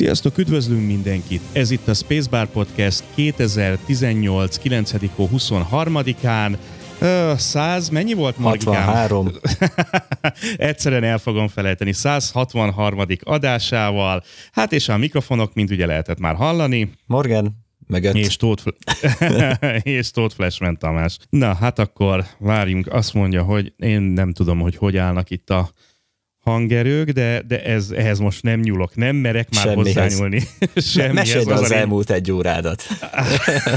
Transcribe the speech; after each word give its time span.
Sziasztok, 0.00 0.38
üdvözlünk 0.38 0.86
mindenkit! 0.86 1.40
Ez 1.52 1.70
itt 1.70 1.88
a 1.88 1.94
Spacebar 1.94 2.46
Podcast 2.46 3.04
2018. 3.14 4.58
9. 4.58 4.92
hó 5.14 5.28
23-án. 5.32 6.56
Ö, 7.00 7.32
100, 7.36 7.88
mennyi 7.88 8.14
volt 8.14 8.38
Margikám? 8.38 8.84
63. 8.84 9.30
Egyszerűen 10.56 11.04
el 11.04 11.18
fogom 11.18 11.48
felejteni. 11.48 11.92
163. 11.92 13.04
adásával. 13.20 14.22
Hát 14.52 14.72
és 14.72 14.88
a 14.88 14.96
mikrofonok, 14.96 15.54
mint 15.54 15.70
ugye 15.70 15.86
lehetett 15.86 16.18
már 16.18 16.34
hallani. 16.34 16.90
Morgan, 17.06 17.64
meg 17.86 18.04
öt. 18.04 18.14
És 18.14 18.36
Tóth, 18.36 18.66
és 19.82 20.10
Tóth 20.10 20.34
Flashman 20.34 20.78
Tamás. 20.78 21.16
Na, 21.30 21.54
hát 21.54 21.78
akkor 21.78 22.24
várjunk. 22.38 22.92
Azt 22.92 23.14
mondja, 23.14 23.42
hogy 23.42 23.72
én 23.76 24.00
nem 24.00 24.32
tudom, 24.32 24.60
hogy 24.60 24.76
hogy 24.76 24.96
állnak 24.96 25.30
itt 25.30 25.50
a 25.50 25.70
hangerők, 26.40 27.10
de, 27.10 27.42
de 27.48 27.64
ez, 27.64 27.90
ehhez 27.90 28.18
most 28.18 28.42
nem 28.42 28.60
nyúlok, 28.60 28.96
nem 28.96 29.16
merek 29.16 29.48
már 29.54 29.64
Semmihez. 29.64 29.94
hozzányúlni. 29.94 30.42
Semmihez. 30.74 31.14
Meséld 31.14 31.48
Az 31.48 31.60
az 31.60 31.70
elmúlt 31.70 32.10
egy 32.10 32.32
órádat. 32.32 32.82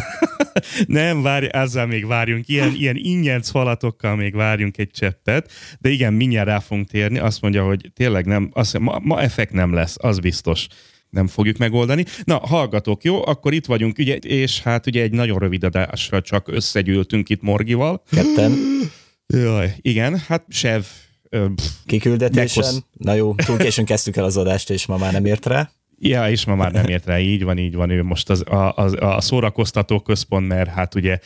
nem, 0.88 1.22
várj, 1.22 1.46
azzal 1.46 1.86
még 1.86 2.08
várjunk. 2.08 2.48
Ilyen, 2.48 2.74
ilyen 2.76 2.96
ingyenc 2.98 3.50
falatokkal 3.50 4.16
még 4.16 4.36
várjunk 4.36 4.78
egy 4.78 4.90
cseppet, 4.92 5.52
de 5.80 5.90
igen, 5.90 6.14
mindjárt 6.14 6.48
rá 6.48 6.60
fogunk 6.60 6.88
térni. 6.88 7.20
Azt 7.20 7.42
mondja, 7.42 7.66
hogy 7.66 7.92
tényleg 7.96 8.26
nem, 8.26 8.50
azt, 8.54 8.80
ma, 8.80 9.00
ma 9.02 9.22
effekt 9.22 9.54
nem 9.54 9.74
lesz, 9.74 9.96
az 10.00 10.20
biztos 10.20 10.68
nem 11.10 11.28
fogjuk 11.28 11.58
megoldani. 11.58 12.06
Na, 12.24 12.38
hallgatók, 12.38 13.04
jó, 13.04 13.26
akkor 13.26 13.54
itt 13.54 13.66
vagyunk, 13.66 13.98
ugye, 13.98 14.16
és 14.16 14.62
hát 14.62 14.88
ugye 14.88 15.02
egy 15.02 15.12
nagyon 15.12 15.40
rövid 15.40 15.64
adásra 15.64 16.22
csak 16.22 16.48
összegyűltünk 16.48 17.30
itt 17.30 17.42
Morgival. 17.42 18.04
Ketten. 18.10 18.52
Jaj, 19.28 19.74
igen, 19.82 20.18
hát 20.28 20.46
Sev 20.50 20.84
pff, 21.56 21.66
Kiküldetésen. 21.86 22.64
Meghoz- 22.64 22.86
Na 22.98 23.14
jó, 23.14 23.36
túl 23.36 23.58
későn 23.58 23.86
kezdtük 23.86 24.16
el 24.16 24.24
az 24.24 24.38
adást, 24.38 24.70
és 24.70 24.86
ma 24.86 24.98
már 24.98 25.12
nem 25.12 25.26
ért 25.26 25.46
rá. 25.46 25.70
Ja, 26.00 26.30
és 26.30 26.46
ma 26.46 26.56
már 26.56 26.72
nem 26.72 26.86
ért 26.86 27.06
rá, 27.06 27.20
így 27.20 27.44
van, 27.44 27.58
így 27.58 27.76
van. 27.76 27.90
Ő 27.90 28.04
most 28.04 28.30
az, 28.30 28.44
a, 28.48 28.74
a, 28.76 29.16
a 29.16 29.22
szórakoztató 29.22 30.00
központ, 30.00 30.48
mert 30.48 30.70
hát 30.70 30.96
ugye 30.96 31.20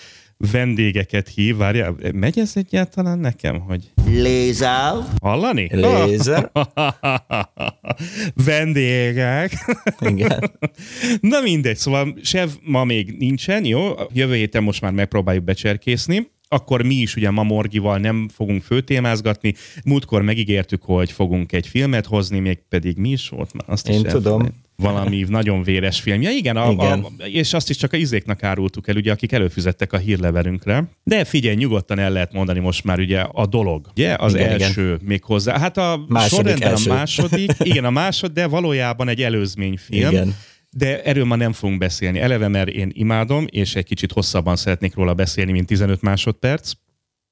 vendégeket 0.52 1.28
hív. 1.28 1.56
Várjál, 1.56 1.96
megy 2.14 2.40
ez 2.40 2.52
egyáltalán 2.56 3.20
nekem, 3.20 3.60
hogy 3.60 3.92
Lézer. 4.06 4.94
hallani? 5.22 5.70
Lézer. 5.72 6.52
Vendégek. 8.46 9.52
Igen. 10.00 10.52
Na 11.22 11.42
mindegy, 11.42 11.78
szóval 11.78 12.18
Sev 12.22 12.50
ma 12.64 12.84
még 12.84 13.16
nincsen, 13.18 13.66
jó? 13.66 13.90
Jövő 14.14 14.36
héten 14.36 14.64
most 14.64 14.82
már 14.82 14.92
megpróbáljuk 14.92 15.44
becserkészni. 15.44 16.32
Akkor 16.50 16.82
mi 16.84 16.96
is 16.96 17.16
ugye 17.16 17.30
ma 17.30 17.44
Morgival 17.44 17.98
nem 17.98 18.30
fogunk 18.34 18.62
főtémázgatni. 18.64 19.54
Múltkor 19.86 20.22
megígértük, 20.22 20.84
hogy 20.84 21.12
fogunk 21.12 21.52
egy 21.52 21.68
filmet 21.68 22.06
hozni, 22.06 22.40
még 22.40 22.58
pedig 22.70 22.98
mi 22.98 23.10
is 23.10 23.30
volt? 23.30 23.52
Azt 23.66 23.88
is 23.90 23.96
Én 23.96 24.04
tudom. 24.04 24.32
elfelejt- 24.42 24.66
Valami 24.76 25.26
nagyon 25.30 25.64
véres 25.64 26.00
film. 26.02 26.22
Ja 26.22 26.30
igen, 26.30 26.58
a, 26.58 26.72
Igen. 26.72 27.00
A, 27.00 27.24
és 27.24 27.54
azt 27.54 27.70
is 27.70 27.78
csak 27.78 27.94
a 27.94 27.98
izéknak 27.98 28.44
árultuk 28.44 28.88
el, 28.88 28.96
ugye, 28.96 29.12
akik 29.12 29.32
előfizettek 29.32 29.94
a 29.94 29.98
hírlevelünkre. 29.98 30.84
De 31.04 31.24
figyelj, 31.26 31.56
nyugodtan 31.56 32.00
el 32.00 32.12
lehet 32.12 32.34
mondani 32.34 32.60
most 32.60 32.84
már 32.84 33.00
ugye 33.00 33.20
a 33.20 33.46
dolog. 33.46 33.88
Ugye? 33.96 34.16
Az 34.20 34.34
Igen, 34.34 34.46
igen. 34.56 34.62
első 34.68 35.00
még 35.04 35.24
hozzá. 35.24 35.60
Hát 35.60 35.78
a 35.78 36.06
Második 36.08 36.38
sorrendben 36.38 36.70
első. 36.70 36.90
a 36.90 36.94
második, 36.94 37.52
igen, 37.60 37.86
a 37.86 37.90
másod, 37.90 38.32
de 38.32 38.48
valójában 38.48 39.08
egy 39.08 39.22
előzményfilm. 39.22 40.10
Igen. 40.12 40.36
De 40.78 41.04
erről 41.04 41.26
ma 41.26 41.36
nem 41.36 41.54
fogunk 41.54 41.80
beszélni. 41.80 42.20
Eleve, 42.20 42.48
mert 42.48 42.70
én 42.70 42.90
imádom, 42.94 43.46
és 43.50 43.76
egy 43.76 43.86
kicsit 43.86 44.12
hosszabban 44.12 44.56
szeretnék 44.56 44.96
róla 44.96 45.14
beszélni, 45.14 45.52
mint 45.52 45.68
15 45.68 46.02
másodperc. 46.02 46.72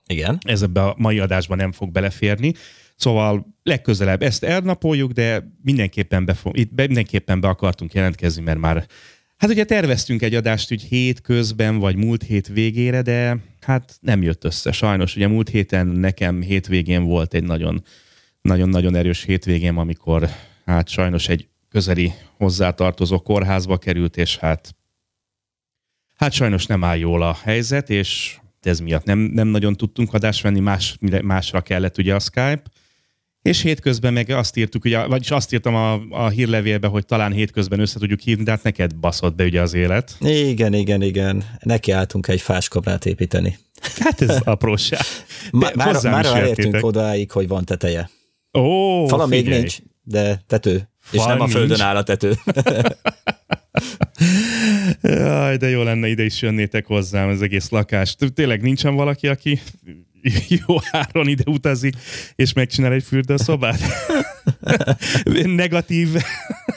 Igen. 0.08 0.38
Ez 0.42 0.62
ebbe 0.62 0.84
a 0.84 0.96
mai 0.98 1.20
adásban 1.20 1.58
nem 1.58 1.72
fog 1.72 1.92
beleférni. 1.92 2.54
Szóval 2.96 3.48
legközelebb 3.64 4.22
ezt 4.22 4.44
elnapoljuk, 4.44 5.12
de 5.12 5.52
mindenképpen 5.64 6.26
be, 6.26 6.34
fog, 6.34 6.58
itt 6.58 6.72
mindenképpen 6.76 7.40
be 7.40 7.48
akartunk 7.48 7.94
jelentkezni, 7.94 8.42
mert 8.42 8.60
már 8.60 8.86
Hát 9.38 9.50
ugye 9.50 9.64
terveztünk 9.64 10.22
egy 10.22 10.36
adást 10.36 10.72
úgy 10.72 10.82
hét 10.82 11.22
közben, 11.22 11.78
vagy 11.78 11.96
múlt 11.96 12.24
hét 12.24 12.48
végére, 12.48 13.02
de 13.02 13.38
hát 13.62 13.98
nem 14.00 14.22
jött 14.22 14.44
össze. 14.44 14.72
Sajnos 14.72 15.16
ugye 15.16 15.28
múlt 15.28 15.50
héten 15.50 15.88
nekem 15.88 16.42
hétvégén 16.42 17.04
volt 17.04 17.34
egy 17.34 17.44
nagyon 17.44 17.84
nagyon-nagyon 18.42 18.96
erős 18.96 19.24
hétvégém, 19.24 19.78
amikor 19.78 20.30
hát 20.66 20.88
sajnos 20.88 21.30
egy 21.30 21.48
közeli 21.76 22.14
hozzátartozó 22.38 23.20
kórházba 23.20 23.78
került, 23.78 24.18
és 24.18 24.38
hát 24.38 24.76
hát 26.16 26.32
sajnos 26.32 26.66
nem 26.66 26.84
áll 26.84 26.98
jól 26.98 27.22
a 27.22 27.38
helyzet, 27.44 27.90
és 27.90 28.38
ez 28.62 28.80
miatt 28.80 29.04
nem, 29.04 29.20
nem 29.20 29.48
nagyon 29.48 29.76
tudtunk 29.76 30.14
adást 30.14 30.42
venni, 30.42 30.60
más, 30.60 30.98
másra 31.22 31.62
kellett 31.62 31.98
ugye 31.98 32.16
a 32.16 32.20
Skype, 32.20 32.62
és 33.42 33.62
hétközben 33.62 34.14
meg 34.14 34.30
azt 34.30 34.58
írtuk, 34.58 34.86
ugye, 34.86 35.06
vagyis 35.06 35.32
azt 35.32 35.54
írtam 35.54 35.76
a, 35.76 35.94
a 36.10 36.30
hírlevélbe, 36.30 36.88
hogy 36.88 37.06
talán 37.06 37.32
hétközben 37.32 37.80
össze 37.80 38.00
tudjuk 38.00 38.20
hívni, 38.20 38.44
de 38.44 38.52
hát 38.52 38.64
neked 38.64 38.96
baszott 38.96 39.36
be 39.36 39.44
ugye 39.44 39.62
az 39.62 39.74
élet. 39.74 40.18
Igen, 40.20 40.74
igen, 40.74 41.02
igen. 41.02 41.44
Neki 41.60 41.92
álltunk 41.92 42.28
egy 42.28 42.42
fáskabrát 42.42 43.06
építeni. 43.06 43.58
Hát 44.00 44.22
ez 44.22 44.38
apróság. 44.56 45.02
Má- 45.52 45.76
már, 45.76 46.04
már 46.04 46.26
elértünk 46.26 46.86
odáig, 46.86 47.32
hogy 47.32 47.48
van 47.48 47.66
teteje. 47.66 48.10
Ó, 48.54 49.26
még 49.26 49.44
figyelj. 49.44 49.60
nincs, 49.60 49.78
de 50.04 50.44
tető. 50.48 50.90
És 51.12 51.20
Fal 51.20 51.28
nem 51.28 51.40
a 51.40 51.44
nincs. 51.44 51.58
földön 51.58 51.82
áll 51.82 51.96
a 51.96 52.04
tető. 52.04 52.34
Jaj, 55.02 55.58
de 55.58 55.70
jó 55.70 55.84
lenne 55.84 56.08
ide 56.08 56.24
is 56.24 56.42
jönnétek 56.42 56.86
hozzám 56.86 57.30
az 57.30 57.42
egész 57.42 57.70
lakást. 57.70 58.34
Tényleg 58.34 58.62
nincsen 58.62 58.96
valaki, 58.96 59.28
aki 59.28 59.60
jó 60.68 60.76
áron 60.92 61.28
ide 61.28 61.44
utazik, 61.46 61.94
és 62.36 62.54
megcsinál 62.54 62.92
egy 62.94 63.04
fürdőszobát? 63.04 63.80
Negatív 65.44 66.10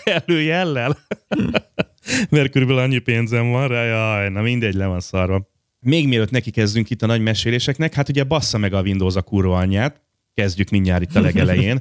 előjellel? 0.04 0.98
Mert 2.30 2.50
körülbelül 2.50 2.82
annyi 2.82 2.98
pénzem 2.98 3.50
van 3.50 3.68
rá, 3.68 3.82
jaj, 3.84 4.28
na 4.28 4.40
mindegy, 4.42 4.74
le 4.74 4.86
van 4.86 5.00
szarva. 5.00 5.48
Még 5.80 6.08
mielőtt 6.08 6.30
neki 6.30 6.50
kezdünk 6.50 6.90
itt 6.90 7.02
a 7.02 7.06
nagy 7.06 7.20
meséléseknek, 7.20 7.94
hát 7.94 8.08
ugye 8.08 8.24
bassza 8.24 8.58
meg 8.58 8.72
a 8.72 8.80
Windows 8.82 9.14
a 9.14 9.22
kurva 9.22 9.58
anyját, 9.58 10.00
kezdjük 10.34 10.70
mindjárt 10.70 11.02
itt 11.02 11.16
a 11.16 11.20
legelején. 11.20 11.80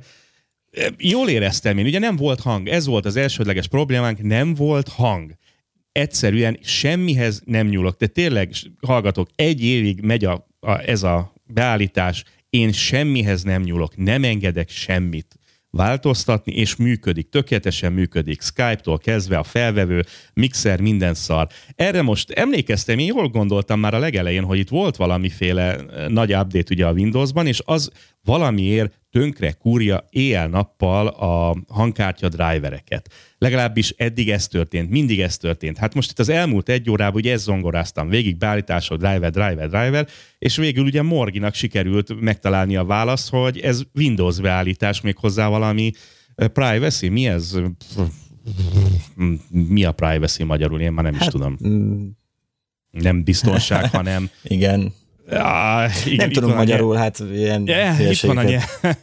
Jól 0.98 1.30
éreztem 1.30 1.78
én, 1.78 1.86
ugye 1.86 2.00
nem 2.00 2.16
volt 2.16 2.40
hang, 2.40 2.68
ez 2.68 2.86
volt 2.86 3.06
az 3.06 3.16
elsődleges 3.16 3.68
problémánk, 3.68 4.22
nem 4.22 4.54
volt 4.54 4.88
hang 4.88 5.38
egyszerűen 5.98 6.58
semmihez 6.64 7.42
nem 7.46 7.68
nyúlok. 7.68 7.98
De 7.98 8.08
tényleg, 8.08 8.52
hallgatok, 8.82 9.30
egy 9.36 9.64
évig 9.64 10.02
megy 10.02 10.26
a, 10.26 10.48
a, 10.60 10.72
ez 10.72 11.04
a 11.04 11.34
beállítás, 11.46 12.24
én 12.50 12.72
semmihez 12.72 13.44
nem 13.44 13.62
nyúlok, 13.62 13.98
nem 13.98 14.24
engedek 14.24 14.70
semmit 14.70 15.36
változtatni, 15.70 16.54
és 16.54 16.76
működik, 16.76 17.30
tökéletesen 17.30 17.94
működik. 17.94 18.42
Skype-tól 18.42 18.98
kezdve 18.98 19.38
a 19.38 19.44
felvevő, 19.44 20.06
mixer, 20.34 20.82
minden 20.82 21.14
szar. 21.14 21.48
Erre 21.76 22.02
most 22.02 22.32
emlékeztem, 22.32 23.00
én 23.00 23.06
jól 23.06 23.28
gondoltam 23.28 23.80
már 23.80 23.94
a 23.94 24.00
legelején, 24.00 24.44
hogy 24.44 24.58
itt 24.58 24.70
volt 24.70 24.96
valamiféle 24.96 25.76
eh, 25.76 26.08
nagy 26.08 26.34
update 26.34 26.74
ugye 26.74 26.86
a 26.86 26.92
Windowsban, 26.92 27.48
és 27.48 27.62
az 27.66 27.92
valamiért 28.24 29.00
tönkre 29.18 29.52
kúrja 29.52 30.08
éjjel-nappal 30.10 31.08
a 31.08 31.56
hangkártya 31.68 32.30
drivereket. 32.30 33.14
Legalábbis 33.38 33.94
eddig 33.98 34.30
ez 34.30 34.48
történt, 34.48 34.90
mindig 34.90 35.22
ez 35.22 35.38
történt. 35.38 35.78
Hát 35.78 35.94
most 35.94 36.12
itt 36.12 36.20
az 36.20 36.30
elmúlt 36.30 36.70
egy 36.70 36.90
órában 36.90 37.16
ugye 37.16 37.32
ezt 37.32 37.44
zongoráztam 37.44 38.10
végig, 38.10 38.38
beállítások, 38.38 38.98
driver, 38.98 39.32
driver, 39.32 39.70
driver, 39.70 40.08
és 40.40 40.56
végül 40.56 40.86
ugye 40.86 41.02
Morginak 41.02 41.54
sikerült 41.54 42.20
megtalálni 42.20 42.76
a 42.76 42.86
választ, 42.86 43.30
hogy 43.30 43.60
ez 43.60 43.82
Windows 43.94 44.40
beállítás, 44.40 45.02
még 45.02 45.18
hozzá 45.18 45.48
valami 45.48 45.92
privacy, 46.36 47.08
mi 47.08 47.28
ez? 47.28 47.60
Mi 49.50 49.84
a 49.84 49.92
privacy 49.92 50.44
magyarul? 50.44 50.82
Én 50.82 50.92
már 50.92 51.04
nem 51.04 51.14
is 51.14 51.20
Hát, 51.20 51.30
tudom. 51.30 51.58
mm, 51.68 52.08
Nem 52.92 53.24
biztonság, 53.24 53.90
hanem... 53.90 54.30
igen. 54.44 54.94
Ah, 55.32 56.06
igen, 56.06 56.18
Nem 56.18 56.30
tudunk 56.30 56.52
van 56.54 56.62
a 56.62 56.64
magyarul, 56.64 56.96
hát 56.96 57.24
ilyen 57.34 57.68
Ja, 57.68 58.10
itt 58.10 58.20
van 58.20 58.38
a 58.38 58.44
nyelv. 58.44 58.64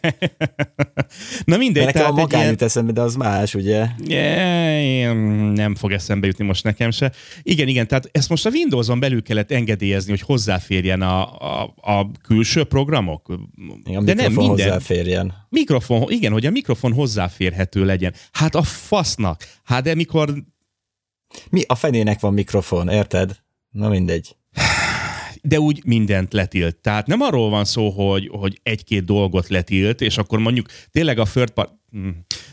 Na 1.44 1.56
mindegy, 1.56 1.84
Nekem 1.84 2.06
a 2.06 2.10
magány 2.10 2.40
ilyen... 2.40 2.50
jut 2.50 2.62
eszembe, 2.62 2.92
de 2.92 3.00
az 3.00 3.14
más, 3.14 3.54
ugye? 3.54 3.86
Yeah, 4.06 5.14
nem 5.54 5.74
fog 5.74 5.92
eszembe 5.92 6.26
jutni 6.26 6.44
most 6.44 6.64
nekem 6.64 6.90
se. 6.90 7.12
Igen, 7.42 7.68
igen, 7.68 7.86
tehát 7.86 8.08
ezt 8.12 8.28
most 8.28 8.46
a 8.46 8.50
Windows-on 8.50 9.00
belül 9.00 9.22
kellett 9.22 9.50
engedélyezni, 9.50 10.10
hogy 10.10 10.20
hozzáférjen 10.20 11.02
a, 11.02 11.38
a, 11.38 11.74
a 11.76 12.10
külső 12.22 12.64
programok. 12.64 13.28
A 13.28 13.34
De 13.84 13.92
nem 13.92 14.04
mikrofon 14.04 14.46
minden. 14.46 14.66
hozzáférjen. 14.66 15.34
Mikrofon, 15.48 16.10
igen, 16.10 16.32
hogy 16.32 16.46
a 16.46 16.50
mikrofon 16.50 16.92
hozzáférhető 16.92 17.84
legyen. 17.84 18.14
Hát 18.32 18.54
a 18.54 18.62
fasznak. 18.62 19.48
Hát 19.64 19.82
de 19.82 19.94
mikor 19.94 20.34
Mi 21.50 21.62
a 21.66 21.74
fenének 21.74 22.20
van 22.20 22.32
mikrofon, 22.32 22.88
érted? 22.88 23.36
Na 23.70 23.88
mindegy. 23.88 24.36
De 25.46 25.60
úgy 25.60 25.82
mindent 25.84 26.32
letilt. 26.32 26.76
Tehát 26.76 27.06
nem 27.06 27.20
arról 27.20 27.50
van 27.50 27.64
szó, 27.64 27.90
hogy, 27.90 28.30
hogy 28.32 28.60
egy-két 28.62 29.04
dolgot 29.04 29.48
letilt, 29.48 30.00
és 30.00 30.18
akkor 30.18 30.38
mondjuk 30.38 30.66
tényleg 30.90 31.18
a 31.18 31.24
third 31.24 31.50
part, 31.50 31.70
mm, 31.96 32.08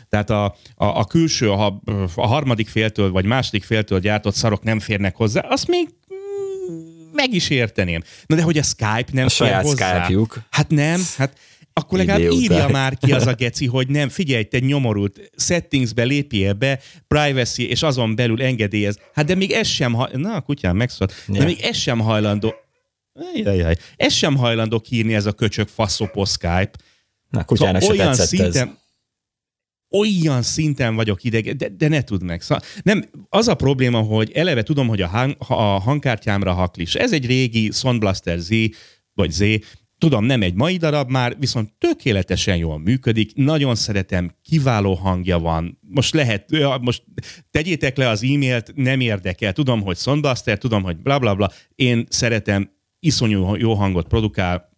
tehát 0.08 0.30
a, 0.30 0.44
a, 0.44 0.84
a 0.84 1.04
külső, 1.04 1.50
a, 1.50 1.82
a 2.14 2.26
harmadik 2.26 2.68
féltől 2.68 3.10
vagy 3.10 3.24
második 3.24 3.64
féltől 3.64 4.00
gyártott 4.00 4.34
szarok 4.34 4.62
nem 4.62 4.80
férnek 4.80 5.16
hozzá, 5.16 5.40
azt 5.40 5.68
még 5.68 5.88
mm, 6.14 6.76
meg 7.12 7.34
is 7.34 7.50
érteném. 7.50 8.02
Na 8.26 8.36
de 8.36 8.42
hogy 8.42 8.58
a 8.58 8.62
Skype 8.62 9.04
nem 9.12 9.24
A 9.24 9.28
fér 9.28 9.46
saját 9.46 9.62
hozzá. 9.62 9.94
Skype-juk. 9.94 10.42
Hát 10.50 10.70
nem, 10.70 11.00
hát 11.16 11.38
akkor 11.72 11.98
legalább 11.98 12.20
Idő 12.20 12.30
után. 12.30 12.42
írja 12.42 12.68
már 12.68 12.98
ki 12.98 13.12
az 13.12 13.26
a 13.26 13.34
geci, 13.42 13.66
hogy 13.66 13.88
nem, 13.88 14.08
figyelj, 14.08 14.44
te 14.44 14.58
nyomorult, 14.58 15.30
settingsbe 15.36 16.02
lépjél 16.02 16.52
be, 16.52 16.80
privacy, 17.08 17.68
és 17.68 17.82
azon 17.82 18.14
belül 18.14 18.42
engedélyez. 18.42 18.98
Hát 19.14 19.24
de 19.24 19.34
még 19.34 19.50
ez 19.50 19.66
sem, 19.66 19.92
ha... 19.92 20.08
na 20.12 20.34
a 20.34 20.40
kutyám 20.40 20.76
megszólt, 20.76 21.14
de 21.26 21.44
még 21.44 21.60
ez 21.60 21.76
sem 21.76 21.98
hajlandó, 21.98 22.54
Jajjaj. 23.34 23.76
Ez 23.96 24.12
sem 24.12 24.36
hajlandó 24.36 24.82
írni 24.88 25.14
ez 25.14 25.26
a 25.26 25.32
köcsög 25.32 25.68
faszopó 25.68 26.24
Skype. 26.24 26.70
Na, 27.28 27.44
kutyának 27.44 27.80
Szóval 27.80 27.96
olyan 27.96 28.14
szinten, 28.14 28.68
ez. 28.68 28.74
olyan 29.90 30.42
szinten 30.42 30.94
vagyok 30.94 31.24
ideg, 31.24 31.56
de, 31.56 31.68
de 31.68 31.88
ne 31.88 32.02
tudd 32.02 32.24
meg. 32.24 32.42
Szóval 32.42 32.64
nem, 32.82 33.04
az 33.28 33.48
a 33.48 33.54
probléma, 33.54 33.98
hogy 34.00 34.30
eleve 34.32 34.62
tudom, 34.62 34.88
hogy 34.88 35.00
a, 35.00 35.06
hang, 35.06 35.36
a 35.38 35.54
hangkártyámra 35.54 36.52
haklis. 36.52 36.94
Ez 36.94 37.12
egy 37.12 37.26
régi 37.26 37.70
Sound 37.70 37.98
Blaster 37.98 38.38
Z, 38.38 38.50
vagy 39.14 39.30
Z, 39.30 39.42
Tudom, 40.02 40.24
nem 40.24 40.42
egy 40.42 40.54
mai 40.54 40.76
darab 40.76 41.10
már, 41.10 41.36
viszont 41.38 41.72
tökéletesen 41.78 42.56
jól 42.56 42.78
működik, 42.78 43.34
nagyon 43.34 43.74
szeretem, 43.74 44.34
kiváló 44.42 44.94
hangja 44.94 45.38
van. 45.38 45.78
Most 45.80 46.14
lehet, 46.14 46.50
most 46.80 47.02
tegyétek 47.50 47.96
le 47.96 48.08
az 48.08 48.22
e-mailt, 48.22 48.72
nem 48.74 49.00
érdekel. 49.00 49.52
Tudom, 49.52 49.82
hogy 49.82 49.96
Soundblaster, 49.96 50.58
tudom, 50.58 50.82
hogy 50.82 50.96
bla 50.96 51.18
bla 51.18 51.34
bla. 51.34 51.50
Én 51.74 52.06
szeretem, 52.08 52.70
iszonyú 53.02 53.54
jó 53.54 53.74
hangot 53.74 54.08
produkál, 54.08 54.70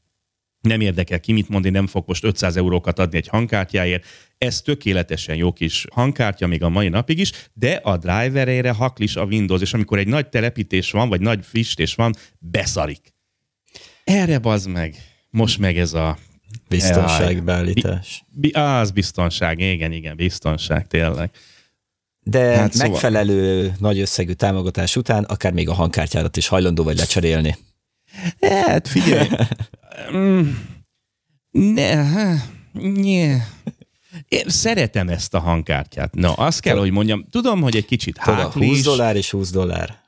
nem 0.61 0.81
érdekel 0.81 1.21
ki, 1.21 1.32
mit 1.32 1.49
mond, 1.49 1.65
én 1.65 1.73
nem 1.73 1.87
fog 1.87 2.05
most 2.06 2.25
500 2.25 2.56
eurókat 2.56 2.99
adni 2.99 3.17
egy 3.17 3.29
hangkártyáért. 3.29 4.05
Ez 4.38 4.62
tökéletesen 4.62 5.37
jó 5.37 5.53
kis 5.53 5.87
hangkártya 5.93 6.47
még 6.47 6.62
a 6.62 6.69
mai 6.69 6.88
napig 6.88 7.19
is, 7.19 7.32
de 7.53 7.73
a 7.73 7.97
driverére 7.97 8.71
haklis 8.71 9.17
a 9.17 9.25
Windows, 9.25 9.61
és 9.61 9.75
amikor 9.75 9.99
egy 9.99 10.06
nagy 10.06 10.29
telepítés 10.29 10.91
van, 10.91 11.09
vagy 11.09 11.21
nagy 11.21 11.44
frissítés 11.44 11.94
van, 11.94 12.15
beszarik. 12.38 13.15
Erre 14.05 14.38
bazd 14.38 14.69
meg. 14.69 14.94
Most 15.31 15.59
meg 15.59 15.79
ez 15.79 15.93
a... 15.93 16.19
Biztonságbeállítás. 16.69 18.25
Bi- 18.31 18.56
az 18.56 18.91
biztonság, 18.91 19.61
igen, 19.61 19.93
igen, 19.93 20.17
biztonság, 20.17 20.87
tényleg. 20.87 21.31
De 22.21 22.56
Hát 22.56 22.73
szóval- 22.73 22.91
megfelelő 22.91 23.73
nagy 23.79 23.99
összegű 23.99 24.32
támogatás 24.32 24.97
után 24.97 25.25
akár 25.25 25.53
még 25.53 25.69
a 25.69 25.75
hangkártyádat 25.75 26.37
is 26.37 26.47
hajlandó 26.47 26.82
vagy 26.85 26.99
lecserélni. 26.99 27.56
Hát 28.40 28.88
figyelj. 28.88 29.28
Ne, 31.50 31.96
ha, 31.96 32.34
nye. 32.81 33.46
Én 34.28 34.44
szeretem 34.46 35.08
ezt 35.08 35.34
a 35.34 35.38
hangkártyát. 35.38 36.14
No, 36.14 36.32
azt 36.37 36.61
kell, 36.61 36.76
hogy 36.76 36.90
mondjam, 36.90 37.25
tudom, 37.31 37.61
hogy 37.61 37.76
egy 37.76 37.84
kicsit 37.84 38.19
háklis. 38.19 38.69
20 38.69 38.82
dollár 38.82 39.16
és 39.16 39.31
20 39.31 39.50
dollár. 39.50 39.99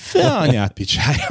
Fe 0.00 0.32
anyát 0.32 0.72
picsája. 0.72 1.26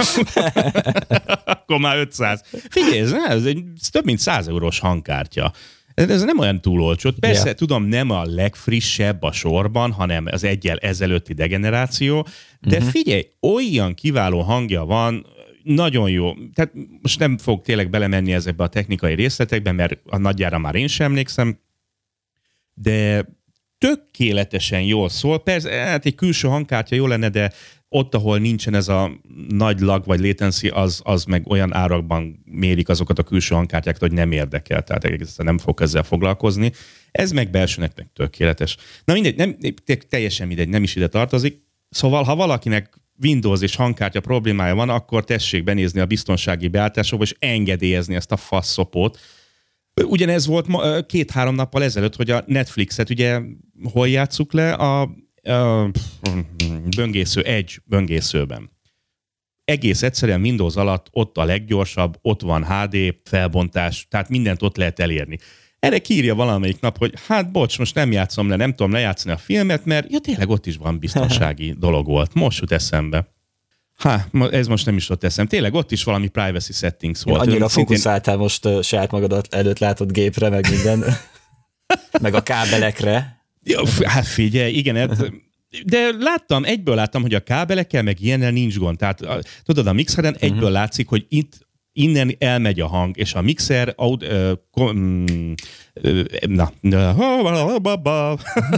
Akkor 1.46 1.80
már 1.80 1.98
500. 1.98 2.44
Figyelj, 2.70 3.00
ez, 3.00 3.12
ez, 3.12 3.46
egy, 3.46 3.64
ez 3.82 3.90
több 3.90 4.06
mint 4.06 4.20
100 4.20 4.48
eurós 4.48 4.80
hangkártya. 4.80 5.54
Ez 5.94 6.24
nem 6.24 6.40
olyan 6.40 6.62
túl 6.62 6.82
olcsó. 6.82 7.12
Persze, 7.20 7.44
yeah. 7.44 7.58
tudom, 7.58 7.84
nem 7.84 8.10
a 8.10 8.24
legfrissebb 8.26 9.24
a 9.24 9.32
sorban, 9.32 9.92
hanem 9.92 10.26
az 10.32 10.44
egyel 10.44 10.78
ezelőtti 10.78 11.34
degeneráció, 11.34 12.28
de 12.60 12.76
uh-huh. 12.76 12.92
figyelj, 12.92 13.28
olyan 13.42 13.94
kiváló 13.94 14.42
hangja 14.42 14.86
van, 14.86 15.26
nagyon 15.66 16.10
jó. 16.10 16.34
Tehát 16.54 16.74
most 17.02 17.20
nem 17.20 17.38
fog 17.38 17.62
tényleg 17.62 17.90
belemenni 17.90 18.34
ezekbe 18.34 18.64
a 18.64 18.68
technikai 18.68 19.16
részletekbe, 19.16 19.72
mert 19.72 20.00
a 20.06 20.18
nagyjára 20.18 20.58
már 20.58 20.76
én 20.76 20.88
sem 20.88 21.06
emlékszem, 21.06 21.60
de 22.74 23.26
tökéletesen 23.78 24.82
jól 24.82 25.10
szól. 25.10 25.40
Persze, 25.40 25.72
hát 25.72 26.06
egy 26.06 26.16
külső 26.16 26.48
hangkártya 26.48 26.96
jó 26.96 27.08
lenne, 27.08 27.30
de 27.30 27.52
ott, 27.90 28.16
ahol 28.16 28.38
nincsen 28.38 28.74
ez 28.74 28.88
a 28.88 29.12
nagy 29.48 29.80
lag 29.80 30.06
vagy 30.06 30.20
latency, 30.20 30.68
az, 30.68 31.02
az 31.04 31.24
meg 31.24 31.48
olyan 31.48 31.74
árakban 31.74 32.42
mérik 32.46 32.90
azokat 32.90 33.20
a 33.20 33.24
külső 33.24 33.56
hangkártyákat, 33.56 34.02
hogy 34.02 34.12
nem 34.12 34.32
érdekel, 34.32 34.84
tehát 34.84 35.04
egészen 35.04 35.46
nem 35.46 35.58
fog 35.58 35.82
ezzel 35.82 36.04
foglalkozni. 36.04 36.72
Ez 37.12 37.32
meg 37.32 37.50
belsőnek 37.50 37.92
meg 37.96 38.10
tökéletes. 38.14 38.78
Na 39.04 39.14
mindegy, 39.14 39.36
nem, 39.36 39.58
teljesen 40.10 40.48
mindegy, 40.48 40.70
nem 40.70 40.84
is 40.84 40.96
ide 40.96 41.08
tartozik. 41.08 41.64
Szóval, 41.90 42.24
ha 42.24 42.36
valakinek 42.36 43.05
Windows 43.22 43.62
és 43.62 43.76
hangkártya 43.76 44.20
problémája 44.20 44.76
van, 44.76 44.90
akkor 44.90 45.24
tessék 45.24 45.64
benézni 45.64 46.00
a 46.00 46.06
biztonsági 46.06 46.68
beállításokba, 46.68 47.24
és 47.24 47.36
engedélyezni 47.40 48.16
ezt 48.16 48.32
a 48.32 48.38
faszopót. 48.38 49.20
Ugyanez 50.04 50.46
volt 50.46 51.06
két-három 51.06 51.56
nappal 51.56 51.84
ezelőtt, 51.84 52.16
hogy 52.16 52.32
a 52.32 52.44
Netflixet 52.46 53.10
ugye 53.10 53.42
hol 53.84 54.10
játsszuk 54.10 54.54
le? 54.54 54.74
A, 54.74 55.02
a 55.02 55.90
böngésző, 56.96 57.42
egy 57.42 57.82
böngészőben. 57.86 58.74
Egész 59.64 60.04
egyszerűen 60.04 60.42
Windows 60.42 60.76
alatt 60.76 61.08
ott 61.12 61.38
a 61.38 61.44
leggyorsabb, 61.44 62.18
ott 62.22 62.42
van 62.42 62.66
HD 62.66 63.16
felbontás, 63.24 64.08
tehát 64.10 64.30
mindent 64.30 64.62
ott 64.62 64.78
lehet 64.78 65.00
elérni. 65.00 65.38
Erre 65.80 66.00
kiírja 66.00 66.36
valamelyik 66.36 66.80
nap, 66.80 66.98
hogy 66.98 67.14
hát 67.28 67.52
bocs, 67.52 67.80
most 67.80 67.96
nem 67.96 68.12
játszom 68.12 68.50
le, 68.50 68.56
nem 68.56 68.74
tudom 68.74 68.92
lejátszani 68.92 69.34
a 69.34 69.38
filmet, 69.38 69.86
mert 69.86 70.12
ja 70.12 70.20
tényleg 70.20 70.50
ott 70.50 70.66
is 70.66 70.76
van 70.78 71.00
biztonsági 71.00 71.76
dolog 71.80 72.06
volt. 72.06 72.34
Most 72.34 72.60
jut 72.60 72.72
eszembe. 72.72 73.34
Hát, 73.98 74.30
ez 74.52 74.68
most 74.68 74.86
nem 74.86 74.96
is 74.96 75.10
ott 75.10 75.24
eszem. 75.24 75.48
Tényleg 75.48 75.74
ott 75.74 75.92
is 75.92 76.04
valami 76.04 76.28
privacy 76.28 76.74
settings 76.74 77.24
volt. 77.24 77.42
Annyira 77.42 77.68
Szintén- 77.68 77.86
fókuszáltál 77.86 78.38
most 78.38 78.66
uh, 78.66 78.82
saját 78.82 79.12
magad 79.12 79.48
előtt 79.50 79.80
látott 79.80 80.12
gépre, 80.12 80.50
meg 80.50 80.70
minden, 80.70 81.04
meg 82.22 82.34
a 82.34 82.42
kábelekre. 82.42 83.44
Ja, 83.64 83.82
hát 84.04 84.28
figyelj, 84.28 84.74
igen, 84.74 84.96
hát, 84.96 85.32
de 85.84 86.12
láttam, 86.20 86.64
egyből 86.64 86.96
láttam, 86.96 87.22
hogy 87.22 87.34
a 87.34 87.40
kábelekkel 87.40 88.04
meg 88.04 88.22
ilyennel 88.22 88.52
nincs 88.52 88.78
gond. 88.78 88.98
Tehát 88.98 89.22
a, 89.22 89.40
tudod, 89.64 89.88
a 89.88 89.94
mixeren 89.94 90.36
egyből 90.40 90.72
látszik, 90.72 91.08
hogy 91.08 91.26
itt 91.30 91.65
innen 91.98 92.36
elmegy 92.38 92.80
a 92.80 92.88
hang, 92.88 93.18
és 93.18 93.34
a 93.34 93.42
mixer 93.42 93.94
aud, 93.96 94.24
ö, 94.24 94.54
ko, 94.72 94.94
mm, 94.94 95.54
ö, 95.94 96.22
na. 96.48 96.72
De 96.82 97.14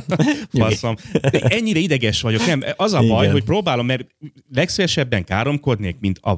ennyire 1.58 1.80
ideges 1.80 2.22
vagyok. 2.22 2.46
Nem, 2.46 2.64
az 2.76 2.94
a 2.94 3.00
baj, 3.08 3.22
Igen. 3.22 3.32
hogy 3.32 3.44
próbálom, 3.44 3.86
mert 3.86 4.08
legszívesebben 4.54 5.24
káromkodnék, 5.24 5.98
mint 6.00 6.20
a 6.22 6.38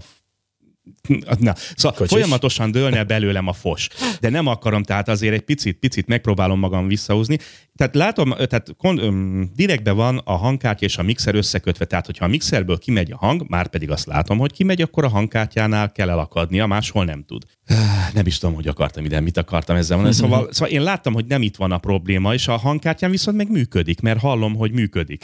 Na, 1.40 1.54
szóval 1.76 1.98
Kocsis. 1.98 2.12
folyamatosan 2.12 2.72
dőlne 2.72 3.04
belőlem 3.04 3.48
a 3.48 3.54
fos. 3.54 3.88
De 4.20 4.30
nem 4.30 4.48
akarom, 4.48 4.84
tehát 4.84 5.08
azért 5.08 5.34
egy 5.34 5.42
picit, 5.42 5.80
picit 5.80 6.08
megpróbálom 6.08 6.60
magam 6.60 6.88
visszahúzni. 6.88 7.38
Tehát 7.76 7.96
látom, 7.96 8.30
tehát 8.30 8.68
kon, 8.78 8.98
öm, 8.98 9.52
direktbe 9.56 9.92
van 9.92 10.18
a 10.18 10.36
hangkártya 10.36 10.86
és 10.86 10.98
a 10.98 11.04
mixer 11.04 11.36
összekötve, 11.36 11.86
tehát 11.86 12.06
hogyha 12.06 12.26
a 12.26 12.28
mixerből 12.28 12.78
kimegy 12.78 13.12
a 13.12 13.18
hang, 13.18 13.46
már 13.48 13.68
pedig 13.68 13.92
azt 13.92 14.06
látom, 14.06 14.38
hogy 14.38 14.52
kimegy, 14.52 14.82
akkor 14.82 15.04
a 15.04 15.10
hangkártyánál 15.10 15.92
kell 15.92 16.10
elakadnia, 16.10 16.66
máshol 16.66 17.06
nem 17.06 17.24
tud. 17.24 17.44
Nem 18.14 18.26
is 18.26 18.38
tudom, 18.38 18.56
hogy 18.56 18.68
akartam 18.68 19.06
ide, 19.06 19.20
mit 19.20 19.38
akartam 19.38 19.76
ezzel 19.76 19.98
mondani. 19.98 20.18
Szóval, 20.22 20.48
szóval 20.52 20.74
én 20.74 20.82
láttam, 20.82 21.14
hogy 21.14 21.26
nem 21.26 21.42
itt 21.42 21.56
van 21.56 21.72
a 21.72 21.78
probléma, 21.78 22.34
és 22.34 22.48
a 22.48 22.58
hangkártyán 22.58 23.12
viszont 23.12 23.38
meg 23.38 23.52
működik, 23.52 24.00
mert 24.00 24.20
hallom, 24.20 24.56
hogy 24.56 24.72
működik. 24.72 25.24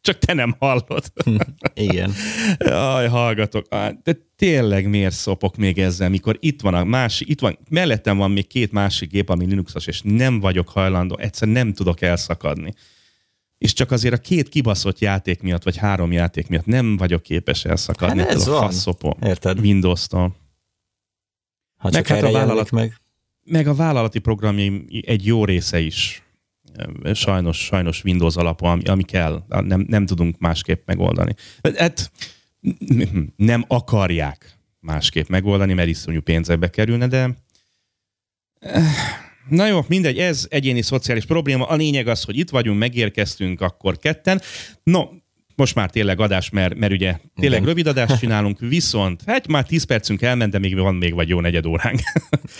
Csak 0.00 0.18
te 0.18 0.32
nem 0.32 0.54
hallod. 0.58 1.12
Igen. 1.74 2.12
Jaj, 2.58 3.08
hallgatok. 3.08 3.66
De 4.02 4.16
tényleg 4.36 4.88
miért 4.88 5.14
szopok 5.14 5.56
még 5.56 5.78
ezzel, 5.78 6.08
mikor 6.08 6.36
itt 6.40 6.60
van 6.60 6.74
a 6.74 6.84
másik, 6.84 7.28
itt 7.28 7.40
van, 7.40 7.58
mellettem 7.70 8.16
van 8.16 8.30
még 8.30 8.46
két 8.46 8.72
másik 8.72 9.10
gép, 9.10 9.28
ami 9.28 9.46
Linuxos, 9.46 9.86
és 9.86 10.00
nem 10.04 10.40
vagyok 10.40 10.68
hajlandó, 10.68 11.18
egyszerűen 11.18 11.56
nem 11.56 11.72
tudok 11.74 12.00
elszakadni. 12.00 12.72
És 13.58 13.72
csak 13.72 13.90
azért 13.90 14.14
a 14.14 14.18
két 14.18 14.48
kibaszott 14.48 14.98
játék 14.98 15.42
miatt, 15.42 15.62
vagy 15.62 15.76
három 15.76 16.12
játék 16.12 16.48
miatt 16.48 16.66
nem 16.66 16.96
vagyok 16.96 17.22
képes 17.22 17.64
elszakadni 17.64 18.20
Hát 18.20 18.30
ez 18.30 18.46
a 18.46 18.50
van. 18.50 18.60
faszopó 18.60 19.16
Érted? 19.22 19.58
Windows-tól. 19.60 20.36
Ha 21.76 21.90
Meg 21.92 22.06
hát 22.06 22.22
a 22.22 22.30
vállalat- 22.30 22.70
meg. 22.70 22.94
Meg 23.44 23.66
a 23.66 23.74
vállalati 23.74 24.18
programjaim 24.18 24.86
egy 25.06 25.26
jó 25.26 25.44
része 25.44 25.80
is 25.80 26.22
sajnos, 27.12 27.64
sajnos 27.64 28.04
Windows 28.04 28.36
alapú, 28.36 28.64
ami, 28.64 28.84
ami 28.84 29.02
kell. 29.02 29.44
Nem, 29.48 29.84
nem 29.88 30.06
tudunk 30.06 30.38
másképp 30.38 30.86
megoldani. 30.86 31.34
Hát 31.76 32.10
nem 33.36 33.64
akarják 33.68 34.58
másképp 34.80 35.28
megoldani, 35.28 35.72
mert 35.72 35.88
iszonyú 35.88 36.20
pénzekbe 36.20 36.70
kerülne, 36.70 37.06
de 37.06 37.36
eh, 38.60 38.84
Na 39.48 39.66
jó, 39.66 39.80
mindegy, 39.88 40.18
ez 40.18 40.46
egyéni 40.50 40.82
szociális 40.82 41.24
probléma. 41.24 41.66
A 41.66 41.74
lényeg 41.74 42.06
az, 42.06 42.24
hogy 42.24 42.38
itt 42.38 42.50
vagyunk, 42.50 42.78
megérkeztünk 42.78 43.60
akkor 43.60 43.98
ketten. 43.98 44.40
No, 44.82 45.04
most 45.54 45.74
már 45.74 45.90
tényleg 45.90 46.20
adás, 46.20 46.50
mert, 46.50 46.74
mert 46.74 46.92
ugye 46.92 47.16
tényleg 47.34 47.58
Igen. 47.58 47.68
rövid 47.68 47.86
adást 47.86 48.18
csinálunk, 48.18 48.58
viszont 48.58 49.22
hát 49.26 49.48
már 49.48 49.64
10 49.64 49.84
percünk 49.84 50.22
elment, 50.22 50.52
de 50.52 50.58
még 50.58 50.76
van 50.76 50.94
még 50.94 51.14
vagy 51.14 51.28
jó 51.28 51.40
negyed 51.40 51.66
óránk. 51.66 52.00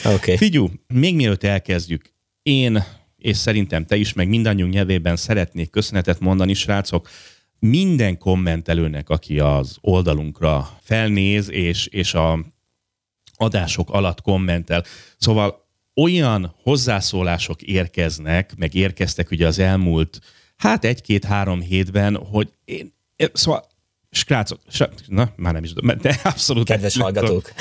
Okay. 0.05 0.37
Figyú, 0.37 0.71
még 0.95 1.14
mielőtt 1.14 1.45
elkezdjük, 1.45 2.14
én, 2.43 2.85
és 3.21 3.37
szerintem 3.37 3.87
te 3.87 3.97
is, 3.97 4.12
meg 4.12 4.29
mindannyiunk 4.29 4.73
nyelvében 4.73 5.17
szeretnék 5.17 5.71
köszönetet 5.71 6.21
mondani, 6.21 6.55
srácok, 6.55 7.09
minden 7.59 8.19
kommentelőnek, 8.19 9.09
aki 9.09 9.39
az 9.39 9.77
oldalunkra 9.81 10.79
felnéz, 10.83 11.50
és, 11.50 11.87
és 11.87 12.15
a 12.15 12.45
adások 13.35 13.91
alatt 13.91 14.21
kommentel. 14.21 14.85
Szóval 15.19 15.69
olyan 15.95 16.55
hozzászólások 16.62 17.62
érkeznek, 17.62 18.57
meg 18.57 18.75
érkeztek 18.75 19.31
ugye 19.31 19.47
az 19.47 19.59
elmúlt, 19.59 20.21
hát 20.57 20.85
egy-két-három 20.85 21.61
hétben, 21.61 22.17
hogy 22.17 22.53
én, 22.65 22.93
szóval, 23.33 23.65
skrácok, 24.11 24.61
srác- 24.69 25.09
na, 25.09 25.33
már 25.37 25.53
nem 25.53 25.65
is 25.65 25.73
tudom, 25.73 25.99
de 25.99 26.21
abszolút 26.25 26.67
Kedves 26.67 26.95
nem 26.95 27.03
hallgatók. 27.03 27.53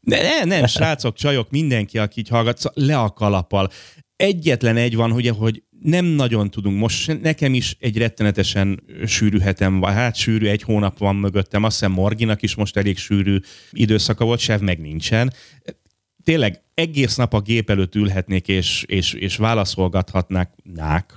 Ne, 0.00 0.22
ne, 0.22 0.44
nem, 0.44 0.66
srácok, 0.66 1.16
csajok, 1.16 1.50
mindenki, 1.50 1.98
aki 1.98 2.20
így 2.20 2.28
hallgat, 2.28 2.62
le 2.74 2.98
a 2.98 3.10
kalappal. 3.10 3.70
Egyetlen 4.20 4.76
egy 4.76 4.96
van, 4.96 5.12
ugye, 5.12 5.32
hogy 5.32 5.62
nem 5.82 6.04
nagyon 6.04 6.50
tudunk. 6.50 6.78
Most 6.78 7.20
nekem 7.22 7.54
is 7.54 7.76
egy 7.80 7.96
rettenetesen 7.96 8.82
sűrű 9.06 9.38
hetem 9.38 9.80
van. 9.80 9.92
Hát 9.92 10.16
sűrű, 10.16 10.46
egy 10.46 10.62
hónap 10.62 10.98
van 10.98 11.16
mögöttem. 11.16 11.64
Azt 11.64 11.78
hiszem 11.78 11.92
Morginak 11.92 12.42
is 12.42 12.54
most 12.54 12.76
elég 12.76 12.98
sűrű 12.98 13.38
időszaka 13.70 14.24
volt, 14.24 14.40
Sev 14.40 14.60
meg 14.60 14.80
nincsen. 14.80 15.32
Tényleg 16.24 16.62
egész 16.74 17.16
nap 17.16 17.34
a 17.34 17.40
gép 17.40 17.70
előtt 17.70 17.94
ülhetnék, 17.94 18.48
és, 18.48 18.84
és, 18.86 19.12
és 19.12 19.36
válaszolgathatnák 19.36 20.50
nák. 20.62 21.14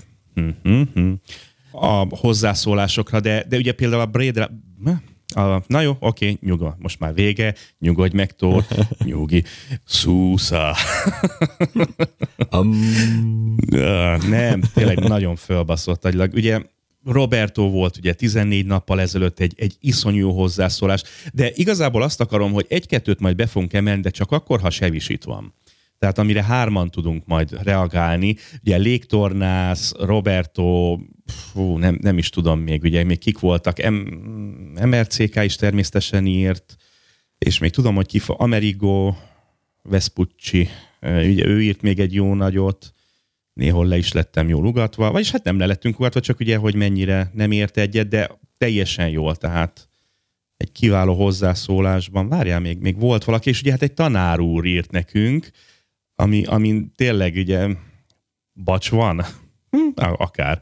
a 1.71 2.17
hozzászólásokra, 2.17 3.19
de, 3.19 3.45
de 3.49 3.57
ugye 3.57 3.71
például 3.71 4.01
a 4.01 4.05
Brade 4.05 4.49
a, 5.35 5.63
na 5.67 5.81
jó, 5.81 5.95
oké, 5.99 6.37
nyuga, 6.41 6.75
most 6.79 6.99
már 6.99 7.13
vége, 7.13 7.55
nyugodj 7.79 8.15
meg, 8.15 8.31
Tór, 8.31 8.65
nyugi, 9.05 9.43
szúsza. 9.85 10.75
um. 12.51 13.55
nem, 14.29 14.61
tényleg 14.73 14.99
nagyon 14.99 15.35
fölbaszott 15.35 16.05
agylag. 16.05 16.33
Ugye 16.33 16.61
Roberto 17.05 17.69
volt 17.69 17.97
ugye 17.97 18.13
14 18.13 18.65
nappal 18.65 19.01
ezelőtt 19.01 19.39
egy, 19.39 19.53
egy 19.57 19.75
iszonyú 19.79 20.31
hozzászólás, 20.31 21.03
de 21.33 21.51
igazából 21.53 22.01
azt 22.01 22.21
akarom, 22.21 22.51
hogy 22.51 22.65
egy-kettőt 22.69 23.19
majd 23.19 23.35
be 23.35 23.47
fogunk 23.47 23.73
emelni, 23.73 24.01
de 24.01 24.09
csak 24.09 24.31
akkor, 24.31 24.59
ha 24.59 24.69
Sevis 24.69 25.09
itt 25.09 25.23
van. 25.23 25.53
Tehát 26.03 26.17
amire 26.17 26.43
hárman 26.43 26.89
tudunk 26.89 27.25
majd 27.25 27.63
reagálni. 27.63 28.35
Ugye 28.61 28.77
Légtornász, 28.77 29.93
Roberto, 29.99 30.99
fú, 31.25 31.77
nem, 31.77 31.97
nem 32.01 32.17
is 32.17 32.29
tudom 32.29 32.59
még, 32.59 32.83
ugye 32.83 33.03
még 33.03 33.17
kik 33.17 33.39
voltak, 33.39 33.89
M- 33.89 34.85
MRCK 34.85 35.43
is 35.43 35.55
természetesen 35.55 36.25
írt, 36.25 36.75
és 37.37 37.57
még 37.57 37.71
tudom, 37.71 37.95
hogy 37.95 38.05
ki 38.05 38.21
Amerigo, 38.27 39.13
Vespucci, 39.81 40.69
ugye 41.01 41.45
ő 41.45 41.61
írt 41.61 41.81
még 41.81 41.99
egy 41.99 42.13
jó 42.13 42.33
nagyot, 42.33 42.93
néhol 43.53 43.87
le 43.87 43.97
is 43.97 44.11
lettem 44.11 44.49
jól 44.49 44.65
ugatva, 44.65 45.11
vagyis 45.11 45.31
hát 45.31 45.43
nem 45.43 45.57
le 45.57 45.65
lettünk 45.65 45.99
ugatva, 45.99 46.19
csak 46.19 46.39
ugye, 46.39 46.57
hogy 46.57 46.75
mennyire 46.75 47.31
nem 47.33 47.51
ért 47.51 47.77
egyet, 47.77 48.07
de 48.07 48.39
teljesen 48.57 49.09
jól, 49.09 49.35
tehát 49.35 49.89
egy 50.57 50.71
kiváló 50.71 51.13
hozzászólásban. 51.13 52.29
Várjál, 52.29 52.59
még, 52.59 52.77
még 52.77 52.99
volt 52.99 53.23
valaki, 53.23 53.49
és 53.49 53.61
ugye 53.61 53.71
hát 53.71 53.81
egy 53.81 53.93
tanár 53.93 54.39
úr 54.39 54.65
írt 54.65 54.91
nekünk, 54.91 55.51
ami, 56.15 56.43
ami 56.43 56.85
tényleg 56.95 57.35
ugye 57.35 57.67
bacs 58.63 58.89
van, 58.89 59.25
hm, 59.69 59.87
akár. 59.95 60.61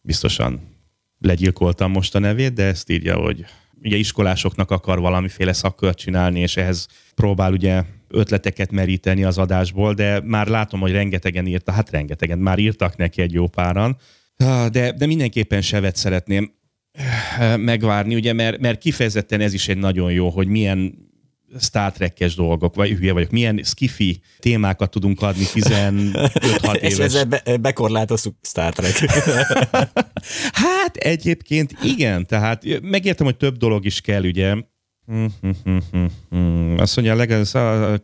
Biztosan 0.00 0.76
legyilkoltam 1.18 1.90
most 1.90 2.14
a 2.14 2.18
nevét, 2.18 2.52
de 2.52 2.64
ezt 2.64 2.90
írja, 2.90 3.16
hogy 3.16 3.44
ugye 3.82 3.96
iskolásoknak 3.96 4.70
akar 4.70 5.00
valamiféle 5.00 5.52
szakkört 5.52 5.98
csinálni, 5.98 6.40
és 6.40 6.56
ehhez 6.56 6.86
próbál 7.14 7.52
ugye 7.52 7.82
ötleteket 8.08 8.70
meríteni 8.70 9.24
az 9.24 9.38
adásból, 9.38 9.94
de 9.94 10.20
már 10.20 10.46
látom, 10.46 10.80
hogy 10.80 10.92
rengetegen 10.92 11.46
írta, 11.46 11.72
hát 11.72 11.90
rengetegen, 11.90 12.38
már 12.38 12.58
írtak 12.58 12.96
neki 12.96 13.22
egy 13.22 13.32
jó 13.32 13.46
páran, 13.46 13.96
de, 14.70 14.92
de 14.92 15.06
mindenképpen 15.06 15.60
sevet 15.60 15.96
szeretném 15.96 16.52
megvárni, 17.56 18.14
ugye, 18.14 18.32
mert, 18.32 18.58
mert 18.58 18.78
kifejezetten 18.78 19.40
ez 19.40 19.52
is 19.52 19.68
egy 19.68 19.78
nagyon 19.78 20.12
jó, 20.12 20.28
hogy 20.28 20.48
milyen 20.48 21.07
Star 21.58 21.92
Trek-es 21.92 22.34
dolgok, 22.34 22.74
vagy 22.74 22.90
hülye 22.90 23.12
vagyok, 23.12 23.30
milyen 23.30 23.60
skifi 23.64 24.20
témákat 24.38 24.90
tudunk 24.90 25.22
adni 25.22 25.44
15-6 25.54 25.54
éves. 26.74 26.80
És 26.80 26.98
ezzel 26.98 27.24
be, 27.24 27.56
bekorlátoztuk 27.60 28.34
Star 28.42 28.72
Trek. 28.72 29.10
hát 30.62 30.96
egyébként 30.96 31.72
igen, 31.82 32.26
tehát 32.26 32.80
megértem, 32.82 33.26
hogy 33.26 33.36
több 33.36 33.56
dolog 33.56 33.84
is 33.84 34.00
kell, 34.00 34.24
ugye, 34.24 34.54
azt 36.76 36.96
mondja, 36.96 37.14
legalább, 37.14 37.46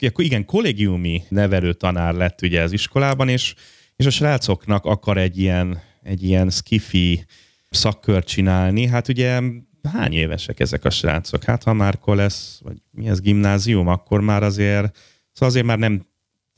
akkor 0.01 0.25
igen, 0.25 0.45
kollégiumi 0.45 1.23
nevelő 1.29 1.73
tanár 1.73 2.15
lett 2.15 2.43
ugye 2.43 2.63
az 2.63 2.73
iskolában, 2.73 3.29
és, 3.29 3.55
és 3.97 4.07
a 4.07 4.11
srácoknak 4.11 4.85
akar 4.85 5.19
egy 5.19 5.39
ilyen, 5.39 5.83
egy 6.03 6.23
ilyen 6.23 6.51
skifi 6.51 7.25
szakkört 7.71 8.27
csinálni. 8.27 8.87
Hát 8.87 9.09
ugye 9.09 9.41
hány 9.89 10.13
évesek 10.13 10.61
ezek 10.61 10.85
a 10.85 10.91
srácok? 10.91 11.45
Hát 11.45 11.63
ha 11.63 11.73
már 11.73 11.99
lesz, 12.05 12.61
vagy 12.63 12.77
mi 12.91 13.09
ez 13.09 13.21
gimnázium, 13.21 13.89
akkor 13.89 14.21
már 14.21 14.43
azért, 14.43 14.97
szóval 15.33 15.49
azért 15.49 15.67
már 15.67 15.79
nem 15.79 16.07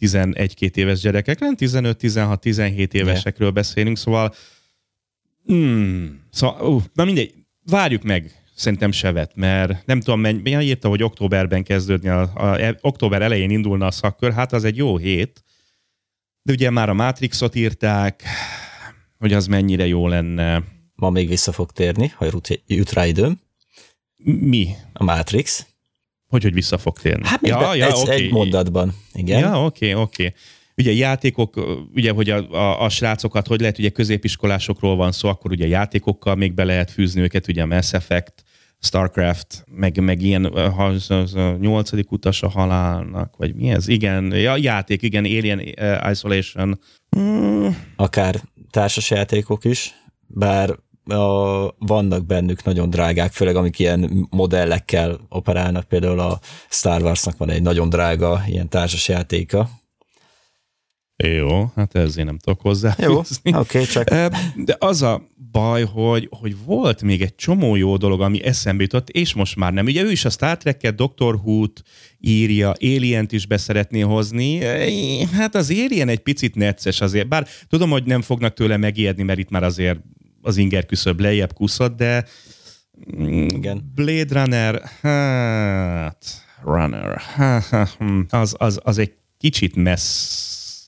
11-2 0.00 0.76
éves 0.76 1.00
gyerekek, 1.00 1.38
nem 1.38 1.54
15-16-17 1.58 2.92
évesekről 2.92 3.50
beszélünk, 3.50 3.96
szóval 3.96 4.34
hmm, 5.46 6.20
szóval, 6.30 6.74
uh, 6.74 6.82
na 6.94 7.04
mindegy, 7.04 7.34
várjuk 7.64 8.02
meg 8.02 8.42
szerintem 8.54 8.92
sevet, 8.92 9.36
mert 9.36 9.86
nem 9.86 10.00
tudom, 10.00 10.20
mennyi, 10.20 10.64
írta, 10.64 10.88
hogy 10.88 11.02
októberben 11.02 11.62
kezdődni, 11.62 12.08
a, 12.08 12.30
a, 12.34 12.66
a, 12.66 12.76
október 12.80 13.22
elején 13.22 13.50
indulna 13.50 13.86
a 13.86 13.90
szakkör, 13.90 14.32
hát 14.32 14.52
az 14.52 14.64
egy 14.64 14.76
jó 14.76 14.96
hét, 14.96 15.44
de 16.42 16.52
ugye 16.52 16.70
már 16.70 16.88
a 16.88 16.94
Matrixot 16.94 17.54
írták, 17.54 18.22
hogy 19.18 19.32
az 19.32 19.46
mennyire 19.46 19.86
jó 19.86 20.08
lenne 20.08 20.62
ma 20.96 21.10
még 21.10 21.28
vissza 21.28 21.52
fog 21.52 21.72
térni, 21.72 22.12
ha 22.16 22.26
jut 22.66 22.92
rá 22.92 23.06
időm. 23.06 23.40
Mi? 24.24 24.68
A 24.92 25.04
Matrix. 25.04 25.66
Hogy, 26.28 26.42
hogy 26.42 26.54
vissza 26.54 26.78
fog 26.78 26.98
térni? 26.98 27.26
Hát 27.26 27.40
még 27.40 27.50
ja, 27.50 27.58
be, 27.58 27.76
ja, 27.76 27.86
egy, 27.86 27.92
okay. 27.94 28.24
egy 28.24 28.32
mondatban, 28.32 28.94
igen. 29.12 29.38
Ja, 29.38 29.64
oké, 29.64 29.90
okay, 29.90 30.02
oké. 30.02 30.24
Okay. 30.26 30.36
Ugye 30.76 30.92
játékok, 30.92 31.78
ugye, 31.94 32.10
hogy 32.10 32.30
a, 32.30 32.50
a, 32.50 32.82
a 32.82 32.88
srácokat, 32.88 33.46
hogy 33.46 33.60
lehet, 33.60 33.78
ugye 33.78 33.88
középiskolásokról 33.88 34.96
van 34.96 35.12
szó, 35.12 35.28
akkor 35.28 35.50
ugye 35.50 35.66
játékokkal 35.66 36.34
még 36.34 36.54
be 36.54 36.64
lehet 36.64 36.90
fűzni 36.90 37.20
őket, 37.20 37.48
ugye 37.48 37.64
Mass 37.64 37.92
Effect, 37.92 38.44
Starcraft, 38.80 39.64
meg, 39.70 40.00
meg 40.00 40.22
ilyen 40.22 40.70
ha 40.70 40.84
az, 40.84 41.34
a 41.34 41.56
nyolcadik 41.60 42.12
utas 42.12 42.42
a 42.42 42.48
halálnak, 42.48 43.36
vagy 43.36 43.54
mi 43.54 43.70
ez? 43.70 43.88
Igen, 43.88 44.32
ja, 44.32 44.56
játék, 44.56 45.02
igen, 45.02 45.24
Alien 45.24 45.58
uh, 45.58 46.10
Isolation. 46.10 46.80
Mm. 47.18 47.66
Akár 47.96 48.42
társasjátékok 48.70 49.64
is, 49.64 49.94
bár 50.26 50.78
a, 51.06 51.74
vannak 51.78 52.26
bennük 52.26 52.64
nagyon 52.64 52.90
drágák, 52.90 53.32
főleg 53.32 53.56
amik 53.56 53.78
ilyen 53.78 54.28
modellekkel 54.30 55.20
operálnak, 55.28 55.84
például 55.84 56.18
a 56.18 56.40
Star 56.68 57.02
Warsnak 57.02 57.36
van 57.36 57.50
egy 57.50 57.62
nagyon 57.62 57.88
drága 57.88 58.42
ilyen 58.46 58.68
társasjátéka. 58.68 59.68
Jó, 61.24 61.70
hát 61.74 61.94
ezért 61.94 62.26
nem 62.26 62.38
tudok 62.38 62.60
hozzá. 62.60 62.94
Jó, 62.98 63.18
oké, 63.18 63.50
okay, 63.52 63.84
csak... 63.84 64.08
De 64.56 64.76
az 64.78 65.02
a 65.02 65.22
baj, 65.50 65.84
hogy, 65.84 66.28
hogy 66.30 66.56
volt 66.64 67.02
még 67.02 67.22
egy 67.22 67.34
csomó 67.34 67.76
jó 67.76 67.96
dolog, 67.96 68.20
ami 68.20 68.42
eszembe 68.42 68.82
jutott, 68.82 69.08
és 69.08 69.34
most 69.34 69.56
már 69.56 69.72
nem. 69.72 69.86
Ugye 69.86 70.02
ő 70.02 70.10
is 70.10 70.24
a 70.24 70.30
Star 70.30 70.56
Trek-et, 70.56 70.94
Doctor 70.94 71.34
Who-t 71.34 71.82
írja, 72.18 72.72
Alien-t 72.80 73.32
is 73.32 73.46
beszeretné 73.46 74.00
hozni. 74.00 74.58
Hát 75.32 75.54
az 75.54 75.70
Alien 75.70 76.08
egy 76.08 76.18
picit 76.18 76.54
necces 76.54 77.00
azért, 77.00 77.28
bár 77.28 77.46
tudom, 77.68 77.90
hogy 77.90 78.04
nem 78.04 78.22
fognak 78.22 78.54
tőle 78.54 78.76
megijedni, 78.76 79.22
mert 79.22 79.38
itt 79.38 79.50
már 79.50 79.62
azért 79.62 79.98
az 80.46 80.56
inger 80.56 80.86
küszöb 80.86 81.20
lejjebb 81.20 81.52
kuszott, 81.52 81.96
de 81.96 82.24
Igen. 83.46 83.92
Blade 83.94 84.40
Runner, 84.40 84.82
hát 85.00 86.24
Runner, 86.64 87.20
az, 88.42 88.54
az, 88.58 88.80
az 88.82 88.98
egy 88.98 89.12
kicsit 89.38 89.76
messz 89.76 90.44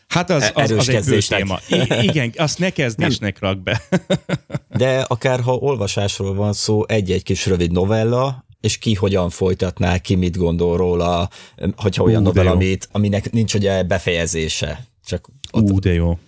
Hát 0.08 0.30
az, 0.30 0.50
az, 0.54 0.70
az 0.70 0.88
egy 0.88 1.04
bő 1.04 1.18
téma. 1.18 1.58
I- 1.68 2.02
igen, 2.02 2.32
azt 2.36 2.58
ne 2.58 2.70
kezdésnek 2.70 3.38
rak 3.38 3.62
be. 3.62 3.82
De 4.76 5.00
akár 5.00 5.40
ha 5.40 5.54
olvasásról 5.54 6.34
van 6.34 6.52
szó, 6.52 6.86
egy-egy 6.86 7.22
kis 7.22 7.46
rövid 7.46 7.72
novella, 7.72 8.44
és 8.60 8.78
ki 8.78 8.94
hogyan 8.94 9.30
folytatná, 9.30 9.98
ki 9.98 10.14
mit 10.14 10.36
gondol 10.36 10.76
róla, 10.76 11.28
hogyha 11.76 12.02
olyan 12.04 12.22
novella, 12.22 12.50
amit, 12.50 12.88
aminek 12.92 13.30
nincs 13.30 13.54
ugye 13.54 13.82
befejezése. 13.82 14.86
Csak 15.04 15.28
ott, 15.50 15.70
Ú, 15.70 15.78
de 15.78 15.92
jó. 15.92 16.18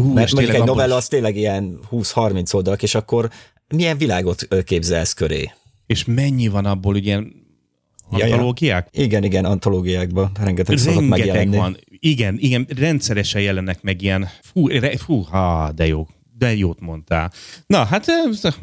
Ú, 0.00 0.12
Mert 0.12 0.32
mondjuk 0.32 0.56
egy 0.56 0.64
novella 0.64 0.96
az 0.96 1.08
tényleg 1.08 1.36
ilyen 1.36 1.78
20-30 1.90 2.54
oldalak, 2.54 2.82
és 2.82 2.94
akkor 2.94 3.30
milyen 3.68 3.98
világot 3.98 4.48
képzelsz 4.64 5.12
köré? 5.12 5.52
És 5.86 6.04
mennyi 6.04 6.48
van 6.48 6.64
abból 6.64 6.96
ilyen 6.96 7.32
antológiák? 8.10 8.88
Ja, 8.92 9.00
ja. 9.00 9.06
Igen, 9.06 9.24
igen, 9.24 9.44
antológiákban 9.44 10.30
rengeteg 10.40 10.76
szokott 10.76 11.08
megjelenni. 11.08 11.56
van. 11.56 11.76
Igen, 11.88 12.36
igen, 12.38 12.66
rendszeresen 12.76 13.40
jelennek 13.40 13.82
meg 13.82 14.02
ilyen, 14.02 14.28
fú, 14.42 14.68
re, 14.68 14.96
fú 14.96 15.20
ha, 15.20 15.72
de 15.72 15.86
jó, 15.86 16.06
de 16.38 16.56
jót 16.56 16.80
mondtál. 16.80 17.32
Na, 17.66 17.84
hát 17.84 18.06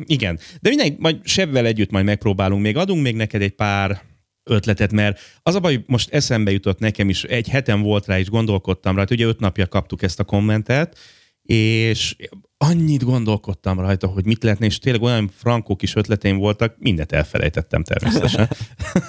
igen. 0.05 0.39
De 0.61 0.69
mindegy, 0.69 0.95
majd 0.97 1.19
sebvel 1.23 1.65
együtt 1.65 1.91
majd 1.91 2.05
megpróbálunk, 2.05 2.61
még 2.61 2.77
adunk 2.77 3.01
még 3.01 3.15
neked 3.15 3.41
egy 3.41 3.55
pár 3.55 4.01
ötletet, 4.43 4.91
mert 4.91 5.19
az 5.43 5.55
a 5.55 5.59
baj, 5.59 5.83
most 5.85 6.13
eszembe 6.13 6.51
jutott 6.51 6.79
nekem 6.79 7.09
is, 7.09 7.23
egy 7.23 7.47
hetem 7.47 7.81
volt 7.81 8.05
rá, 8.05 8.19
és 8.19 8.29
gondolkodtam 8.29 8.95
rá, 8.95 9.05
ugye 9.11 9.25
öt 9.25 9.39
napja 9.39 9.67
kaptuk 9.67 10.01
ezt 10.01 10.19
a 10.19 10.23
kommentet, 10.23 10.97
és 11.43 12.15
annyit 12.57 13.03
gondolkodtam 13.03 13.79
rajta, 13.79 14.07
hogy 14.07 14.25
mit 14.25 14.43
lehetne, 14.43 14.65
és 14.65 14.79
tényleg 14.79 15.01
olyan 15.01 15.29
frankó 15.37 15.75
kis 15.75 15.95
ötleteim 15.95 16.37
voltak, 16.37 16.75
mindet 16.79 17.11
elfelejtettem 17.11 17.83
természetesen. 17.83 18.49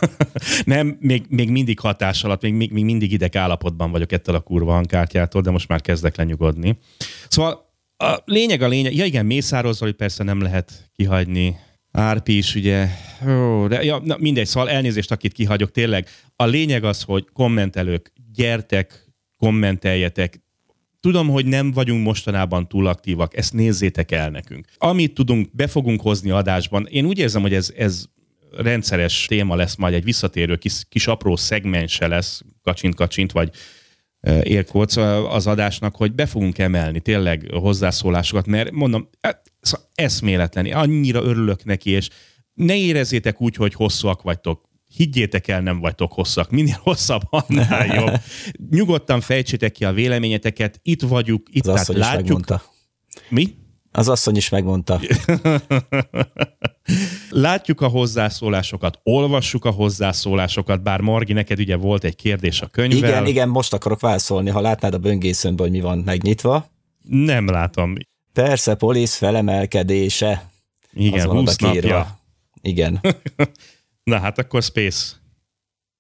Nem, 0.65 0.97
még, 1.01 1.25
még 1.29 1.51
mindig 1.51 1.81
hatás 1.81 2.25
alatt, 2.25 2.43
még, 2.43 2.55
még, 2.55 2.85
mindig 2.85 3.13
ideg 3.13 3.37
állapotban 3.37 3.91
vagyok 3.91 4.13
ettől 4.13 4.35
a 4.35 4.41
kurva 4.41 4.73
hangkártyától, 4.73 5.43
de 5.43 5.51
most 5.51 5.69
már 5.69 5.81
kezdek 5.81 6.17
lenyugodni. 6.17 6.79
Szóval 7.29 7.73
a 7.97 8.17
lényeg 8.25 8.63
a 8.63 8.69
lényeg, 8.69 8.95
ja 8.95 9.05
igen, 9.05 9.27
Mészáros 9.27 9.77
Zoli 9.77 9.93
persze 9.93 10.25
nem 10.25 10.41
lehet 10.41 10.91
kihagyni, 10.95 11.57
Árpi 11.97 12.37
is 12.37 12.55
ugye, 12.55 12.89
ó, 13.29 13.67
de 13.67 13.83
ja, 13.83 14.01
na, 14.05 14.17
mindegy, 14.19 14.47
szóval 14.47 14.71
elnézést, 14.71 15.11
akit 15.11 15.33
kihagyok, 15.33 15.71
tényleg. 15.71 16.09
A 16.37 16.45
lényeg 16.45 16.85
az, 16.85 17.03
hogy 17.03 17.29
kommentelők, 17.33 18.13
gyertek, 18.33 19.13
kommenteljetek, 19.37 20.44
Tudom, 21.05 21.29
hogy 21.29 21.47
nem 21.47 21.73
vagyunk 21.73 22.05
mostanában 22.05 22.69
túl 22.69 22.87
aktívak, 22.87 23.37
ezt 23.37 23.53
nézzétek 23.53 24.11
el 24.13 24.31
nekünk. 24.31 24.67
Amit 24.77 25.15
tudunk, 25.15 25.55
be 25.55 25.67
fogunk 25.67 26.01
hozni 26.01 26.31
adásban. 26.31 26.87
Én 26.91 27.05
úgy 27.05 27.19
érzem, 27.19 27.43
hogy 27.43 27.55
ez, 27.55 27.73
ez 27.77 28.05
rendszeres 28.57 29.27
téma 29.27 29.55
lesz 29.55 29.77
majd, 29.77 29.95
egy 29.95 30.05
visszatérő 30.05 30.57
kis, 30.57 30.83
kis 30.89 31.07
apró 31.07 31.37
szegmense 31.37 32.07
lesz, 32.07 32.43
kacsint-kacsint, 32.63 33.33
vagy 33.33 33.51
érkóc 34.43 34.97
az 35.29 35.47
adásnak, 35.47 35.97
hogy 35.97 36.15
be 36.15 36.27
fogunk 36.27 36.59
emelni 36.59 37.01
tényleg 37.01 37.49
hozzászólásokat, 37.53 38.47
mert 38.47 38.71
mondom, 38.71 39.09
e, 39.21 39.43
szóval 39.61 39.87
eszméletlen, 39.95 40.67
annyira 40.67 41.23
örülök 41.23 41.65
neki, 41.65 41.91
és 41.91 42.09
ne 42.55 42.77
érezzétek 42.77 43.41
úgy, 43.41 43.57
hogy 43.57 43.75
hosszúak 43.75 44.23
vagytok. 44.23 44.63
Higgyétek 44.97 45.49
el, 45.49 45.61
nem 45.61 45.81
vagytok 45.81 46.13
hosszak. 46.13 46.51
Minél 46.51 46.79
hosszabb, 46.83 47.23
annál 47.31 47.87
jobb. 47.87 48.21
Nyugodtan 48.71 49.21
fejtsétek 49.21 49.73
ki 49.73 49.85
a 49.85 49.93
véleményeteket. 49.93 50.81
Itt 50.83 51.03
vagyunk, 51.03 51.49
itt 51.51 51.67
Az 51.67 51.73
tehát 51.73 52.03
látjuk. 52.03 52.23
megmondta. 52.23 52.63
Mi? 53.29 53.55
Az 53.93 54.09
asszony 54.09 54.37
is 54.37 54.49
megmondta. 54.49 55.01
Látjuk 57.31 57.81
a 57.81 57.89
hozzászólásokat, 57.89 59.01
olvassuk 59.03 59.65
a 59.65 59.71
hozzászólásokat, 59.71 60.83
bár 60.83 61.01
Margi, 61.01 61.33
neked 61.33 61.59
ugye 61.59 61.77
volt 61.77 62.05
egy 62.05 62.17
kérdés 62.17 62.61
a 62.61 62.67
könyvvel. 62.67 63.11
Igen, 63.11 63.27
igen, 63.27 63.49
most 63.49 63.73
akarok 63.73 64.01
válaszolni, 64.01 64.51
ha 64.51 64.61
látnád 64.61 64.95
a 64.95 64.99
böngészőnben, 64.99 65.67
hogy 65.67 65.77
mi 65.77 65.83
van 65.83 65.99
megnyitva. 65.99 66.71
Nem 67.09 67.47
látom. 67.47 67.95
Persze, 68.33 68.75
polisz 68.75 69.17
felemelkedése. 69.17 70.51
Igen, 70.93 71.21
az 71.21 71.27
van 71.27 71.37
20 71.37 71.55
oda 71.63 71.71
kiírva. 71.71 71.89
napja. 71.97 72.19
Igen. 72.63 73.01
Na 74.05 74.19
hát 74.19 74.39
akkor 74.39 74.63
Space. 74.63 75.15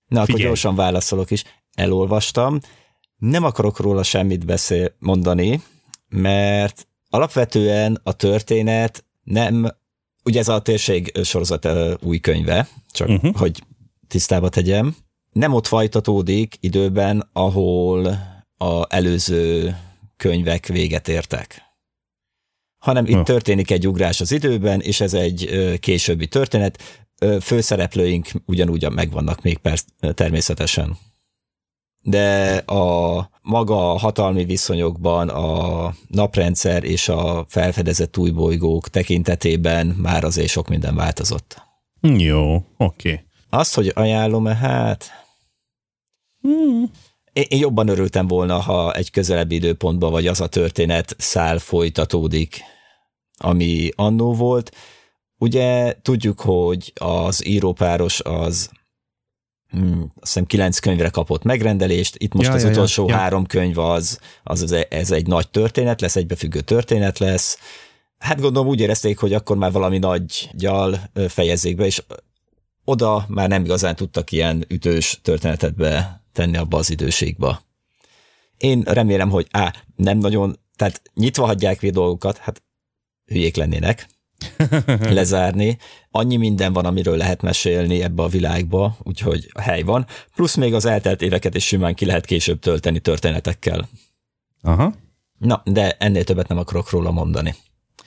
Na, 0.06 0.16
akkor 0.16 0.26
Figyelj. 0.26 0.46
gyorsan 0.46 0.75
válaszolok 0.75 1.30
is. 1.30 1.44
Elolvastam. 1.75 2.58
Nem 3.16 3.44
akarok 3.44 3.78
róla 3.78 4.02
semmit 4.02 4.46
beszél, 4.46 4.94
mondani, 4.99 5.62
mert 6.08 6.88
alapvetően 7.08 8.00
a 8.02 8.12
történet 8.12 9.04
nem, 9.23 9.76
ugye 10.25 10.38
ez 10.38 10.49
a 10.49 10.62
térség 10.62 11.12
sorozat 11.23 11.68
új 12.02 12.18
könyve, 12.18 12.68
csak 12.90 13.08
uh-huh. 13.08 13.37
hogy 13.37 13.62
tisztába 14.08 14.49
tegyem, 14.49 14.96
nem 15.32 15.52
ott 15.52 15.66
fajtatódik 15.66 16.56
időben, 16.61 17.28
ahol 17.32 18.06
a 18.56 18.94
előző 18.94 19.76
könyvek 20.16 20.66
véget 20.66 21.08
értek 21.08 21.64
hanem 22.84 23.04
itt 23.04 23.11
Ja. 23.11 23.23
történik 23.23 23.70
egy 23.70 23.88
ugrás 23.88 24.20
az 24.20 24.32
időben, 24.32 24.80
és 24.80 25.00
ez 25.00 25.14
egy 25.14 25.50
későbbi 25.80 26.26
történet. 26.26 27.03
Főszereplőink 27.40 28.28
ugyanúgy 28.47 28.90
megvannak 28.90 29.43
még 29.43 29.59
persz, 29.59 29.85
természetesen. 30.14 30.97
De 32.00 32.57
a 32.57 33.31
maga 33.43 33.93
a 33.93 33.99
hatalmi 33.99 34.45
viszonyokban 34.45 35.28
a 35.28 35.95
naprendszer 36.09 36.85
és 36.85 37.09
a 37.09 37.45
felfedezett 37.49 38.16
új 38.19 38.31
bolygók 38.31 38.88
tekintetében 38.88 39.87
már 39.87 40.25
azért 40.25 40.49
sok 40.49 40.69
minden 40.69 40.95
változott. 40.95 41.62
Jó, 42.00 42.54
oké. 42.54 42.64
Okay. 42.76 43.25
Azt, 43.50 43.75
hogy 43.75 43.93
ajánlom-e, 43.95 44.54
hát 44.54 45.11
én, 47.33 47.45
én 47.49 47.59
jobban 47.59 47.88
örültem 47.88 48.26
volna, 48.26 48.61
ha 48.61 48.93
egy 48.93 49.11
közelebbi 49.11 49.54
időpontban 49.54 50.11
vagy 50.11 50.26
az 50.26 50.40
a 50.40 50.47
történet 50.47 51.14
szál 51.19 51.59
folytatódik, 51.59 52.61
ami 53.37 53.90
annó 53.95 54.34
volt. 54.34 54.76
Ugye 55.45 55.97
tudjuk, 56.02 56.41
hogy 56.41 56.93
az 56.95 57.47
írópáros 57.47 58.21
az 58.21 58.71
hmm, 59.71 60.00
azt 60.00 60.13
hiszem 60.21 60.45
kilenc 60.45 60.78
könyvre 60.78 61.09
kapott 61.09 61.43
megrendelést, 61.43 62.17
itt 62.19 62.35
most 62.35 62.49
Ja, 62.49 62.54
az 62.54 62.63
ja, 62.63 62.71
utolsó 62.71 63.09
ja. 63.09 63.15
három 63.15 63.47
könyv 63.47 63.78
az, 63.78 64.19
az, 64.43 64.63
az 64.63 64.87
ez 64.89 65.11
egy 65.11 65.26
nagy 65.26 65.50
történet 65.50 66.00
lesz, 66.00 66.17
egybefüggő 66.17 66.61
történet 66.61 67.19
lesz. 67.19 67.59
Hát 68.19 68.41
gondolom 68.41 68.69
úgy 68.69 68.80
érezték, 68.80 69.19
hogy 69.19 69.35
akkor 69.35 69.57
már 69.57 69.73
valami 69.73 69.99
nagy 69.99 70.50
gyal 70.52 71.11
fejezzék 71.28 71.76
be, 71.76 71.85
és 71.85 72.02
oda 72.85 73.25
már 73.28 73.49
nem 73.49 73.65
igazán 73.65 73.97
tudtak 73.97 74.33
ilyen 74.33 74.65
ütős 74.69 75.21
történetet 75.23 75.75
be 75.75 76.25
tenni 76.33 76.57
abba 76.57 76.78
az 76.78 76.91
időségbe. 76.91 77.61
Én 78.57 78.83
remélem, 78.83 79.30
hogy 79.30 79.47
á, 79.50 79.75
nem 79.97 80.19
nagyon, 80.19 80.59
tehát 80.76 81.02
nyitva 81.15 81.47
hagyják 81.47 81.80
még 81.80 81.93
dolgokat, 81.93 82.37
hát 82.37 82.63
hülyék 83.25 83.57
lennének 83.57 84.13
lezárni. 85.19 85.78
Annyi 86.11 86.37
minden 86.37 86.73
van, 86.73 86.85
amiről 86.85 87.17
lehet 87.17 87.43
mesélni 87.43 88.02
ebbe 88.02 88.23
a 88.23 88.28
világba, 88.28 88.97
úgyhogy 89.02 89.50
a 89.52 89.61
hely 89.61 89.83
van. 89.83 90.07
Plusz 90.35 90.54
még 90.54 90.75
az 90.75 90.85
eltelt 90.85 91.23
éveket 91.23 91.54
is 91.54 91.67
simán 91.67 91.95
ki 91.95 92.04
lehet 92.04 92.25
később 92.25 92.59
tölteni 92.59 92.99
történetekkel. 92.99 93.89
Aha. 94.63 94.95
Na, 95.39 95.63
de 95.65 95.97
ennél 95.99 96.25
többet 96.25 96.49
nem 96.49 96.59
akarok 96.59 96.91
róla 96.91 97.11
mondani. 97.11 97.54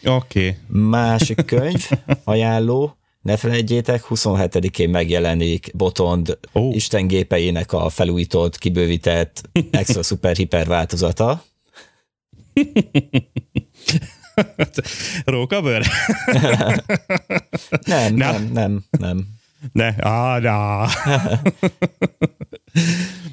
Oké. 0.04 0.48
Okay. 0.48 0.58
Másik 0.68 1.46
könyv, 1.56 1.90
ajánló, 2.24 2.98
ne 3.22 3.38
felejtjétek, 3.38 4.06
27-én 4.10 4.90
megjelenik 4.90 5.72
Botond 5.76 6.38
oh. 6.52 6.76
Isten 6.76 7.08
gépeinek 7.08 7.74
a 7.74 7.90
felújított, 7.90 8.58
kibővített, 8.58 9.50
extra 9.72 10.04
szuper 10.04 10.36
hiper 10.36 10.68
változata. 10.68 11.44
Rókabőr? 15.26 15.86
Nem, 17.86 18.14
Na. 18.16 18.32
nem, 18.32 18.50
nem, 18.54 18.84
nem. 19.00 19.28
Ne, 19.72 19.94
á, 19.98 20.40
na. 20.40 20.88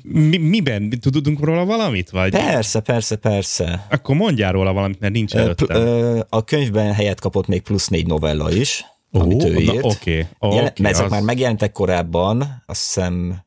Mi, 0.02 0.36
miben? 0.36 0.90
Tudunk 0.90 1.40
róla 1.40 1.64
valamit? 1.64 2.10
Vagy? 2.10 2.30
Persze, 2.30 2.80
persze, 2.80 3.16
persze. 3.16 3.86
Akkor 3.90 4.16
mondjál 4.16 4.52
róla 4.52 4.72
valamit, 4.72 5.00
mert 5.00 5.12
nincs 5.12 5.34
előttem. 5.34 5.76
ö, 5.76 6.20
A 6.28 6.44
könyvben 6.44 6.92
helyet 6.92 7.20
kapott 7.20 7.46
még 7.46 7.62
plusz 7.62 7.88
négy 7.88 8.06
novella 8.06 8.52
is, 8.52 8.84
amit 9.12 9.44
ő 9.44 9.52
na, 9.52 9.60
írt. 9.60 9.84
Oké, 9.84 10.26
Jelen- 10.40 10.66
oké. 10.70 10.84
Ezek 10.84 11.04
az- 11.04 11.10
már 11.10 11.22
megjelentek 11.22 11.72
korábban, 11.72 12.62
azt 12.66 12.84
hiszem, 12.84 13.42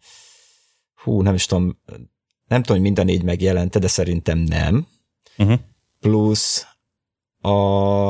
hú, 1.04 1.22
nem 1.22 1.34
is 1.34 1.46
tudom, 1.46 1.82
nem 2.48 2.62
tudom, 2.62 2.78
hogy 2.78 2.86
mind 2.86 3.00
a 3.00 3.04
négy 3.04 3.24
megjelente, 3.24 3.80
de 3.80 3.88
szerintem 3.88 4.38
nem. 4.38 4.88
Uh-huh. 5.38 5.60
Plusz 6.00 6.68
a, 7.48 8.10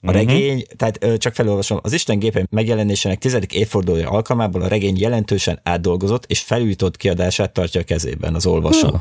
a 0.00 0.10
regény, 0.10 0.64
tehát 0.76 1.04
ö, 1.04 1.16
csak 1.16 1.34
felolvasom, 1.34 1.78
az 1.82 1.92
Isten 1.92 2.18
gépe 2.18 2.46
megjelenésének 2.50 3.18
tizedik 3.18 3.52
évfordulója 3.52 4.10
alkalmából 4.10 4.62
a 4.62 4.68
regény 4.68 4.98
jelentősen 4.98 5.60
átdolgozott 5.62 6.24
és 6.26 6.40
felújított 6.40 6.96
kiadását 6.96 7.52
tartja 7.52 7.80
a 7.80 7.84
kezében 7.84 8.34
az 8.34 8.46
olvasó. 8.46 8.88
Ah, 8.88 9.00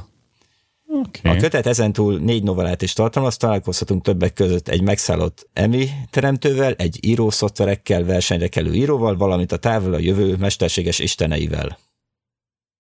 Oké. 0.94 1.30
A 1.30 1.36
kötet 1.36 1.66
ezentúl 1.66 2.20
négy 2.20 2.44
novellát 2.44 2.82
is 2.82 2.94
tartalmaz, 2.94 3.38
találkozhatunk 3.38 4.04
többek 4.04 4.34
között 4.34 4.68
egy 4.68 4.82
megszállott 4.82 5.50
Emi 5.54 5.90
teremtővel, 6.10 6.74
egy 6.74 7.06
író 7.06 7.30
szoftverekkel, 7.30 8.04
versenyre 8.04 8.48
kelő 8.48 8.74
íróval, 8.74 9.18
valamint 9.18 9.52
a 9.52 9.58
távol 9.58 9.94
a 9.94 10.00
jövő 10.00 10.36
mesterséges 10.36 11.00
isteneivel. 11.00 11.78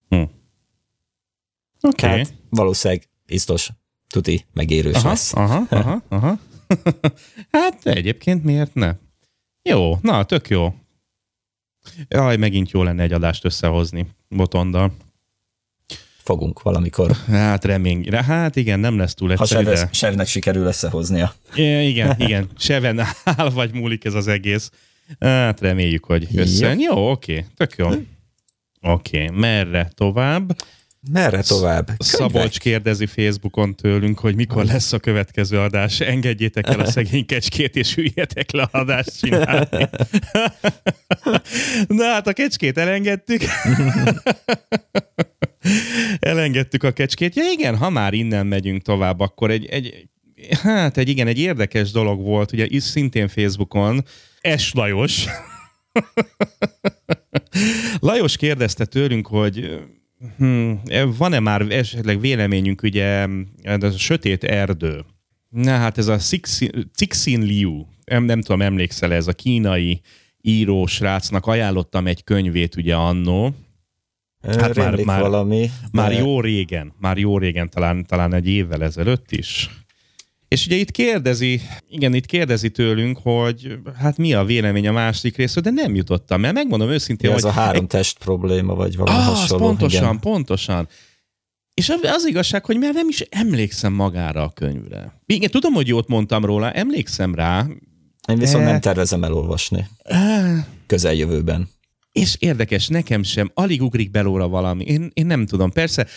Hm. 0.10 0.21
Oké. 1.81 1.95
Tehát 1.95 2.34
valószínűleg 2.49 3.10
biztos, 3.25 3.69
tuti, 4.07 4.45
megérős 4.53 4.95
Aha, 4.95 5.07
lesz. 5.07 5.34
aha, 5.34 5.65
aha, 5.69 6.03
aha. 6.10 6.39
hát 7.51 7.86
egyébként 7.86 8.43
miért 8.43 8.73
ne? 8.73 8.93
Jó, 9.63 9.97
na, 10.01 10.23
tök 10.23 10.47
jó. 10.47 10.73
Jaj, 12.07 12.38
megint 12.38 12.71
jó 12.71 12.84
lenne 12.84 13.03
egy 13.03 13.13
adást 13.13 13.45
összehozni 13.45 14.07
Botondal. 14.29 14.93
Fogunk 16.17 16.62
valamikor. 16.62 17.12
Hát 17.27 17.65
reményre. 17.65 18.23
Hát 18.23 18.55
igen, 18.55 18.79
nem 18.79 18.97
lesz 18.97 19.13
túl 19.13 19.27
Ha 19.27 19.34
egyszerű, 19.34 19.63
de... 19.63 19.75
Sev- 19.75 19.93
Sevnek 19.93 20.27
sikerül 20.27 20.65
összehoznia. 20.65 21.34
I- 21.55 21.88
igen, 21.88 22.15
igen. 22.25 22.49
Seven 22.57 22.99
áll, 23.23 23.49
vagy 23.49 23.73
múlik 23.73 24.05
ez 24.05 24.13
az 24.13 24.27
egész. 24.27 24.71
Hát 25.19 25.60
reméljük, 25.62 26.05
hogy 26.05 26.27
összejön. 26.36 26.79
Jó, 26.79 27.12
oké, 27.12 27.45
tök 27.55 27.75
jó. 27.77 27.89
Oké, 28.81 29.29
merre 29.29 29.91
tovább? 29.95 30.62
Merre 31.10 31.42
tovább? 31.42 31.90
Szabolcs 31.98 32.60
kérdezi 32.60 33.06
Facebookon 33.06 33.76
tőlünk, 33.76 34.20
hogy 34.20 34.36
mikor 34.36 34.66
lesz 34.66 34.94
a 34.94 35.00
következő 35.00 35.60
adás. 35.60 36.00
Engedjétek 36.00 36.68
el 36.68 36.80
a 36.80 36.86
szegény 36.92 37.26
kecskét, 37.26 37.76
és 37.76 37.98
üljetek 37.98 38.52
le 38.52 38.68
adást 38.72 39.20
csinálni. 39.20 39.90
Na 41.88 42.04
hát 42.04 42.28
a 42.28 42.34
kecskét 42.34 42.78
elengedtük. 42.78 43.42
elengedtük 46.20 46.84
a 46.84 46.92
kecskét. 46.92 47.36
Ja 47.36 47.44
igen, 47.52 47.78
ha 47.78 47.90
már 47.90 48.14
innen 48.14 48.48
megyünk 48.48 48.82
tovább, 48.82 49.20
akkor 49.20 49.52
egy, 49.52 49.66
egy 49.66 50.10
hát 50.64 50.98
egy 50.98 51.10
igen, 51.10 51.28
egy 51.28 51.40
érdekes 51.40 51.92
dolog 51.92 52.22
volt, 52.22 52.52
ugye 52.52 52.66
is 52.68 52.84
szintén 52.84 53.28
Facebookon, 53.28 54.06
Es 54.42 54.74
Lajos. 54.74 55.26
Lajos 58.00 58.38
kérdezte 58.38 58.86
tőlünk, 58.86 59.28
hogy 59.28 59.80
Hmm, 60.38 60.81
van-e 61.17 61.39
már 61.39 61.62
esetleg 61.62 62.19
véleményünk, 62.19 62.81
ugye, 62.81 63.27
ez 63.62 63.84
a 63.84 63.91
sötét 63.91 64.43
erdő. 64.43 65.05
Na 65.49 65.71
hát 65.71 65.97
ez 65.97 66.07
a 66.07 66.17
Cixin, 66.95 67.41
Liu, 67.41 67.86
nem, 68.05 68.23
nem 68.23 68.41
tudom, 68.41 68.62
emlékszel, 68.62 69.13
ez 69.13 69.27
a 69.27 69.34
kínai 69.34 70.01
író 70.41 70.86
srácnak 70.86 71.45
ajánlottam 71.45 72.07
egy 72.07 72.23
könyvét 72.23 72.75
ugye 72.75 72.95
annó, 72.95 73.55
Hát 74.47 74.75
már, 74.75 75.03
már, 75.03 75.21
valami. 75.21 75.69
Már 75.91 76.12
jó 76.12 76.41
régen, 76.41 76.93
már 76.99 77.17
jó 77.17 77.38
régen, 77.38 77.69
talán, 77.69 78.05
talán 78.05 78.34
egy 78.34 78.47
évvel 78.47 78.84
ezelőtt 78.84 79.31
is. 79.31 79.69
És 80.52 80.66
ugye 80.66 80.76
itt 80.76 80.92
kérdezi, 80.92 81.62
igen, 81.90 82.14
itt 82.14 82.26
kérdezi 82.26 82.70
tőlünk, 82.70 83.18
hogy 83.24 83.78
hát 83.98 84.18
mi 84.18 84.34
a 84.34 84.44
vélemény 84.44 84.88
a 84.88 84.92
másik 84.92 85.38
részről, 85.38 85.64
de 85.64 85.70
nem 85.70 85.96
jutottam 85.96 86.46
el. 86.46 86.52
Megmondom 86.52 86.90
őszintén, 86.90 87.30
ja, 87.30 87.36
hogy... 87.36 87.46
Ez 87.46 87.50
a 87.50 87.60
három 87.60 87.88
test 87.88 88.18
probléma, 88.18 88.76
vagy 88.76 88.98
valami 88.98 89.18
ah, 89.18 89.24
hasonló. 89.24 89.66
pontosan, 89.66 90.04
igen. 90.04 90.20
pontosan. 90.20 90.88
És 91.74 91.90
az 92.02 92.26
igazság, 92.26 92.66
hogy 92.66 92.78
már 92.78 92.94
nem 92.94 93.08
is 93.08 93.20
emlékszem 93.20 93.94
magára 93.94 94.44
a 94.44 94.50
könyvre. 94.50 95.22
Igen, 95.26 95.50
tudom, 95.50 95.74
hogy 95.74 95.88
jót 95.88 96.08
mondtam 96.08 96.46
róla, 96.46 96.72
emlékszem 96.72 97.36
rá. 97.36 97.68
Én 98.28 98.38
viszont 98.38 98.64
e... 98.64 98.72
nem 98.72 98.80
tervezem 98.80 99.24
elolvasni. 99.24 99.88
E... 100.04 100.68
Közeljövőben. 100.88 101.70
És 102.12 102.36
érdekes, 102.39 102.88
nekem 102.88 103.24
sem, 103.24 103.52
alig 103.54 103.82
ugrik 103.82 104.12
belóla 104.12 104.47
valami. 104.47 104.84
Én, 104.84 105.12
én 105.13 105.26
nem 105.26 105.45
tudom. 105.45 105.71
Persze, 105.71 106.08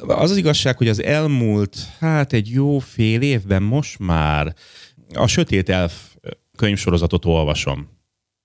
az 0.00 0.30
az 0.30 0.36
igazság, 0.36 0.76
hogy 0.76 0.88
az 0.88 1.02
elmúlt, 1.02 1.76
hát 1.98 2.32
egy 2.32 2.48
jó 2.48 2.78
fél 2.78 3.22
évben 3.22 3.62
most 3.62 3.98
már 3.98 4.54
a 5.14 5.26
Sötét 5.26 5.68
Elf 5.68 5.92
könyvsorozatot 6.56 7.24
olvasom. 7.24 7.88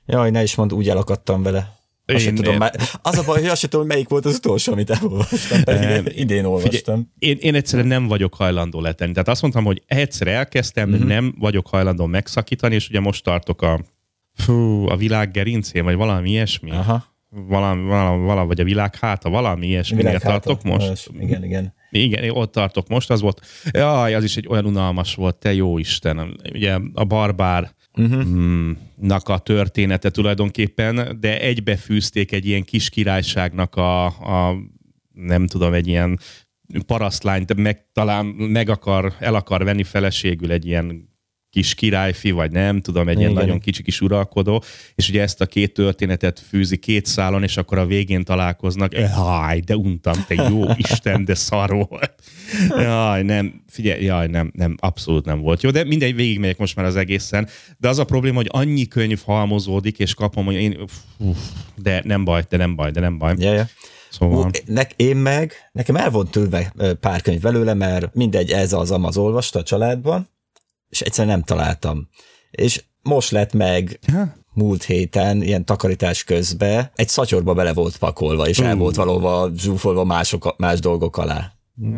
Jaj, 0.05 0.31
ne 0.31 0.43
is 0.43 0.55
mond, 0.55 0.73
úgy 0.73 0.89
elakadtam 0.89 1.43
vele. 1.43 1.83
Azt 2.05 2.25
én, 2.25 2.35
tudom, 2.35 2.51
én... 2.51 2.57
Már, 2.57 2.75
az 3.01 3.17
a 3.17 3.23
baj, 3.23 3.39
hogy 3.39 3.49
azt 3.49 3.59
sem 3.59 3.69
tudom, 3.69 3.88
melyik 3.88 4.09
volt 4.09 4.25
az 4.25 4.35
utolsó, 4.35 4.71
amit 4.71 4.89
elolvastam, 4.89 5.63
pedig 5.63 5.89
én 5.89 6.05
idén 6.15 6.45
olvastam. 6.45 6.71
Figyelj, 6.71 7.05
én, 7.19 7.38
én 7.39 7.55
egyszerűen 7.55 7.88
nem 7.88 8.07
vagyok 8.07 8.35
hajlandó 8.35 8.81
letenni. 8.81 9.11
Tehát 9.11 9.27
azt 9.27 9.41
mondtam, 9.41 9.63
hogy 9.65 9.83
egyszer 9.88 10.27
elkezdtem, 10.27 10.91
uh-huh. 10.91 11.07
nem 11.07 11.35
vagyok 11.39 11.67
hajlandó 11.67 12.05
megszakítani, 12.05 12.75
és 12.75 12.89
ugye 12.89 12.99
most 12.99 13.23
tartok 13.23 13.61
a 13.61 13.79
fú, 14.35 14.87
a 14.87 14.95
világ 14.95 15.31
gerincén, 15.31 15.83
vagy 15.83 15.95
valami 15.95 16.29
ilyesmi. 16.29 16.71
Aha. 16.71 17.13
Valami, 17.29 17.83
valami, 17.83 18.25
valami 18.25 18.47
vagy 18.47 18.59
a 18.59 18.63
világ 18.63 18.95
háta, 18.95 19.29
valami 19.29 19.67
ilyesmi. 19.67 20.03
tartok 20.03 20.63
most. 20.63 20.87
most. 20.87 21.09
Igen, 21.19 21.43
igen. 21.43 21.73
Igen, 21.89 22.29
ott 22.29 22.51
tartok 22.51 22.87
most, 22.87 23.09
az 23.09 23.21
volt, 23.21 23.45
jaj, 23.71 24.13
az 24.13 24.23
is 24.23 24.37
egy 24.37 24.47
olyan 24.47 24.65
unalmas 24.65 25.15
volt, 25.15 25.35
te 25.35 25.53
jó 25.53 25.77
Isten. 25.77 26.39
Ugye 26.53 26.77
a 26.93 27.03
barbár 27.03 27.75
uh-huh. 27.97 28.69
nak 28.95 29.29
a 29.29 29.37
története 29.37 30.09
tulajdonképpen, 30.09 31.17
de 31.19 31.41
egybefűzték 31.41 32.31
egy 32.31 32.45
ilyen 32.45 32.63
kis 32.63 32.89
királyságnak 32.89 33.75
a, 33.75 34.05
a 34.05 34.55
nem 35.13 35.47
tudom, 35.47 35.73
egy 35.73 35.87
ilyen 35.87 36.19
parasztlányt 36.85 37.55
meg, 37.55 37.85
talán 37.93 38.25
meg 38.25 38.69
akar, 38.69 39.13
el 39.19 39.35
akar 39.35 39.63
venni 39.63 39.83
feleségül 39.83 40.51
egy 40.51 40.65
ilyen 40.65 41.14
kis 41.55 41.73
királyfi, 41.73 42.31
vagy 42.31 42.51
nem, 42.51 42.81
tudom, 42.81 43.07
egy 43.07 43.17
Igen. 43.17 43.29
ilyen 43.29 43.41
nagyon 43.43 43.59
kicsi 43.59 43.83
kis 43.83 44.01
uralkodó, 44.01 44.63
és 44.95 45.09
ugye 45.09 45.21
ezt 45.21 45.41
a 45.41 45.45
két 45.45 45.73
történetet 45.73 46.39
fűzi 46.39 46.77
két 46.77 47.05
szálon, 47.05 47.43
és 47.43 47.57
akkor 47.57 47.77
a 47.77 47.85
végén 47.85 48.23
találkoznak, 48.23 48.93
jaj, 48.93 49.59
de 49.59 49.75
untam, 49.75 50.25
te 50.27 50.49
jó 50.49 50.63
Isten, 50.89 51.25
de 51.25 51.35
szar 51.35 51.69
volt. 51.69 52.13
Jaj, 52.69 53.23
nem, 53.23 53.63
figyelj, 53.67 54.03
jaj, 54.03 54.27
nem, 54.27 54.51
nem, 54.55 54.75
abszolút 54.79 55.25
nem 55.25 55.39
volt 55.39 55.63
jó, 55.63 55.69
de 55.69 55.83
mindegy, 55.83 56.15
végigmegyek 56.15 56.57
most 56.57 56.75
már 56.75 56.85
az 56.85 56.95
egészen, 56.95 57.47
de 57.77 57.89
az 57.89 57.99
a 57.99 58.05
probléma, 58.05 58.35
hogy 58.35 58.49
annyi 58.49 58.87
könyv 58.87 59.21
halmozódik, 59.25 59.99
és 59.99 60.13
kapom, 60.13 60.45
hogy 60.45 60.55
én, 60.55 60.77
uf, 61.17 61.37
de 61.75 62.01
nem 62.05 62.23
baj, 62.23 62.43
de 62.49 62.57
nem 62.57 62.75
baj, 62.75 62.91
de 62.91 62.99
nem 62.99 63.17
baj. 63.17 63.33
Yeah, 63.37 63.53
yeah. 63.53 63.67
Szóval... 64.09 64.51
ne, 64.65 64.81
én 64.95 65.15
meg, 65.15 65.53
nekem 65.71 65.95
el 65.95 66.09
volt 66.09 66.31
tőlve 66.31 66.73
pár 66.99 67.21
könyv 67.21 67.41
belőle, 67.41 67.73
mert 67.73 68.13
mindegy, 68.13 68.51
ez 68.51 68.73
az 68.73 68.91
amaz 68.91 69.17
olvasta 69.17 69.59
a 69.59 69.63
családban, 69.63 70.33
és 70.95 71.01
egyszerűen 71.01 71.34
nem 71.34 71.43
találtam. 71.43 72.10
És 72.51 72.84
most 73.01 73.31
lett 73.31 73.53
meg 73.53 73.99
ha? 74.12 74.36
múlt 74.53 74.84
héten, 74.84 75.41
ilyen 75.41 75.65
takarítás 75.65 76.23
közben, 76.23 76.91
egy 76.95 77.08
szatyorba 77.08 77.53
bele 77.53 77.73
volt 77.73 77.97
pakolva, 77.97 78.47
és 78.47 78.60
uh. 78.60 78.65
el 78.65 78.75
volt 78.75 78.95
valóva 78.95 79.51
zsúfolva 79.58 80.03
mások, 80.03 80.55
más 80.58 80.79
dolgok 80.79 81.17
alá. 81.17 81.53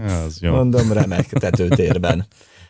Az 0.05 0.41
jó. 0.41 0.51
Mondom, 0.51 0.91
remek 0.91 1.27
tetőtérben. 1.27 2.25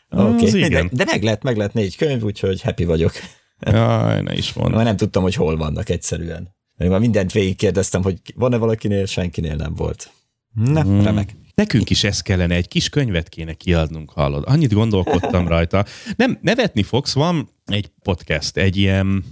Okay. 0.10 0.68
De, 0.68 0.88
de 0.92 1.04
meg 1.06 1.24
lett, 1.24 1.44
meg 1.44 1.58
lett 1.58 1.74
négy 1.74 1.96
könyv, 1.96 2.24
úgyhogy 2.24 2.62
happy 2.62 2.86
vagyok. 2.86 3.12
Jaj, 3.60 4.22
ne 4.22 4.34
is 4.34 4.54
mondom. 4.54 4.76
Már 4.76 4.86
nem 4.86 4.98
tudtam, 4.98 5.24
hogy 5.24 5.36
hol 5.36 5.58
vannak 5.58 5.90
egyszerűen. 5.90 6.56
Még 6.76 6.90
már 6.90 7.00
mindent 7.00 7.32
végigkérdeztem, 7.32 8.04
hogy 8.04 8.20
van-e 8.36 8.58
valakinél, 8.58 9.06
senkinél 9.06 9.56
nem 9.56 9.76
volt. 9.76 10.12
Na, 10.54 10.82
hmm. 10.82 11.04
remek. 11.04 11.36
Nekünk 11.62 11.90
is 11.90 12.04
ez 12.04 12.22
kellene, 12.22 12.56
egy 12.56 12.68
kis 12.68 12.90
könyvet 12.90 13.30
kéne 13.30 13.54
kiadnunk, 13.54 14.12
hallod. 14.12 14.44
Annyit 14.48 14.74
gondolkodtam 14.74 15.48
rajta. 15.54 15.86
Nem, 16.16 16.38
nevetni 16.42 16.84
fogsz, 16.84 17.14
van 17.14 17.50
egy 17.66 17.92
podcast, 18.04 18.58
egy 18.58 18.78
ilyen, 18.78 19.26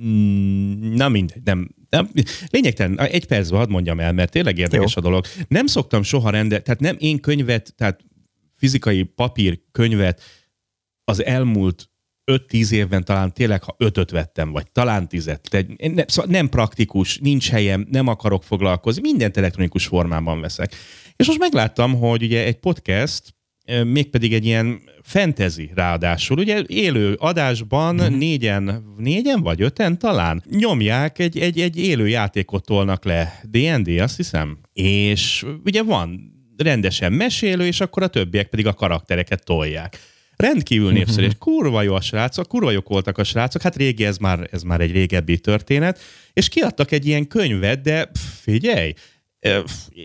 mm, 0.00 0.94
na 0.94 1.08
mindegy, 1.08 1.42
nem, 1.44 1.74
nem, 1.90 2.10
lényegtelen, 2.50 3.00
egy 3.00 3.26
percben 3.26 3.58
hadd 3.58 3.70
mondjam 3.70 4.00
el, 4.00 4.12
mert 4.12 4.30
tényleg 4.30 4.58
érdekes 4.58 4.94
Jó. 4.94 5.02
a 5.02 5.04
dolog. 5.04 5.24
Nem 5.48 5.66
szoktam 5.66 6.02
soha 6.02 6.30
rendel, 6.30 6.62
tehát 6.62 6.80
nem 6.80 6.96
én 6.98 7.20
könyvet, 7.20 7.74
tehát 7.76 8.04
fizikai 8.54 9.02
papír 9.02 9.60
könyvet 9.72 10.22
az 11.04 11.24
elmúlt 11.24 11.90
5-10 12.32 12.70
évben 12.70 13.04
talán 13.04 13.32
tényleg, 13.32 13.62
ha 13.62 13.74
ötöt 13.78 14.10
vettem, 14.10 14.52
vagy 14.52 14.70
talán 14.70 15.08
tizet. 15.08 15.66
Nem, 15.76 16.06
szóval 16.06 16.30
nem 16.30 16.48
praktikus, 16.48 17.18
nincs 17.18 17.50
helyem, 17.50 17.86
nem 17.90 18.06
akarok 18.06 18.44
foglalkozni, 18.44 19.00
mindent 19.02 19.36
elektronikus 19.36 19.86
formában 19.86 20.40
veszek. 20.40 20.74
És 21.18 21.26
most 21.26 21.38
megláttam, 21.38 21.94
hogy 21.94 22.22
ugye 22.22 22.44
egy 22.44 22.56
podcast, 22.56 23.22
mégpedig 23.84 24.34
egy 24.34 24.44
ilyen 24.44 24.80
fantasy 25.02 25.70
ráadásul, 25.74 26.38
ugye 26.38 26.62
élő 26.66 27.14
adásban 27.14 27.94
mm. 27.94 28.18
négyen, 28.18 28.84
négyen 28.96 29.40
vagy 29.40 29.62
öten 29.62 29.98
talán 29.98 30.42
nyomják, 30.50 31.18
egy, 31.18 31.38
egy, 31.38 31.60
egy 31.60 31.78
élő 31.78 32.08
játékot 32.08 32.64
tolnak 32.64 33.04
le, 33.04 33.40
D&D 33.42 33.88
azt 33.88 34.16
hiszem, 34.16 34.58
és 34.72 35.46
ugye 35.64 35.82
van 35.82 36.32
rendesen 36.56 37.12
mesélő, 37.12 37.66
és 37.66 37.80
akkor 37.80 38.02
a 38.02 38.08
többiek 38.08 38.48
pedig 38.48 38.66
a 38.66 38.72
karaktereket 38.72 39.44
tolják. 39.44 39.98
Rendkívül 40.36 40.92
népszerű, 40.92 41.26
és 41.26 41.32
kurva 41.38 41.82
jó 41.82 41.94
a 41.94 42.00
srácok, 42.00 42.48
kurva 42.48 42.70
jók 42.70 42.88
voltak 42.88 43.18
a 43.18 43.24
srácok, 43.24 43.62
hát 43.62 43.76
régi, 43.76 44.04
ez 44.04 44.16
már, 44.16 44.48
ez 44.52 44.62
már 44.62 44.80
egy 44.80 44.92
régebbi 44.92 45.38
történet, 45.38 46.00
és 46.32 46.48
kiadtak 46.48 46.92
egy 46.92 47.06
ilyen 47.06 47.26
könyvet, 47.26 47.80
de 47.80 48.04
pff, 48.04 48.20
figyelj, 48.40 48.92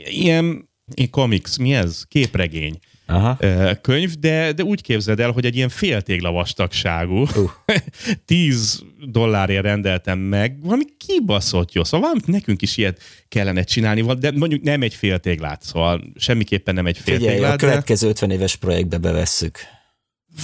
ilyen 0.09 0.71
comics, 1.11 1.57
mi 1.57 1.73
ez? 1.73 2.03
Képregény. 2.07 2.79
Aha. 3.05 3.37
könyv, 3.81 4.13
de, 4.13 4.51
de 4.51 4.63
úgy 4.63 4.81
képzeld 4.81 5.19
el, 5.19 5.31
hogy 5.31 5.45
egy 5.45 5.55
ilyen 5.55 5.69
féltégla 5.69 6.31
vastagságú, 6.31 7.21
uh. 7.21 7.51
10 8.25 8.83
dollárért 9.07 9.63
rendeltem 9.63 10.19
meg, 10.19 10.61
valami 10.61 10.83
kibaszott 10.97 11.73
jó, 11.73 11.83
szóval 11.83 11.99
valamit 11.99 12.27
nekünk 12.27 12.61
is 12.61 12.77
ilyet 12.77 13.01
kellene 13.27 13.63
csinálni, 13.63 14.01
de 14.01 14.31
mondjuk 14.31 14.61
nem 14.61 14.81
egy 14.81 14.93
féltéglát, 14.93 15.61
szóval 15.61 16.03
semmiképpen 16.15 16.73
nem 16.73 16.85
egy 16.85 16.97
féltéglát. 16.97 17.33
Figyelj, 17.33 17.53
a 17.53 17.55
következő 17.55 18.05
de... 18.05 18.11
50 18.11 18.31
éves 18.31 18.55
projektbe 18.55 18.97
bevesszük. 18.97 19.59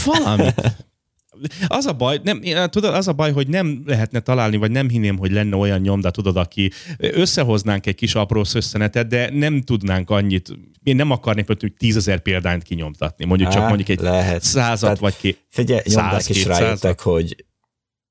Valamit. 0.05 0.61
Az 1.67 1.85
a 1.85 1.93
baj, 1.93 2.19
nem, 2.23 2.41
tudod, 2.69 2.93
az 2.93 3.07
a 3.07 3.13
baj, 3.13 3.31
hogy 3.31 3.47
nem 3.47 3.83
lehetne 3.85 4.19
találni, 4.19 4.57
vagy 4.57 4.71
nem 4.71 4.89
hinném, 4.89 5.17
hogy 5.17 5.31
lenne 5.31 5.55
olyan 5.55 5.79
nyomda, 5.79 6.11
tudod, 6.11 6.37
aki 6.37 6.71
összehoznánk 6.97 7.85
egy 7.85 7.95
kis 7.95 8.15
apró 8.15 8.45
összenetet, 8.53 9.07
de 9.07 9.29
nem 9.33 9.61
tudnánk 9.61 10.09
annyit, 10.09 10.49
én 10.83 10.95
nem 10.95 11.11
akarnék 11.11 11.47
hogy 11.47 11.73
tízezer 11.77 12.19
példányt 12.19 12.63
kinyomtatni, 12.63 13.25
mondjuk 13.25 13.49
Há, 13.49 13.55
csak 13.55 13.67
mondjuk 13.67 13.89
egy 13.89 13.99
lehet. 13.99 14.43
százat, 14.43 14.79
Tehát, 14.79 14.99
vagy 14.99 15.17
ki. 15.17 15.37
Figyelj, 15.49 15.81
nyomdák 15.85 16.29
is 16.29 16.45
rájöttek, 16.45 16.99
hogy 16.99 17.45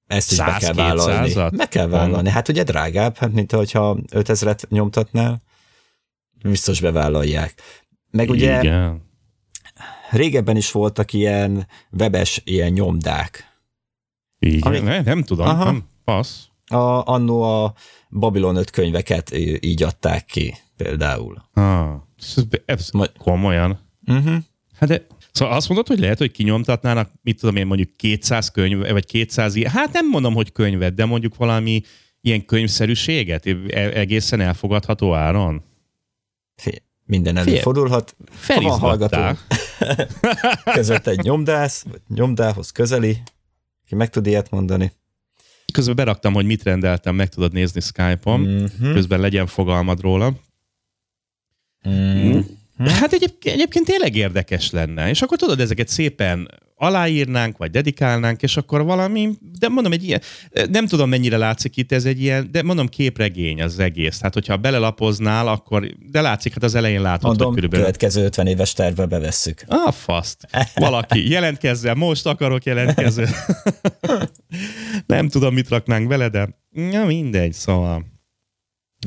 ezt 0.07 0.31
is 0.33 0.39
be 0.39 0.57
kell 0.59 0.73
vállalni. 0.73 1.35
Meg 1.51 1.69
kell 1.69 1.87
vállalni. 1.87 2.31
Hát 2.31 2.49
ugye 2.49 2.63
drágább, 2.63 3.17
hát 3.17 3.33
mint 3.33 3.53
hogyha 3.53 3.97
5000-et 4.13 4.69
nyomtatnál, 4.69 5.43
biztos 6.43 6.81
bevállalják. 6.81 7.55
Meg 8.11 8.31
ugye 8.31 8.59
Igen 8.59 9.07
régebben 10.11 10.57
is 10.57 10.73
voltak 10.73 11.13
ilyen 11.13 11.67
webes 11.99 12.41
ilyen 12.45 12.73
nyomdák. 12.73 13.57
Igen, 14.39 14.61
amik, 14.63 14.83
ne, 14.83 15.01
nem 15.01 15.23
tudom, 15.23 15.47
aha, 15.47 15.65
nem, 15.65 15.85
passz. 16.05 16.45
A, 16.67 17.07
annó 17.07 17.43
a 17.43 17.75
Babylon 18.11 18.57
5 18.57 18.71
könyveket 18.71 19.35
így 19.61 19.83
adták 19.83 20.25
ki, 20.25 20.55
például. 20.77 21.43
Ah, 21.53 21.95
ez, 22.19 22.35
ez 22.65 22.91
Ma, 22.91 23.05
komolyan? 23.19 23.79
Uh-huh. 24.07 24.37
Hát 24.79 24.89
de, 24.89 25.07
szóval 25.33 25.55
azt 25.55 25.69
mondod, 25.69 25.87
hogy 25.87 25.99
lehet, 25.99 26.19
hogy 26.19 26.31
kinyomtatnának, 26.31 27.11
mit 27.23 27.41
tudom 27.41 27.57
én, 27.57 27.67
mondjuk 27.67 27.97
200 27.97 28.51
könyv, 28.51 28.91
vagy 28.91 29.07
200 29.07 29.55
ilyen, 29.55 29.71
hát 29.71 29.93
nem 29.93 30.09
mondom, 30.09 30.35
hogy 30.35 30.53
könyvet, 30.53 30.95
de 30.95 31.05
mondjuk 31.05 31.37
valami 31.37 31.83
ilyen 32.21 32.45
könyvszerűséget 32.45 33.47
e- 33.47 33.91
egészen 33.99 34.41
elfogadható 34.41 35.15
áron? 35.15 35.63
minden 37.09 37.37
előfordulhat. 37.37 38.17
Hallgató 38.47 39.39
között 40.65 41.07
egy 41.07 41.19
nyomdász, 41.23 41.85
vagy 41.91 42.01
nyomdához 42.09 42.71
közeli, 42.71 43.23
ki 43.87 43.95
meg 43.95 44.11
tud 44.11 44.27
ilyet 44.27 44.51
mondani. 44.51 44.93
Közben 45.73 45.97
beraktam, 45.97 46.35
hogy 46.35 46.47
mit 46.47 46.63
rendeltem, 46.63 47.15
meg 47.15 47.29
tudod 47.29 47.53
nézni 47.53 47.81
Skype-on, 47.81 48.41
mm-hmm. 48.41 48.93
közben 48.93 49.21
legyen 49.21 49.47
fogalmad 49.47 50.01
róla. 50.01 50.33
Mm-hmm. 51.89 52.41
Hát 52.87 53.13
egyéb, 53.13 53.33
egyébként 53.43 53.87
tényleg 53.87 54.17
érdekes 54.17 54.71
lenne. 54.71 55.09
És 55.09 55.23
akkor 55.23 55.39
tudod, 55.39 55.61
ezeket 55.61 55.89
szépen 55.89 56.49
aláírnánk, 56.79 57.57
vagy 57.57 57.71
dedikálnánk, 57.71 58.43
és 58.43 58.57
akkor 58.57 58.85
valami, 58.85 59.31
de 59.59 59.69
mondom, 59.69 59.93
egy 59.93 60.05
ilyen, 60.05 60.21
nem 60.71 60.87
tudom 60.87 61.09
mennyire 61.09 61.37
látszik 61.37 61.77
itt, 61.77 61.93
ez 61.93 62.05
egy 62.05 62.21
ilyen, 62.21 62.49
de 62.51 62.63
mondom 62.63 62.87
képregény 62.87 63.63
az 63.63 63.79
egész. 63.79 64.19
Tehát, 64.19 64.35
hogyha 64.35 64.57
belelapoznál, 64.57 65.49
akkor, 65.49 65.87
de 66.11 66.21
látszik, 66.21 66.53
hát 66.53 66.63
az 66.63 66.75
elején 66.75 67.03
látod, 67.03 67.23
Mondom, 67.23 67.47
hogy 67.47 67.55
körülbelül. 67.55 67.85
következő 67.85 68.25
50 68.25 68.47
éves 68.47 68.73
tervbe 68.73 69.07
bevesszük. 69.07 69.63
Ah, 69.67 69.93
faszt. 69.93 70.49
Valaki, 70.75 71.31
jelentkezzen, 71.31 71.97
most 71.97 72.27
akarok 72.27 72.65
jelentkező. 72.65 73.27
nem 75.07 75.29
tudom, 75.29 75.55
mit 75.55 75.69
raknánk 75.69 76.09
vele, 76.09 76.29
de 76.29 76.49
ja, 76.73 77.05
mindegy, 77.05 77.53
szóval. 77.53 78.05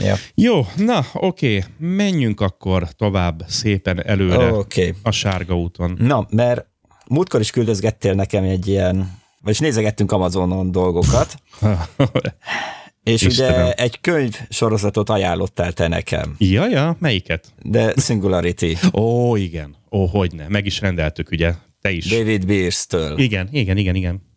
Ja. 0.04 0.16
Jó, 0.36 0.66
na, 0.78 1.06
oké, 1.14 1.64
menjünk 1.78 2.42
akkor 2.42 2.92
tovább 2.92 3.44
szépen 3.48 4.06
előre. 4.06 4.52
Okay. 4.52 4.94
a 5.04 5.12
sárga 5.12 5.58
úton. 5.58 5.96
Na, 6.00 6.28
mert 6.30 6.71
múltkor 7.08 7.40
is 7.40 7.52
küldözgettél 7.52 8.14
nekem 8.14 8.44
egy 8.44 8.68
ilyen, 8.68 9.20
vagyis 9.42 9.60
nézegettünk 9.60 10.12
Amazonon 10.12 10.72
dolgokat, 10.72 11.36
és 13.04 13.22
Istenem. 13.22 13.62
ugye 13.62 13.74
egy 13.74 14.02
könyv 14.02 14.40
sorozatot 14.50 15.10
ajánlottál 15.10 15.74
te 15.74 15.88
nekem, 15.88 16.36
ja, 16.38 16.68
ja, 16.68 16.96
melyiket? 17.00 17.54
de 17.62 17.94
Singularity, 17.98 18.78
Ó, 18.94 19.36
igen. 19.36 19.76
Ó, 19.92 20.06
hogyne. 20.06 20.48
Meg 20.48 20.66
is 20.66 20.80
rendeltük, 20.80 21.32
ugye? 21.32 21.54
Te 21.82 21.92
is. 21.92 22.10
David 22.10 22.46
Beers-től. 22.46 23.20
Igen, 23.20 23.48
igen, 23.52 23.78
igen, 23.78 23.96
igen. 23.96 24.30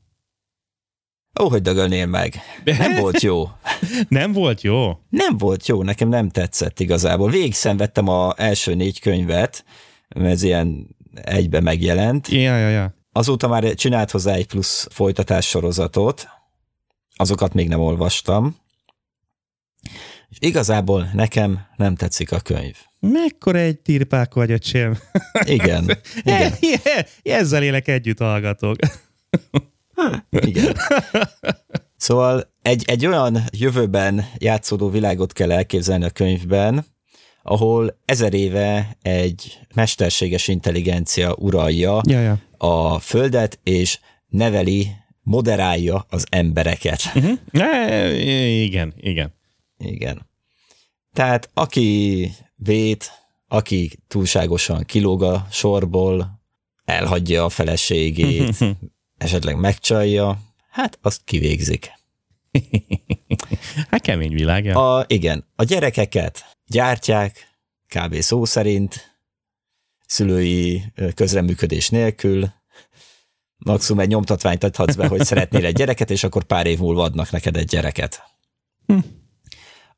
Ó, 1.40 1.48
hogy 1.48 1.62
dögölnél 1.62 2.06
meg. 2.06 2.34
Nem 2.64 2.94
volt 3.00 3.20
jó. 3.20 3.48
Nem 4.08 4.32
volt 4.32 4.62
jó? 4.62 4.98
Nem 5.08 5.38
volt 5.38 5.66
jó, 5.66 5.82
nekem 5.82 6.08
nem 6.08 6.28
tetszett 6.28 6.80
igazából. 6.80 7.30
Végig 7.30 7.54
szenvedtem 7.54 8.08
a 8.08 8.34
első 8.36 8.74
négy 8.74 9.00
könyvet, 9.00 9.64
ez 10.08 10.42
ilyen 10.42 10.96
egybe 11.22 11.60
megjelent. 11.60 12.28
Ja, 12.28 12.56
ja, 12.56 12.68
ja. 12.68 12.94
Azóta 13.12 13.48
már 13.48 13.74
csinált 13.74 14.10
hozzá 14.10 14.34
egy 14.34 14.46
plusz 14.46 14.86
folytatás 14.90 15.48
sorozatot, 15.48 16.28
azokat 17.16 17.54
még 17.54 17.68
nem 17.68 17.80
olvastam. 17.80 18.56
És 20.28 20.36
igazából 20.40 21.10
nekem 21.12 21.66
nem 21.76 21.94
tetszik 21.94 22.32
a 22.32 22.40
könyv. 22.40 22.76
Mekkora 23.00 23.58
egy 23.58 23.78
tirpák 23.78 24.34
vagy, 24.34 24.50
öcsém. 24.50 24.98
Igen, 25.44 25.98
igen, 26.24 26.52
Ezzel 27.22 27.62
élek 27.62 27.88
együtt 27.88 28.18
hallgatok. 28.18 28.76
igen. 30.30 30.76
Szóval 31.96 32.50
egy, 32.62 32.84
egy 32.86 33.06
olyan 33.06 33.44
jövőben 33.50 34.28
játszódó 34.38 34.90
világot 34.90 35.32
kell 35.32 35.52
elképzelni 35.52 36.04
a 36.04 36.10
könyvben, 36.10 36.86
ahol 37.46 37.98
ezer 38.04 38.34
éve 38.34 38.96
egy 39.02 39.58
mesterséges 39.74 40.48
intelligencia 40.48 41.34
uralja 41.38 42.00
Ja, 42.08 42.20
ja. 42.20 42.38
a 42.58 42.98
földet, 42.98 43.58
és 43.62 43.98
neveli, 44.28 44.88
moderálja 45.22 46.06
az 46.08 46.26
embereket. 46.30 47.02
Uh-huh. 47.14 47.38
E, 47.52 48.12
igen, 48.62 48.94
igen. 48.96 49.34
Igen. 49.78 50.26
Tehát 51.12 51.50
aki 51.54 52.30
vét, 52.56 53.10
aki 53.48 53.90
túlságosan 54.08 54.84
kilóg 54.84 55.22
a 55.22 55.46
sorból, 55.50 56.42
elhagyja 56.84 57.44
a 57.44 57.48
feleségét, 57.48 58.56
esetleg 59.16 59.56
megcsalja, 59.56 60.38
hát 60.70 60.98
azt 61.02 61.20
kivégzik. 61.24 61.92
Hát 63.90 64.00
kemény 64.00 64.32
világ, 64.32 64.64
ja. 64.64 64.96
A, 64.96 65.04
igen, 65.08 65.44
a 65.56 65.64
gyerekeket 65.64 66.44
gyártják, 66.66 67.48
kb. 67.88 68.14
szó 68.14 68.44
szerint, 68.44 69.16
szülői 70.06 70.82
közreműködés 71.14 71.88
nélkül, 71.88 72.52
maximum 73.56 74.00
egy 74.00 74.08
nyomtatványt 74.08 74.64
adhatsz 74.64 74.94
be, 74.94 75.06
hogy 75.06 75.24
szeretnél 75.24 75.64
egy 75.64 75.74
gyereket, 75.74 76.10
és 76.10 76.24
akkor 76.24 76.44
pár 76.44 76.66
év 76.66 76.78
múlva 76.78 77.02
adnak 77.02 77.30
neked 77.30 77.56
egy 77.56 77.68
gyereket. 77.68 78.22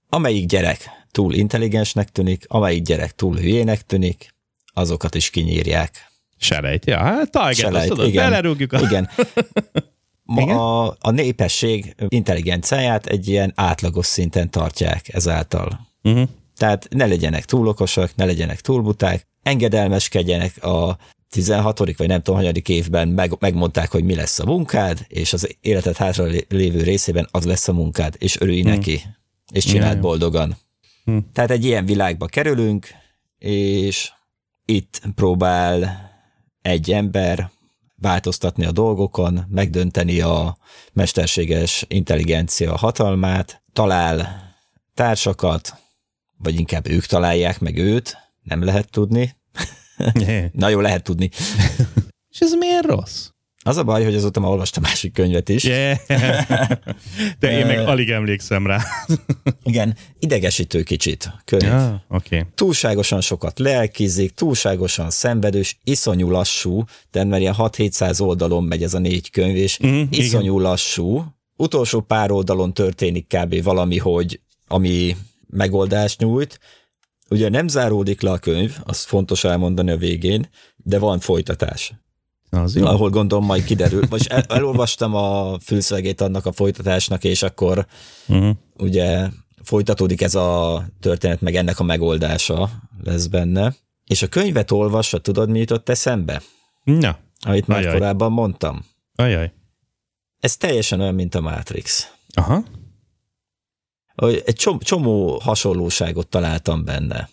Amelyik 0.08 0.46
gyerek 0.46 0.90
túl 1.10 1.34
intelligensnek 1.34 2.08
tűnik, 2.12 2.44
amelyik 2.48 2.82
gyerek 2.82 3.14
túl 3.14 3.36
hülyének 3.36 3.86
tűnik, 3.86 4.34
azokat 4.72 5.14
is 5.14 5.30
kinyírják. 5.30 6.10
Selejt, 6.38 6.86
ja, 6.86 6.98
hát 6.98 7.30
target, 7.30 7.50
azt 7.50 7.58
Selejt, 7.58 7.88
tudod, 7.88 8.08
igen. 8.08 8.30
belerúgjuk 8.30 8.72
a... 8.72 8.80
Igen. 8.80 9.08
Ma 10.26 10.40
Igen? 10.40 10.56
a, 10.56 10.86
a 10.88 11.10
népesség 11.10 11.94
intelligenciáját 12.08 13.06
egy 13.06 13.28
ilyen 13.28 13.52
átlagos 13.54 14.06
szinten 14.06 14.50
tartják 14.50 15.14
ezáltal. 15.14 15.86
Uh-huh. 16.02 16.28
Tehát 16.56 16.88
ne 16.90 17.06
legyenek 17.06 17.44
túl 17.44 17.68
okosak, 17.68 18.14
ne 18.14 18.24
legyenek 18.24 18.60
túl 18.60 18.82
buták, 18.82 19.26
engedelmeskedjenek 19.42 20.64
a 20.64 20.98
16. 21.30 21.78
vagy 21.78 22.08
nem 22.08 22.22
tudom, 22.22 22.40
hanyadik 22.40 22.68
évben 22.68 23.08
meg, 23.08 23.32
megmondták, 23.38 23.90
hogy 23.90 24.04
mi 24.04 24.14
lesz 24.14 24.38
a 24.38 24.44
munkád, 24.44 25.04
és 25.08 25.32
az 25.32 25.56
életed 25.60 25.96
hátra 25.96 26.24
lé- 26.24 26.46
lévő 26.48 26.82
részében 26.82 27.28
az 27.30 27.44
lesz 27.44 27.68
a 27.68 27.72
munkád, 27.72 28.14
és 28.18 28.40
örülj 28.40 28.60
hmm. 28.60 28.70
neki, 28.70 29.00
és 29.52 29.64
csináld 29.64 29.90
Ja, 29.90 29.94
ja. 29.94 30.00
boldogan. 30.00 30.56
Hmm. 31.04 31.30
Tehát 31.32 31.50
egy 31.50 31.64
ilyen 31.64 31.86
világba 31.86 32.26
kerülünk, 32.26 32.88
és 33.38 34.12
itt 34.64 35.00
próbál 35.14 36.10
egy 36.62 36.92
ember 36.92 37.50
változtatni 37.96 38.64
a 38.64 38.72
dolgokon, 38.72 39.44
megdönteni 39.48 40.20
a 40.20 40.56
mesterséges 40.92 41.84
intelligencia 41.88 42.76
hatalmát, 42.76 43.62
talál 43.72 44.44
társakat, 44.94 45.74
vagy 46.38 46.58
inkább 46.58 46.88
ők 46.88 47.06
találják 47.06 47.60
meg 47.60 47.76
őt, 47.76 48.16
nem 48.42 48.64
lehet 48.64 48.90
tudni. 48.90 49.36
Na 50.52 50.68
jó, 50.68 50.80
lehet 50.80 51.02
tudni. 51.02 51.30
És 52.28 52.38
ez 52.38 52.52
miért 52.52 52.86
rossz? 52.86 53.28
Az 53.66 53.76
a 53.76 53.82
baj, 53.82 54.04
hogy 54.04 54.14
azóta 54.14 54.40
már 54.40 54.50
olvastam 54.50 54.82
másik 54.82 55.12
könyvet 55.12 55.48
is. 55.48 55.64
Yeah. 55.64 55.98
De 57.40 57.58
én 57.58 57.66
meg 57.66 57.78
alig 57.78 58.10
emlékszem 58.10 58.66
rá. 58.66 58.82
Igen, 59.62 59.96
idegesítő 60.18 60.82
kicsit 60.82 61.32
könyv. 61.44 61.72
Oké. 61.72 61.96
Okay. 62.08 62.42
túlságosan 62.54 63.20
sokat 63.20 63.58
lelkizik, 63.58 64.30
túlságosan 64.30 65.10
szenvedős, 65.10 65.78
iszonyú 65.84 66.30
lassú, 66.30 66.84
tehát 67.10 67.28
mert 67.28 67.40
ilyen 67.40 67.54
6-700 67.58 68.20
oldalon 68.20 68.64
megy 68.64 68.82
ez 68.82 68.94
a 68.94 68.98
négy 68.98 69.30
könyv, 69.30 69.56
és 69.56 69.78
mm, 69.86 69.88
igen. 69.88 70.08
iszonyú 70.10 70.58
lassú. 70.58 71.24
Utolsó 71.56 72.00
pár 72.00 72.30
oldalon 72.30 72.74
történik 72.74 73.26
kb. 73.26 73.62
valami, 73.62 73.98
hogy 73.98 74.40
ami 74.66 75.16
megoldást 75.46 76.20
nyújt. 76.20 76.60
Ugye 77.30 77.48
nem 77.48 77.68
záródik 77.68 78.20
le 78.20 78.30
a 78.30 78.38
könyv, 78.38 78.76
az 78.84 79.04
fontos 79.04 79.44
elmondani 79.44 79.90
a 79.90 79.96
végén, 79.96 80.48
de 80.76 80.98
van 80.98 81.18
folytatás. 81.18 81.92
Az 82.56 82.76
jó. 82.76 82.86
Ahol 82.86 83.10
gondolom 83.10 83.44
majd 83.44 83.64
kiderül. 83.64 84.02
Most 84.10 84.26
el, 84.26 84.42
elolvastam 84.48 85.14
a 85.14 85.58
fülszövegét 85.58 86.20
annak 86.20 86.46
a 86.46 86.52
folytatásnak, 86.52 87.24
és 87.24 87.42
akkor 87.42 87.86
Uh-huh. 88.28 88.56
ugye 88.78 89.28
folytatódik 89.62 90.22
ez 90.22 90.34
a 90.34 90.82
történet, 91.00 91.40
meg 91.40 91.54
ennek 91.54 91.78
a 91.80 91.84
megoldása 91.84 92.70
lesz 93.04 93.26
benne. 93.26 93.74
És 94.06 94.22
a 94.22 94.26
könyvet 94.28 94.70
olvasva, 94.70 95.18
tudod, 95.18 95.50
mi 95.50 95.58
jutott 95.58 95.88
eszembe? 95.88 96.42
Na, 96.84 97.16
Amit 97.46 97.66
már 97.66 97.78
Ajaj. 97.78 97.92
korábban 97.92 98.32
mondtam. 98.32 98.84
ajaj. 99.14 99.52
Ez 100.40 100.56
teljesen 100.56 101.00
olyan, 101.00 101.14
mint 101.14 101.34
a 101.34 101.40
Matrix. 101.40 102.12
Aha. 102.34 102.62
Egy 104.44 104.54
csomó, 104.54 104.78
csomó 104.78 105.38
hasonlóságot 105.42 106.28
találtam 106.28 106.84
benne. 106.84 107.28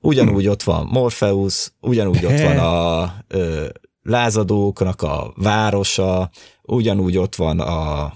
Ugyanúgy 0.00 0.46
ott 0.48 0.62
van 0.62 0.86
Morpheus, 0.90 1.72
ugyanúgy 1.80 2.24
ott 2.24 2.40
van 2.40 2.58
a 2.58 3.14
ö, 3.28 3.68
lázadóknak 4.02 5.02
a 5.02 5.32
városa, 5.36 6.30
ugyanúgy 6.62 7.16
ott 7.16 7.34
van 7.34 7.60
a, 7.60 8.12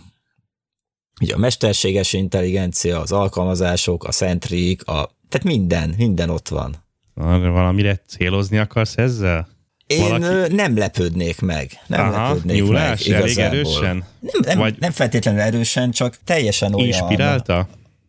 ugye 1.21 1.35
a 1.35 1.39
mesterséges 1.39 2.13
intelligencia, 2.13 3.01
az 3.01 3.13
alkalmazások, 3.13 4.05
a 4.05 4.13
szentrik, 4.13 4.87
a, 4.87 5.11
tehát 5.29 5.47
minden, 5.47 5.95
minden 5.97 6.31
ott 6.31 6.49
van. 6.49 6.85
Valamire 7.15 8.01
célozni 8.07 8.59
akarsz 8.59 8.97
ezzel? 8.97 9.49
Én 9.87 10.09
Valaki- 10.09 10.55
nem 10.55 10.77
lepődnék 10.77 11.41
meg. 11.41 11.71
Nem 11.87 12.01
Aha, 12.09 12.29
lepődnék 12.29 12.57
nyúlás, 12.57 13.07
meg 13.07 13.17
elég 13.17 13.31
igazából. 13.31 13.59
erősen? 13.59 14.05
Nem, 14.21 14.41
nem, 14.41 14.59
Vagy... 14.59 14.77
nem 14.79 14.91
feltétlenül 14.91 15.41
erősen, 15.41 15.91
csak 15.91 16.19
teljesen 16.25 16.75
olyan... 16.75 16.87
Inspirálta? 16.87 17.69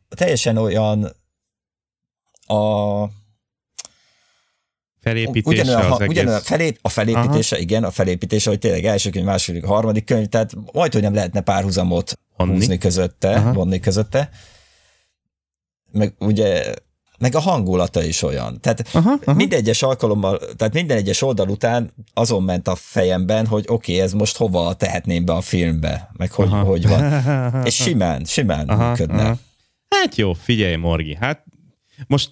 Teljesen 0.10 0.58
olyan 0.58 1.16
a 2.48 3.04
Felépítése 5.08 5.62
ugyanolyan, 5.62 5.92
az 5.92 6.00
egész. 6.02 6.16
ugyanolyan 6.16 6.42
felép, 6.42 6.80
a 6.82 6.90
felépítése, 6.90 7.56
Aha. 7.56 7.64
igen, 7.64 7.84
a 7.84 7.92
felépítése, 7.92 8.50
hogy 8.50 8.60
tényleg 8.60 8.86
első 8.86 9.10
könyv, 9.10 9.26
második, 9.26 9.66
harmadik 9.66 10.06
könyv, 10.06 10.26
tehát 10.26 10.52
majd, 10.74 10.94
hogy 10.94 11.02
nem 11.02 11.14
lehetne 11.14 11.42
párhuzamot 11.42 12.20
Vonni. 12.38 12.52
húzni 12.54 12.78
közötte, 12.78 13.30
Aha. 13.30 13.40
Aha. 13.40 13.54
vonni 13.54 13.80
közötte. 13.80 14.30
Meg 15.92 16.14
ugye, 16.20 16.74
meg 17.20 17.36
a 17.36 17.40
hangulata 17.40 18.04
is 18.04 18.22
olyan. 18.22 18.62
Tehát 18.62 18.90
Aha, 18.92 19.18
aha. 19.26 19.34
minden 19.34 19.60
egyes 19.60 19.84
alkalommal, 19.84 20.40
tehát 20.56 20.74
minden 20.74 20.98
egyes 20.98 21.22
oldal 21.22 21.50
után 21.50 21.94
azon 22.14 22.44
ment 22.44 22.68
a 22.68 22.76
fejemben, 22.76 23.46
hogy 23.48 23.66
oké, 23.68 23.92
okay, 23.92 24.04
ez 24.04 24.14
most 24.14 24.38
hova 24.38 24.74
tehetném 24.74 25.26
be 25.26 25.34
a 25.34 25.42
filmbe, 25.42 26.10
meg 26.18 26.32
hogy, 26.32 26.48
Aha. 26.48 26.64
hogy 26.64 26.88
van. 26.88 27.26
És 27.66 27.76
simán, 27.76 28.24
simán 28.26 28.68
Aha, 28.68 28.90
működne. 28.90 29.24
aha. 29.24 29.38
Hát 29.90 30.16
jó, 30.16 30.34
figyelj, 30.34 30.76
Morgi, 30.76 31.16
hát 31.16 31.44
most 32.08 32.30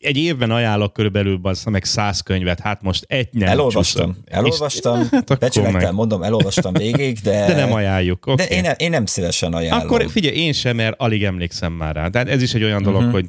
egy 0.00 0.16
évben 0.16 0.50
ajánlok 0.50 0.92
körülbelül 0.92 1.36
bassza 1.36 1.70
meg 1.70 1.84
száz 1.84 2.20
könyvet, 2.20 2.60
hát 2.60 2.82
most 2.82 3.04
egy 3.08 3.28
nem 3.32 3.48
Elolvastam, 3.48 4.06
csúszom. 4.06 4.22
elolvastam, 4.26 5.00
És- 5.00 5.08
hát 5.12 5.38
becsülettel 5.38 5.92
mondom, 5.92 6.22
elolvastam 6.22 6.72
végig, 6.72 7.18
de, 7.18 7.46
De 7.46 7.54
nem 7.54 7.72
ajánljuk. 7.72 8.26
Okay. 8.26 8.46
de 8.46 8.54
én, 8.54 8.62
nem, 8.62 8.74
én 8.76 8.90
nem 8.90 9.06
szívesen 9.06 9.54
ajánlom. 9.54 9.86
Akkor 9.86 10.10
figyelj, 10.10 10.36
én 10.36 10.52
sem, 10.52 10.76
mert 10.76 11.00
alig 11.00 11.24
emlékszem 11.24 11.72
már 11.72 11.94
rá. 11.94 12.08
Tehát 12.08 12.28
ez 12.28 12.42
is 12.42 12.54
egy 12.54 12.62
olyan 12.62 12.82
dolog, 12.82 13.02
Mhm. 13.02 13.10
hogy 13.10 13.26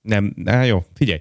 nem, 0.00 0.32
na 0.36 0.62
jó, 0.62 0.84
figyelj. 0.94 1.18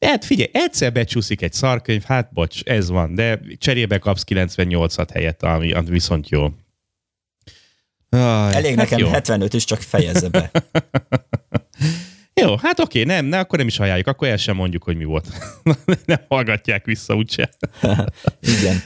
Hát 0.00 0.24
figyelj, 0.24 0.48
egyszer 0.52 0.92
becsúszik 0.92 1.42
egy 1.42 1.52
szarkönyv, 1.52 2.02
hát 2.02 2.32
bocs, 2.32 2.62
ez 2.64 2.88
van, 2.88 3.14
de 3.14 3.40
cserébe 3.58 3.98
kapsz 3.98 4.24
98-at 4.30 5.08
helyett, 5.12 5.42
ami, 5.42 5.72
ami 5.72 5.88
viszont 5.90 6.28
jó. 6.28 6.44
Aj, 8.08 8.54
Elég 8.54 8.66
hát 8.68 8.76
nekem 8.76 8.98
jó. 8.98 9.08
75 9.08 9.54
is, 9.54 9.64
csak 9.64 9.80
fejezze 9.80 10.28
be. 10.28 10.50
Jó, 12.44 12.56
hát 12.56 12.80
oké, 12.80 13.04
nem, 13.04 13.24
ne, 13.24 13.38
akkor 13.38 13.58
nem 13.58 13.66
is 13.66 13.78
ajánljuk, 13.78 14.06
akkor 14.06 14.28
el 14.28 14.36
sem 14.36 14.56
mondjuk, 14.56 14.82
hogy 14.82 14.96
mi 14.96 15.04
volt. 15.04 15.28
nem 16.04 16.20
hallgatják 16.28 16.84
vissza 16.84 17.14
úgyse. 17.14 17.50
Igen. 18.58 18.82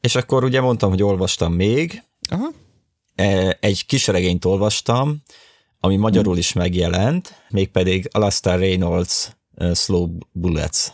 És 0.00 0.14
akkor 0.14 0.44
ugye 0.44 0.60
mondtam, 0.60 0.90
hogy 0.90 1.02
olvastam 1.02 1.52
még. 1.52 2.02
Aha. 2.30 2.48
E, 3.14 3.56
Egy 3.60 3.86
kis 3.86 4.06
regényt 4.06 4.44
olvastam, 4.44 5.22
ami 5.80 5.96
magyarul 5.96 6.38
is 6.38 6.52
megjelent, 6.52 7.42
mégpedig 7.48 8.08
Alastair 8.12 8.58
Reynolds 8.58 9.30
uh, 9.54 9.74
Slow 9.74 10.08
Bullets. 10.32 10.86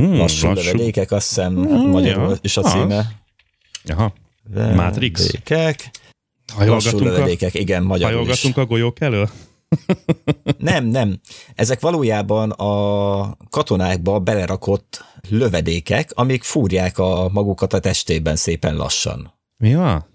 Mm, 0.00 0.12
Lassú 0.12 0.52
lövedékek, 0.52 1.10
azt 1.10 1.28
hiszem 1.28 1.52
magyarul 1.90 2.30
ja. 2.30 2.36
is 2.40 2.56
a 2.56 2.62
Az. 2.62 2.72
címe. 2.72 3.22
Aha. 3.84 4.12
Matrix? 4.54 5.20
Lövedékek. 5.20 5.90
Lassú 6.58 6.98
lövedékek, 6.98 7.54
igen, 7.54 7.82
magyarul 7.82 8.28
is. 8.28 8.44
a 8.44 8.64
golyók 8.64 9.00
elől? 9.00 9.30
Nem, 10.58 10.84
nem. 10.84 11.20
Ezek 11.54 11.80
valójában 11.80 12.50
a 12.50 13.36
katonákba 13.50 14.18
belerakott 14.18 15.04
lövedékek, 15.28 16.10
amik 16.14 16.42
fúrják 16.42 16.98
a 16.98 17.28
magukat 17.32 17.72
a 17.72 17.78
testében 17.80 18.36
szépen 18.36 18.76
lassan. 18.76 19.34
Mi 19.56 19.74
van? 19.74 20.08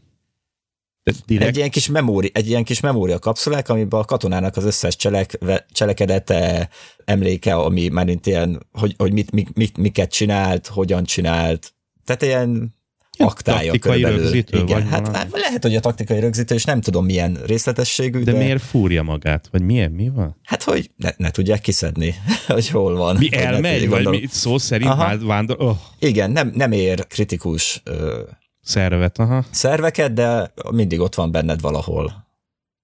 Direkt 1.25 1.49
Egy 1.49 1.57
ilyen 1.57 1.69
kis 1.69 1.87
memóri, 1.87 2.31
egy 2.33 2.47
ilyen 2.47 2.63
kis 2.63 2.79
memória 2.79 3.19
kapszulák, 3.19 3.69
amiben 3.69 3.99
a 3.99 4.03
katonának 4.03 4.57
az 4.57 4.63
összes 4.63 4.95
cselek, 4.95 5.37
cselekedete, 5.71 6.69
emléke, 7.05 7.55
ami 7.55 7.87
már 7.87 8.05
mint 8.05 8.25
ilyen, 8.25 8.67
hogy, 8.71 8.95
hogy 8.97 9.13
mit, 9.13 9.31
mit, 9.31 9.55
mit, 9.55 9.77
miket 9.77 10.11
csinált, 10.11 10.67
hogyan 10.67 11.03
csinált. 11.03 11.73
Tehát 12.05 12.21
ilyen 12.21 12.73
aktája 13.17 13.71
taktikai 13.71 13.91
körülbelül. 13.91 14.17
rögzítő, 14.23 14.57
Igen, 14.57 14.81
vagy 14.83 14.89
hát, 14.91 15.07
valami. 15.07 15.29
lehet, 15.33 15.63
hogy 15.63 15.75
a 15.75 15.79
taktikai 15.79 16.19
rögzítő, 16.19 16.55
és 16.55 16.63
nem 16.63 16.81
tudom 16.81 17.05
milyen 17.05 17.37
részletességű, 17.45 18.23
De 18.23 18.31
de, 18.31 18.37
miért 18.37 18.61
fúrja 18.61 19.03
magát? 19.03 19.47
Vagy 19.51 19.61
milyen? 19.61 19.91
Mi 19.91 20.09
van? 20.09 20.35
hát 20.43 20.63
hogy 20.63 20.91
ne, 20.95 21.09
ne 21.17 21.31
tudják 21.31 21.61
kiszedni, 21.61 22.15
hogy 22.47 22.69
hol 22.69 22.95
van. 22.95 23.15
Mi 23.15 23.29
elmegy? 23.35 23.79
Vagy 23.79 23.89
gondolom. 23.89 24.19
mi, 24.21 24.27
szó 24.29 24.57
szerint 24.57 24.89
Aha. 24.89 25.17
vándor... 25.25 25.55
Oh, 25.59 25.77
Igen, 25.99 26.31
nem, 26.31 26.51
nem 26.55 26.71
ér 26.71 27.07
kritikus 27.07 27.81
ö, 27.83 28.21
szervet, 28.61 29.19
aha. 29.19 29.45
szerveket, 29.51 30.13
de 30.13 30.53
mindig 30.71 30.99
ott 30.99 31.15
van 31.15 31.31
benned 31.31 31.61
valahol. 31.61 32.27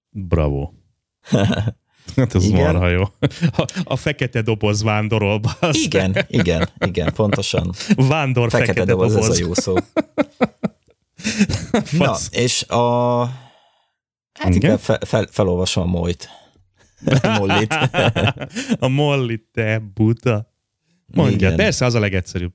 Bravo. 0.09 0.69
Hát 2.15 2.35
ez 2.35 2.43
Igen. 2.43 2.61
marha 2.61 2.87
jó. 2.87 3.01
A, 3.61 3.65
a 3.83 3.95
fekete 3.95 4.41
doboz 4.41 4.83
vándorol. 4.83 5.39
bassz. 5.39 5.83
Igen, 5.83 6.15
igen, 6.27 6.69
igen, 6.85 7.13
pontosan. 7.13 7.71
Vándor 7.95 8.49
Fekete, 8.49 8.73
fekete, 8.73 8.91
doboz, 8.91 9.13
doboz. 9.13 9.29
ez 9.29 9.35
a 9.35 9.39
jó 9.39 9.53
szó. 9.53 9.73
Na, 11.97 12.15
és 12.31 12.63
a... 12.63 13.21
Hát 14.39 14.55
Igen? 14.55 14.77
fel, 14.77 14.99
fel, 15.05 15.27
felolvasom 15.31 15.83
a 15.83 15.85
Moit. 15.85 16.29
Mollit. 17.37 17.73
a 18.79 18.87
molli, 18.87 19.45
te 19.53 19.79
buta. 19.93 20.53
Mondja, 21.05 21.47
Igen. 21.47 21.55
persze, 21.55 21.85
az 21.85 21.93
a 21.93 21.99
legegyszerűbb. 21.99 22.53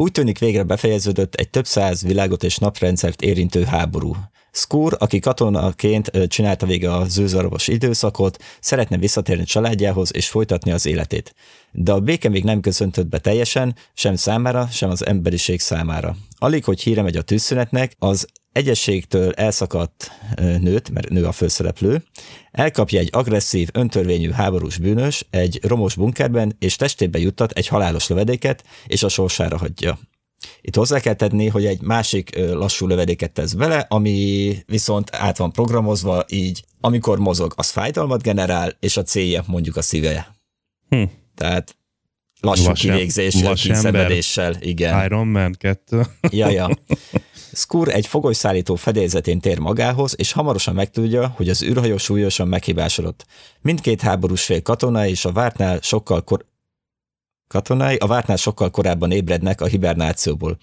Úgy 0.00 0.12
tűnik 0.12 0.38
végre 0.38 0.62
befejeződött 0.62 1.34
egy 1.34 1.50
több 1.50 1.66
száz 1.66 2.02
világot 2.02 2.42
és 2.42 2.58
naprendszert 2.58 3.22
érintő 3.22 3.64
háború. 3.64 4.16
Skur, 4.52 4.96
aki 4.98 5.18
katonaként 5.18 6.10
csinálta 6.28 6.66
vége 6.66 6.94
a 6.94 7.04
zőzarvos 7.04 7.68
időszakot, 7.68 8.42
szeretne 8.60 8.96
visszatérni 8.96 9.44
családjához 9.44 10.14
és 10.14 10.28
folytatni 10.28 10.70
az 10.70 10.86
életét. 10.86 11.34
De 11.72 11.92
a 11.92 12.00
béke 12.00 12.28
még 12.28 12.44
nem 12.44 12.60
köszöntött 12.60 13.06
be 13.06 13.18
teljesen, 13.18 13.76
sem 13.94 14.14
számára, 14.16 14.68
sem 14.70 14.90
az 14.90 15.06
emberiség 15.06 15.60
számára. 15.60 16.16
Alig, 16.38 16.64
hogy 16.64 16.80
híre 16.82 17.02
megy 17.02 17.16
a 17.16 17.22
tűzszünetnek, 17.22 17.94
az 17.98 18.26
egyességtől 18.52 19.32
elszakadt 19.32 20.10
nőt, 20.36 20.90
mert 20.90 21.08
nő 21.08 21.24
a 21.24 21.32
főszereplő, 21.32 22.02
elkapja 22.50 22.98
egy 22.98 23.08
agresszív, 23.12 23.68
öntörvényű 23.72 24.30
háborús 24.30 24.78
bűnös 24.78 25.26
egy 25.30 25.58
romos 25.62 25.94
bunkerben, 25.94 26.56
és 26.58 26.76
testébe 26.76 27.18
juttat 27.18 27.52
egy 27.52 27.66
halálos 27.66 28.08
lövedéket, 28.08 28.64
és 28.86 29.02
a 29.02 29.08
sorsára 29.08 29.58
hagyja. 29.58 29.98
Itt 30.60 30.74
hozzá 30.74 31.00
kell 31.00 31.14
tenni, 31.14 31.46
hogy 31.48 31.66
egy 31.66 31.80
másik 31.80 32.36
lassú 32.36 32.86
lövedéket 32.86 33.32
tesz 33.32 33.52
bele, 33.52 33.86
ami 33.88 34.56
viszont 34.66 35.14
át 35.14 35.36
van 35.36 35.52
programozva, 35.52 36.24
így 36.28 36.64
amikor 36.80 37.18
mozog, 37.18 37.52
az 37.56 37.70
fájdalmat 37.70 38.22
generál, 38.22 38.76
és 38.80 38.96
a 38.96 39.02
célja 39.02 39.44
mondjuk 39.46 39.76
a 39.76 39.82
szíve. 39.82 40.34
Hm. 40.88 41.02
Tehát 41.34 41.76
lassú 42.40 42.64
Vas 42.64 42.80
kivégzéssel, 42.80 43.48
vas 43.48 43.62
kínszenvedéssel, 43.62 44.56
igen. 44.60 45.04
Iron 45.04 45.26
Man 45.26 45.56
2. 45.58 46.02
Ja, 46.30 46.48
ja. 46.48 46.68
Skur 47.52 47.88
egy 47.88 48.06
fogolyszállító 48.06 48.74
fedélzetén 48.74 49.40
tér 49.40 49.58
magához, 49.58 50.14
és 50.16 50.32
hamarosan 50.32 50.74
megtudja, 50.74 51.28
hogy 51.28 51.48
az 51.48 51.62
űrhajó 51.62 51.96
súlyosan 51.96 52.48
meghibásodott. 52.48 53.26
Mindkét 53.60 54.00
háborús 54.00 54.44
fél 54.44 54.62
katona 54.62 55.06
és 55.06 55.24
a 55.24 55.32
vártnál 55.32 55.78
sokkal 55.82 56.24
kor... 56.24 56.44
katonái 57.46 57.96
a 57.96 58.06
vártnál 58.06 58.36
sokkal 58.36 58.70
korábban 58.70 59.10
ébrednek 59.10 59.60
a 59.60 59.66
hibernációból. 59.66 60.58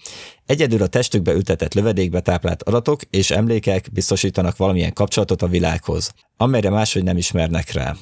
Egyedül 0.46 0.82
a 0.82 0.86
testükbe 0.86 1.32
ültetett 1.32 1.74
lövedékbe 1.74 2.20
táplált 2.20 2.62
adatok 2.62 3.00
és 3.10 3.30
emlékek 3.30 3.88
biztosítanak 3.92 4.56
valamilyen 4.56 4.92
kapcsolatot 4.92 5.42
a 5.42 5.48
világhoz, 5.48 6.12
amelyre 6.36 6.70
máshogy 6.70 7.02
nem 7.02 7.16
ismernek 7.16 7.72
rá. 7.72 7.96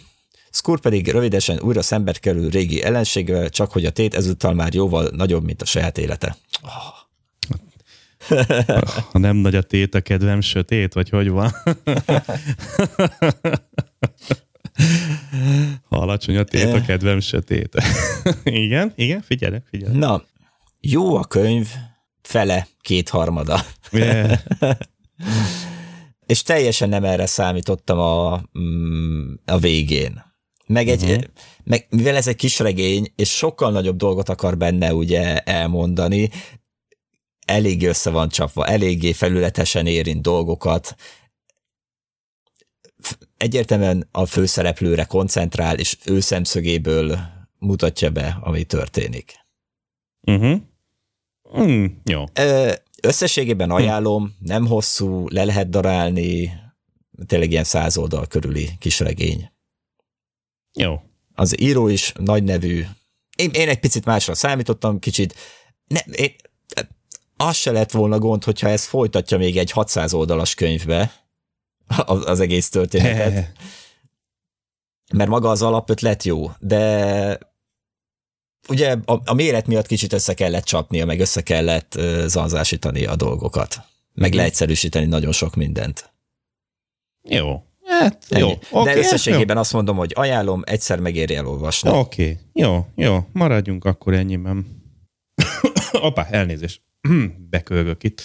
Skur 0.57 0.81
pedig 0.81 1.09
rövidesen 1.09 1.61
újra 1.61 1.83
szembe 1.83 2.13
kerül 2.13 2.51
régi 2.51 2.83
ellenségvel, 2.83 3.49
csak 3.49 3.73
hogy 3.73 3.85
a 3.85 3.91
tét 3.91 4.15
ezúttal 4.15 4.55
már 4.55 4.75
jóval 4.75 5.11
nagyobb, 5.15 5.45
mint 5.45 5.63
a 5.63 5.65
saját 5.65 5.99
élete. 5.99 6.37
Ha 9.13 9.19
nem 9.19 9.37
nagy 9.37 9.55
a 9.55 9.63
tét, 9.63 9.95
a 9.95 10.01
kedvem 10.01 10.41
sötét, 10.41 10.93
vagy 10.93 11.09
hogy 11.09 11.29
van? 11.29 11.51
Ha 15.89 15.97
alacsony 15.99 16.37
a 16.37 16.45
tét, 16.45 16.73
a 16.73 16.83
kedvem 16.83 17.21
sötét. 17.21 17.83
igen, 18.45 18.93
igen, 18.95 19.23
figyelek, 19.23 19.67
figyelek. 19.71 19.97
Na, 19.97 20.25
jó 20.81 21.17
a 21.17 21.25
könyv, 21.25 21.69
fele, 22.23 22.67
kétharmada. 22.81 23.61
Yeah. 23.93 24.39
És 26.27 26.43
teljesen 26.43 26.89
nem 26.89 27.05
erre 27.05 27.27
számítottam 27.27 27.99
a, 27.99 28.43
mm, 28.59 29.33
a 29.45 29.59
végén. 29.59 30.26
Meg, 30.67 30.89
egy, 30.89 31.03
uh-huh. 31.03 31.23
meg 31.65 31.87
mivel 31.91 32.17
ez 32.17 32.27
egy 32.27 32.37
kis 32.37 32.59
regény, 32.59 33.13
és 33.17 33.37
sokkal 33.37 33.71
nagyobb 33.71 33.97
dolgot 33.97 34.29
akar 34.29 34.57
benne 34.57 34.95
ugye 34.95 35.39
elmondani, 35.39 36.31
elég 37.47 37.87
össze 37.87 38.11
van 38.11 38.29
csapva, 38.29 38.67
eléggé 38.67 39.13
felületesen 39.13 39.87
érint 39.87 40.23
dolgokat, 40.23 40.95
egyértelműen 43.37 44.09
a 44.13 44.27
főszereplőre 44.27 45.05
koncentrál, 45.05 45.79
és 45.79 45.97
ő 46.05 46.21
szemszögéből 46.21 47.19
mutatja 47.59 48.11
be, 48.11 48.39
ami 48.41 48.65
történik. 48.65 49.35
Uh-huh. 50.21 50.61
Mm, 51.59 51.85
jó. 52.05 52.25
Összességében 53.03 53.71
ajánlom, 53.71 54.37
nem 54.39 54.67
hosszú, 54.67 55.29
le 55.29 55.45
lehet 55.45 55.71
darálni, 55.71 56.53
tényleg 57.27 57.51
ilyen 57.51 57.65
száz 57.65 57.97
oldal 57.97 58.27
körüli 58.27 58.71
kis 58.79 59.01
regény. 59.01 59.51
Jó. 60.77 61.01
Az 61.35 61.61
író 61.61 61.89
is 61.89 62.13
nagy 62.19 62.45
nevű. 62.45 62.85
Én, 63.37 63.51
én 63.53 63.69
egy 63.69 63.81
picit 63.81 64.05
másra 64.05 64.35
számítottam, 64.35 64.99
kicsit. 64.99 65.35
Ne, 65.87 66.01
én, 66.01 66.35
az 67.37 67.57
se 67.57 67.71
lett 67.71 67.91
volna 67.91 68.19
gond, 68.19 68.45
hogyha 68.45 68.69
ez 68.69 68.85
folytatja 68.85 69.39
még 69.39 69.57
egy 69.57 69.71
600 69.71 70.13
oldalas 70.13 70.55
könyvbe 70.55 71.13
az, 71.87 72.27
az 72.27 72.41
egész 72.41 72.69
történetet, 72.69 73.53
mert 75.17 75.31
maga 75.31 75.51
az 75.51 75.63
alapötlet 75.63 76.23
jó, 76.23 76.51
de 76.59 77.39
ugye 78.69 78.97
a, 79.05 79.21
a 79.25 79.33
méret 79.35 79.67
miatt 79.67 79.87
kicsit 79.87 80.13
össze 80.13 80.35
kellett 80.35 80.65
csapnia, 80.65 81.07
meg 81.07 81.21
össze 81.21 81.43
kellett 81.43 81.95
uh, 81.97 82.25
zanzásítani 82.27 83.07
a 83.07 83.17
dolgokat. 83.17 83.81
Meg 84.15 84.29
Mhm. 84.31 84.39
leegyszerűsíteni 84.39 85.07
nagyon 85.07 85.33
sok 85.33 85.55
mindent. 85.55 86.13
Jó. 87.23 87.66
Hát, 88.01 88.25
jó. 88.29 88.47
Ennyi. 88.49 88.59
Oké, 88.71 88.93
De 88.93 88.99
összességében 88.99 89.57
azt 89.57 89.73
mondom, 89.73 89.97
hogy 89.97 90.13
ajánlom, 90.15 90.63
egyszer 90.67 90.99
megéri 91.01 91.35
elolvasni. 91.35 91.91
jó. 91.91 91.99
Oké, 91.99 92.39
jó, 92.53 92.87
jó. 92.95 93.19
Maradjunk 93.33 93.85
akkor 93.85 94.15
ennyiben. 94.15 94.67
Opa, 95.93 96.27
elnézést. 96.31 96.83
Bekölgök 97.51 98.03
itt. 98.03 98.23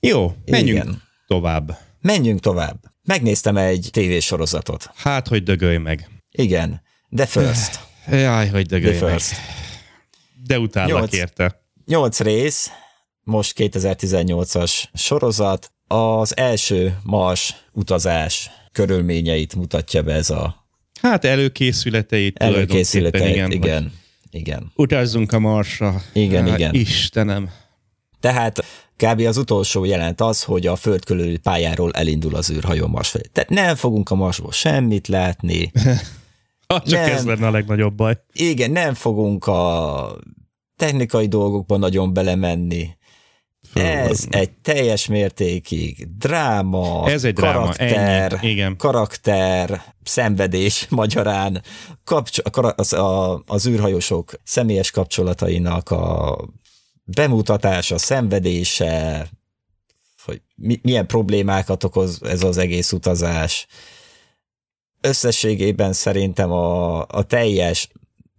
Jó, 0.00 0.32
menjünk 0.44 0.82
Igen. 0.84 1.02
tovább. 1.26 1.78
Menjünk 2.00 2.40
tovább. 2.40 2.76
Megnéztem 3.04 3.56
egy 3.56 3.88
tévésorozatot. 3.92 4.90
Hát, 4.94 5.28
hogy 5.28 5.42
dögölj 5.42 5.76
meg. 5.76 6.08
Igen, 6.30 6.82
de 7.08 7.26
first. 7.26 7.80
Jaj, 8.10 8.48
hogy 8.48 8.66
dögölj 8.66 9.00
meg. 9.00 9.10
First. 9.10 9.34
De 10.46 10.58
utállak 10.58 10.98
Nyolc. 10.98 11.14
érte. 11.14 11.62
Nyolc 11.86 12.20
rész, 12.20 12.70
most 13.22 13.52
2018-as 13.56 14.84
sorozat. 14.94 15.70
Az 15.88 16.36
első 16.36 16.98
Mars 17.02 17.54
utazás 17.72 18.50
körülményeit 18.76 19.54
mutatja 19.54 20.02
be 20.02 20.12
ez 20.12 20.30
a 20.30 20.66
Hát 21.00 21.24
előkészületeit 21.24 22.38
előkészületeit. 22.38 23.34
Igen, 23.34 23.50
igen. 23.50 23.92
igen. 24.30 24.72
Utazzunk 24.74 25.32
a 25.32 25.38
Marsra. 25.38 26.02
Igen, 26.12 26.48
Hát, 26.48 26.58
igen. 26.58 26.74
Istenem. 26.74 27.50
Tehát 28.20 28.64
kb. 28.96 29.20
az 29.20 29.36
utolsó 29.36 29.84
jelent 29.84 30.20
az, 30.20 30.42
hogy 30.42 30.66
a 30.66 30.76
föld 30.76 31.04
körüli 31.04 31.36
pályáról 31.36 31.92
elindul 31.92 32.34
az 32.34 32.50
űrhajó 32.50 32.86
Mars 32.86 33.08
felé. 33.08 33.24
Tehát 33.32 33.50
nem 33.50 33.74
fogunk 33.74 34.10
a 34.10 34.14
Marsból 34.14 34.52
semmit 34.52 35.08
látni. 35.08 35.72
Ha 36.66 36.82
csak 36.82 37.00
Nem. 37.00 37.10
ez 37.10 37.24
lenne 37.24 37.46
a 37.46 37.50
legnagyobb 37.50 37.94
baj. 37.94 38.18
Igen, 38.32 38.70
nem 38.70 38.94
fogunk 38.94 39.46
a 39.46 40.16
technikai 40.76 41.26
dolgokba 41.26 41.76
nagyon 41.76 42.12
belemenni. 42.12 42.88
Ez 43.80 44.26
egy 44.30 44.50
teljes 44.50 45.06
mértékig 45.06 46.08
dráma, 46.18 47.10
Ez 47.10 47.24
egy 47.24 47.34
dráma, 47.34 47.60
karakter, 47.60 48.32
ennyi, 48.32 48.50
igen. 48.50 48.76
karakter, 48.76 49.82
szenvedés 50.02 50.86
magyarán, 50.88 51.62
kapcs- 52.04 52.42
az, 52.76 52.92
a, 52.92 53.42
az 53.46 53.66
űrhajósok 53.66 54.32
személyes 54.44 54.90
kapcsolatainak 54.90 55.90
a 55.90 56.36
bemutatása, 57.04 57.98
szenvedése, 57.98 59.26
hogy 60.24 60.42
mi, 60.54 60.80
milyen 60.82 61.06
problémákat 61.06 61.84
okoz 61.84 62.20
ez 62.22 62.42
az 62.42 62.56
egész 62.56 62.92
utazás. 62.92 63.66
Összességében 65.00 65.92
szerintem 65.92 66.50
a, 66.52 66.98
a 67.00 67.22
teljes 67.22 67.88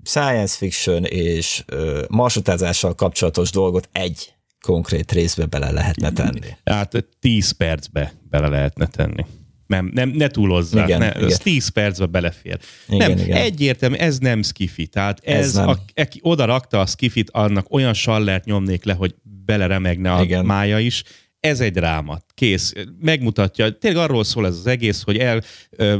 science 0.04 0.56
fiction 0.58 1.04
és 1.06 1.64
ö, 1.66 2.04
marsutazással 2.10 2.96
kapcsolatos 2.96 3.52
dolgot 3.52 3.90
egy 3.92 4.37
konkrét 4.62 5.12
részbe 5.12 5.46
bele 5.46 5.72
lehetne 5.72 6.12
tenni. 6.12 6.40
Hát 6.66 7.06
10 7.20 7.52
percbe 7.52 8.14
bele 8.30 8.48
lehetne 8.48 8.88
tenni. 8.88 9.26
Nem, 9.68 9.90
nem 9.94 10.10
ne 10.10 10.28
túlozzák, 10.28 10.88
Igen, 10.88 11.00
ne, 11.00 11.08
igen. 11.16 11.24
ez 11.24 11.38
10 11.38 11.68
percbe 11.68 12.06
belefér. 12.06 12.58
Igen, 12.88 13.10
nem, 13.10 13.26
igen. 13.26 13.38
egyértelmű, 13.38 13.96
ez 13.96 14.18
nem 14.18 14.44
skifi. 14.44 14.88
Tehát 14.88 15.20
ez, 15.24 15.46
Ez 15.46 15.54
nem. 15.54 15.68
a, 15.68 15.78
aki 15.96 16.20
oda 16.22 16.46
rakta 16.46 16.80
a 16.80 16.86
skifit, 16.86 17.30
annak 17.32 17.74
olyan 17.74 17.94
sallert 17.94 18.46
nyomnék 18.46 18.84
le, 18.84 18.94
hogy 18.94 19.16
beleremegne 19.46 20.14
a 20.14 20.24
Igen. 20.24 20.46
mája 20.46 20.80
is. 20.80 21.04
Ez 21.40 21.60
egy 21.60 21.72
dráma. 21.72 22.18
Kész. 22.34 22.74
Megmutatja. 23.00 23.78
Tényleg 23.78 24.04
arról 24.04 24.24
szól 24.24 24.46
ez 24.46 24.56
az 24.58 24.68
egész, 24.68 25.02
hogy 25.04 25.18
el, 25.18 25.42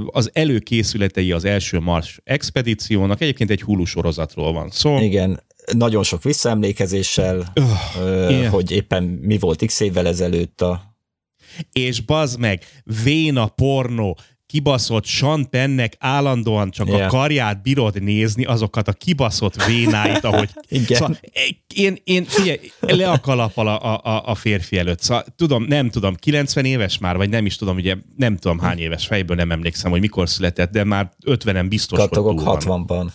az 0.06 0.30
előkészületei 0.34 1.32
az 1.32 1.46
első 1.46 1.80
Mars 1.80 2.20
expedíciónak. 2.24 3.22
Egyébként 3.22 3.50
egy 3.50 3.62
Hulu 3.62 3.86
sorozatról 3.86 4.54
van 4.54 4.70
szó. 4.70 5.00
Igen, 5.00 5.40
nagyon 5.76 6.04
sok 6.04 6.24
visszaemlékezéssel, 6.24 7.54
ö, 8.00 8.30
igen. 8.30 8.50
hogy 8.50 8.72
éppen 8.72 9.04
mi 9.04 9.38
volt 9.38 9.66
x 9.66 9.80
évvel 9.80 10.08
ezelőtt 10.08 10.62
a... 10.62 10.82
és 11.72 12.02
bazd 12.02 12.40
meg, 12.40 12.64
véna 13.04 13.48
pornó, 13.48 14.18
kibaszott 14.48 15.06
Sean 15.06 15.50
Pennek 15.50 15.96
állandóan 16.00 16.72
csak 16.72 16.88
yeah. 16.88 17.06
a 17.06 17.08
karját 17.08 17.62
bírod 17.62 18.04
nézni, 18.04 18.46
azokat 18.46 18.88
a 18.88 18.94
kibaszott 18.94 19.64
vénáit, 19.64 20.24
ahogy... 20.24 20.50
Igen. 20.68 20.98
Szóval, 20.98 21.18
én, 21.76 21.98
én 22.04 22.26
figyelj, 22.26 22.60
le 22.80 23.10
a 23.10 23.20
kalappal 23.20 23.68
a, 23.68 24.02
a, 24.04 24.24
a 24.26 24.36
férfi 24.36 24.78
előtt. 24.78 25.02
Szóval, 25.02 25.26
tudom, 25.36 25.64
nem 25.64 25.90
tudom, 25.90 26.16
90 26.16 26.66
éves 26.66 26.98
már, 26.98 27.18
vagy 27.18 27.30
nem 27.30 27.46
is 27.46 27.56
tudom, 27.56 27.76
ugye 27.76 27.96
nem 28.16 28.38
tudom 28.38 28.60
hány 28.60 28.80
éves 28.80 29.08
fejből 29.08 29.36
nem 29.36 29.52
emlékszem, 29.52 29.92
hogy 29.92 30.02
mikor 30.02 30.30
született, 30.30 30.72
de 30.72 30.84
már 30.84 31.12
50-en 31.26 31.66
biztos, 31.70 32.00
Kattogok 32.00 32.40
hogy 32.40 32.64
túl 32.64 32.80
van. 32.86 33.14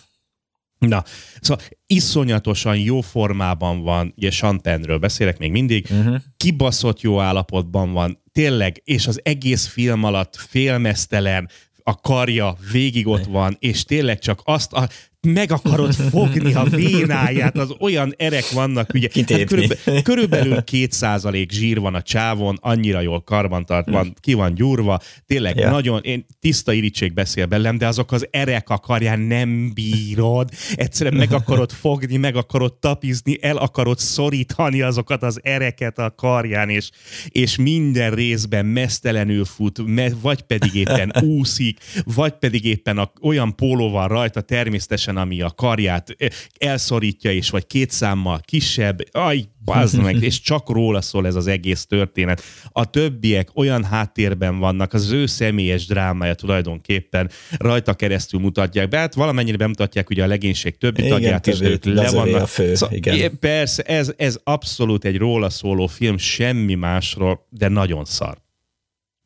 60-ban. 0.83 0.87
Na, 0.87 1.03
szóval 1.41 1.65
iszonyatosan 1.87 2.77
jó 2.77 3.01
formában 3.01 3.81
van, 3.81 4.13
ugye 4.17 4.31
Sean 4.31 4.61
Pennről 4.61 4.97
beszélek 4.97 5.37
még 5.37 5.51
mindig, 5.51 5.87
uh-huh. 5.89 6.15
kibaszott 6.37 7.01
jó 7.01 7.19
állapotban 7.19 7.91
van, 7.91 8.23
tényleg, 8.31 8.81
és 8.83 9.07
az 9.07 9.19
egész 9.23 9.67
film 9.67 10.03
alatt 10.03 10.35
félmeztelen, 10.35 11.49
a 11.83 11.95
karja 11.95 12.55
végig 12.71 13.07
ott 13.07 13.25
van, 13.25 13.57
és 13.59 13.83
tényleg 13.83 14.19
csak 14.19 14.41
azt 14.43 14.73
a, 14.73 14.89
meg 15.27 15.51
akarod 15.51 15.93
fogni 15.93 16.53
a 16.53 16.63
vénáját, 16.63 17.57
az 17.57 17.75
olyan 17.79 18.13
erek 18.17 18.49
vannak, 18.49 18.89
ugye, 18.93 19.07
hát 19.13 19.43
körülbelül, 19.43 20.01
körülbelül 20.01 20.63
két 20.63 20.91
százalék 20.91 21.51
zsír 21.51 21.79
van 21.79 21.95
a 21.95 22.01
csávon, 22.01 22.57
annyira 22.61 23.01
jól 23.01 23.21
karbantart 23.21 23.89
van, 23.89 24.13
ki 24.19 24.33
van 24.33 24.53
gyúrva, 24.53 24.99
tényleg 25.25 25.57
Ja. 25.57 25.69
nagyon, 25.69 26.01
én 26.03 26.25
tiszta 26.39 26.73
irítség 26.73 27.13
beszél 27.13 27.45
belem, 27.45 27.77
de 27.77 27.87
azok 27.87 28.11
az 28.11 28.27
erek 28.31 28.69
a 28.69 28.77
karján 28.77 29.19
nem 29.19 29.73
bírod, 29.73 30.49
egyszerűen 30.75 31.15
meg 31.15 31.31
akarod 31.33 31.71
fogni, 31.71 32.17
meg 32.17 32.35
akarod 32.35 32.73
tapizni, 32.79 33.37
el 33.41 33.57
akarod 33.57 33.99
szorítani 33.99 34.81
azokat 34.81 35.23
az 35.23 35.39
ereket 35.43 35.99
a 35.99 36.11
karján, 36.15 36.69
és, 36.69 36.89
és 37.27 37.55
minden 37.55 38.11
részben 38.11 38.65
mesztelenül 38.65 39.45
fut, 39.45 39.85
me, 39.85 40.09
vagy 40.21 40.41
pedig 40.41 40.75
éppen 40.75 41.13
úszik, 41.21 41.79
vagy 42.03 42.33
pedig 42.33 42.65
éppen 42.65 42.97
a, 42.97 43.11
olyan 43.21 43.55
póló 43.55 43.89
van 43.89 44.07
rajta 44.07 44.41
természetesen, 44.41 45.12
ami 45.17 45.41
a 45.41 45.49
karját 45.55 46.15
eh, 46.17 46.27
elszorítja, 46.57 47.31
és 47.31 47.49
vagy 47.49 47.67
két 47.67 47.91
számmal 47.91 48.41
kisebb, 48.45 48.99
aj, 49.11 49.45
bazd 49.65 50.01
meg, 50.01 50.23
és 50.29 50.41
csak 50.41 50.69
róla 50.69 51.01
szól 51.01 51.27
ez 51.27 51.35
az 51.35 51.47
egész 51.47 51.85
történet. 51.85 52.41
A 52.71 52.89
többiek 52.89 53.49
olyan 53.53 53.83
háttérben 53.83 54.59
vannak, 54.59 54.93
az 54.93 55.11
ő 55.11 55.25
személyes 55.25 55.85
drámája 55.85 56.33
tulajdonképpen 56.33 57.29
rajta 57.57 57.93
keresztül 57.93 58.39
mutatják 58.39 58.87
be. 58.87 58.97
Hát 58.97 59.13
valamennyire 59.13 59.57
bemutatják 59.57 60.09
ugye 60.09 60.23
a 60.23 60.27
legénység 60.27 60.77
többi 60.77 60.99
Igen, 60.99 61.11
tagját 61.11 61.41
többi, 61.41 61.65
ők 61.65 61.85
le 61.85 62.11
vannak. 62.11 62.41
a 62.41 62.45
fő, 62.45 62.73
igen. 62.89 63.15
é, 63.15 63.27
Persze, 63.27 63.83
ez, 63.83 64.13
ez 64.17 64.39
abszolút 64.43 65.05
egy 65.05 65.17
róla 65.17 65.49
szóló 65.49 65.87
film, 65.87 66.17
semmi 66.17 66.73
másról, 66.73 67.47
de 67.49 67.67
nagyon 67.67 68.05
szar. 68.05 68.42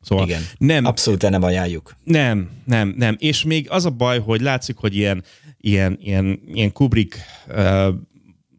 Szóval 0.08 0.26
Igen. 0.26 0.42
nem, 0.58 0.84
Abszolút 0.84 1.30
nem 1.30 1.42
ajánljuk. 1.42 1.96
nem, 2.04 2.50
nem, 2.64 2.94
nem. 2.96 3.16
És 3.18 3.44
még 3.44 3.70
az 3.70 3.84
a 3.84 3.90
baj, 3.90 4.20
hogy 4.20 4.40
látszik, 4.40 4.76
hogy 4.76 4.96
ilyen, 4.96 5.24
ilyen, 5.56 5.98
ilyen, 6.00 6.40
ilyen 6.52 6.72
Kubrick 6.72 7.18
uh, 7.48 7.88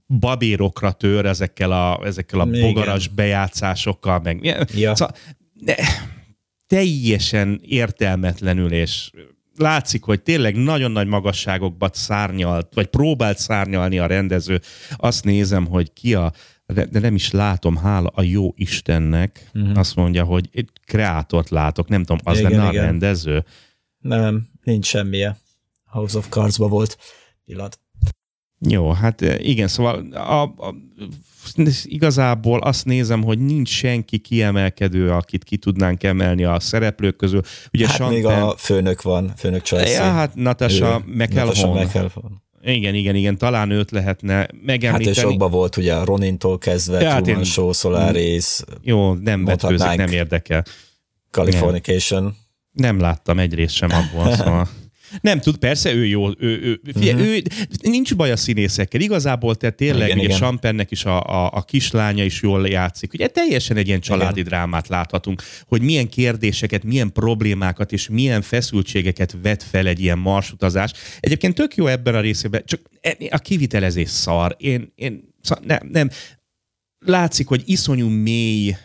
babérokra 0.07 0.91
tör 0.91 1.25
ezekkel 1.25 1.71
a, 1.71 2.05
ezekkel 2.05 2.39
a 2.39 2.47
Igen. 2.47 2.61
bogaras 2.61 3.07
bejátszásokkal, 3.07 4.19
meg. 4.19 4.43
Ja. 4.75 4.95
Szóval, 4.95 5.15
de, 5.53 5.75
teljesen 6.67 7.61
értelmetlenül, 7.63 8.71
és 8.71 9.09
látszik, 9.57 10.03
hogy 10.03 10.21
tényleg 10.21 10.55
nagyon 10.55 10.91
nagy 10.91 11.07
magasságokba 11.07 11.89
szárnyalt, 11.93 12.73
vagy 12.73 12.87
próbált 12.87 13.37
szárnyalni 13.37 13.99
a 13.99 14.05
rendező. 14.05 14.61
Azt 14.95 15.23
nézem, 15.23 15.65
hogy 15.65 15.93
ki 15.93 16.13
a, 16.13 16.31
de 16.73 16.99
nem 16.99 17.15
is 17.15 17.31
látom, 17.31 17.75
hála 17.75 18.11
a 18.13 18.21
jó 18.21 18.53
Istennek, 18.55 19.49
uh-huh. 19.53 19.77
azt 19.77 19.95
mondja, 19.95 20.23
hogy 20.23 20.49
egy 20.51 20.69
kreátort 20.85 21.49
látok, 21.49 21.87
nem 21.87 22.03
tudom, 22.03 22.17
az 22.23 22.39
Igen, 22.39 22.51
lenne 22.51 22.67
a 22.67 22.71
igen. 22.71 22.83
rendező. 22.83 23.45
Nem, 23.99 24.47
nincs 24.63 24.85
semmije. 24.85 25.37
House 25.85 26.17
of 26.17 26.29
Cards-ba 26.29 26.67
volt 26.67 26.97
pillanat. 27.45 27.79
Jó, 28.67 28.91
hát 28.91 29.21
eh, 29.21 29.47
igen, 29.47 29.67
szóval 29.67 30.11
a, 30.11 30.41
a, 30.43 30.75
igazából 31.83 32.59
azt 32.59 32.85
nézem, 32.85 33.23
hogy 33.23 33.39
nincs 33.39 33.69
senki 33.69 34.17
kiemelkedő, 34.17 35.11
akit 35.11 35.43
ki 35.43 35.57
tudnánk 35.57 36.03
emelni 36.03 36.43
a 36.43 36.59
szereplők 36.59 37.15
közül. 37.15 37.41
Ugye 37.73 37.87
Hát 37.87 37.95
Sean 37.95 38.13
még 38.13 38.23
Penn- 38.23 38.51
a 38.51 38.57
főnök 38.57 39.01
van, 39.01 39.33
főnök 39.35 39.63
Chelsea. 39.63 40.05
Ja, 40.05 40.11
hát 40.11 40.35
Natasha 40.35 41.01
McElhone. 41.05 41.87
Igen, 42.63 42.95
igen, 42.95 43.15
igen, 43.15 43.37
talán 43.37 43.71
őt 43.71 43.91
lehetne 43.91 44.33
Hát 44.33 44.51
megemlíteni. 44.65 45.15
és 45.15 45.21
sokban 45.21 45.51
volt 45.51 45.77
ugye 45.77 45.95
a 45.95 46.03
Ronintól 46.03 46.57
kezdve, 46.57 47.01
Ja, 47.01 47.09
hát 47.09 47.21
Truman 47.23 47.41
én- 47.41 47.45
Show, 47.49 47.71
Solaris, 47.73 48.59
Jó, 48.81 49.13
nem 49.13 49.45
vetkőzik, 49.45 49.95
nem 49.95 50.11
érdekel. 50.11 50.63
Californication. 51.31 52.35
Nem 52.71 52.99
láttam 52.99 53.39
egy 53.39 53.53
részt 53.53 53.73
sem 53.75 53.89
abból, 53.91 54.35
szóval. 54.35 54.67
Nem 55.21 55.39
tud, 55.39 55.57
persze 55.57 55.93
ő 55.93 56.05
jó, 56.05 56.27
ő, 56.29 56.35
ő, 56.61 56.81
figyelj, 56.93 57.13
Mhm. 57.13 57.21
ő, 57.23 57.41
nincs 57.81 58.15
baj 58.15 58.31
a 58.31 58.35
színészekkel. 58.37 59.01
Igazából 59.01 59.55
te 59.55 59.69
tényleg, 59.69 60.05
Igen, 60.07 60.17
ugye 60.17 60.25
igen. 60.27 60.37
Sampennek 60.37 60.91
is 60.91 61.05
a, 61.05 61.21
a, 61.23 61.51
a 61.53 61.61
kislánya 61.61 62.23
is 62.23 62.41
jól 62.41 62.67
játszik. 62.67 63.13
Ugye 63.13 63.27
teljesen 63.27 63.77
egy 63.77 63.87
ilyen 63.87 63.99
családi 63.99 64.41
drámát 64.41 64.87
láthatunk, 64.87 65.41
hogy 65.67 65.81
milyen 65.81 66.09
kérdéseket, 66.09 66.83
milyen 66.83 67.11
problémákat 67.13 67.91
és 67.91 68.09
milyen 68.09 68.41
feszültségeket 68.41 69.35
vet 69.41 69.63
fel 69.63 69.87
egy 69.87 69.99
ilyen 69.99 70.17
marsutazás. 70.17 70.91
Egyébként 71.19 71.55
tök 71.55 71.75
jó 71.75 71.87
ebben 71.87 72.15
a 72.15 72.19
részében, 72.19 72.61
csak 72.65 72.81
e- 73.01 73.17
a 73.29 73.37
kivitelezés 73.37 74.09
szar. 74.09 74.55
Én, 74.59 74.91
én 74.95 75.33
szar, 75.41 75.59
nem, 75.65 75.79
nem. 75.91 76.09
Látszik, 77.05 77.47
hogy 77.47 77.61
iszonyú 77.65 78.07
mély 78.07 78.75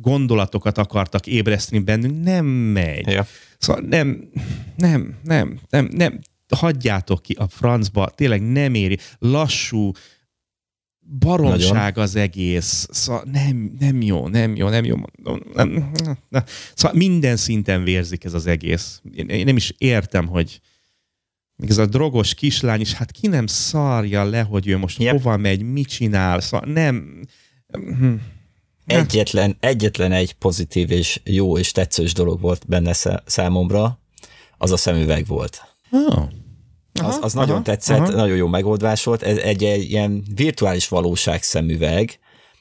gondolatokat 0.00 0.78
akartak 0.78 1.26
ébreszteni 1.26 1.82
bennünk, 1.82 2.24
nem 2.24 2.46
megy. 2.46 3.06
Ja. 3.06 3.26
Szóval 3.58 3.82
nem, 3.82 4.30
nem, 4.76 5.14
nem, 5.22 5.60
nem, 5.68 5.88
nem, 5.92 6.18
hagyjátok 6.54 7.22
ki 7.22 7.32
a 7.32 7.48
francba, 7.48 8.08
tényleg 8.08 8.42
nem 8.42 8.74
éri. 8.74 8.98
Lassú, 9.18 9.90
baromság 11.18 11.98
az 11.98 12.16
egész. 12.16 12.88
Szóval 12.90 13.24
nem, 13.32 13.76
nem 13.78 14.02
jó, 14.02 14.28
nem 14.28 14.56
jó, 14.56 14.68
nem 14.68 14.84
jó. 14.84 14.96
Nem, 15.54 15.90
nem, 16.04 16.18
nem. 16.28 16.44
Szóval 16.74 16.96
minden 16.96 17.36
szinten 17.36 17.84
vérzik 17.84 18.24
ez 18.24 18.34
az 18.34 18.46
egész. 18.46 19.00
Én, 19.14 19.28
én 19.28 19.44
nem 19.44 19.56
is 19.56 19.74
értem, 19.78 20.26
hogy 20.26 20.60
még 21.56 21.70
ez 21.70 21.78
a 21.78 21.86
drogos 21.86 22.34
kislány 22.34 22.80
is, 22.80 22.92
hát 22.92 23.10
ki 23.10 23.26
nem 23.26 23.46
szarja 23.46 24.24
le, 24.24 24.42
hogy 24.42 24.68
ő 24.68 24.76
most 24.76 24.98
Yep. 25.00 25.12
hova 25.12 25.36
megy, 25.36 25.62
mit 25.62 25.88
csinál, 25.88 26.40
szóval 26.40 26.72
nem... 26.72 27.20
Hm. 28.86 28.96
Egyetlen, 28.96 29.56
egyetlen 29.60 30.12
egy 30.12 30.32
pozitív 30.32 30.90
és 30.90 31.20
jó 31.24 31.58
és 31.58 31.72
tetszős 31.72 32.12
dolog 32.12 32.40
volt 32.40 32.62
benne 32.66 32.92
szá- 32.92 33.22
számomra, 33.26 33.98
az 34.58 34.70
a 34.72 34.76
szemüveg 34.76 35.26
volt. 35.26 35.62
Oh. 35.90 36.22
Az, 37.02 37.18
az 37.20 37.32
nagyon 37.32 37.62
tetszett, 37.62 37.98
aha. 37.98 38.10
nagyon 38.10 38.36
jó 38.36 38.46
megoldás 38.46 39.04
volt. 39.04 39.22
Ez 39.22 39.36
egy, 39.36 39.64
egy 39.64 39.90
ilyen 39.90 40.24
virtuális 40.34 40.88
valóság 40.88 41.42
szemüveg, 41.42 42.18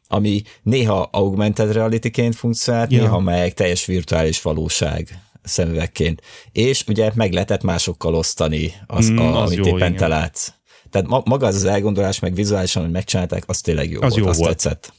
ami 0.08 0.42
néha 0.62 1.10
augmented 1.12 1.72
reality-ként 1.72 2.36
funkcionált, 2.36 2.92
Ja. 2.92 3.02
néha 3.02 3.20
meg 3.20 3.54
teljes 3.54 3.86
virtuális 3.86 4.42
valóság 4.42 5.22
szemüvegként. 5.44 6.22
És 6.52 6.84
ugye 6.88 7.12
meg 7.16 7.34
lehetett 7.34 7.64
másokkal 7.64 8.16
osztani, 8.16 8.74
az, 8.88 9.10
Mm, 9.10 9.14
mm, 9.14 9.20
az 9.20 9.36
a, 9.36 9.42
amit 9.46 9.58
jó, 9.58 9.66
éppen 9.66 9.78
igen. 9.78 9.96
te 9.96 10.08
látsz. 10.08 10.52
Tehát 10.90 11.08
ma, 11.08 11.22
maga 11.26 11.48
az 11.48 11.56
az 11.56 11.66
elgondolás, 11.66 12.20
meg 12.20 12.34
vizuálisan, 12.36 12.84
hogy 12.84 12.92
megcsinálták, 12.92 13.44
az 13.48 13.62
tényleg 13.62 13.90
jó 13.92 14.02
Az 14.02 14.10
volt, 14.10 14.24
jó 14.24 14.28
azt 14.28 14.40
volt. 14.40 14.52
tetszett. 14.52 14.94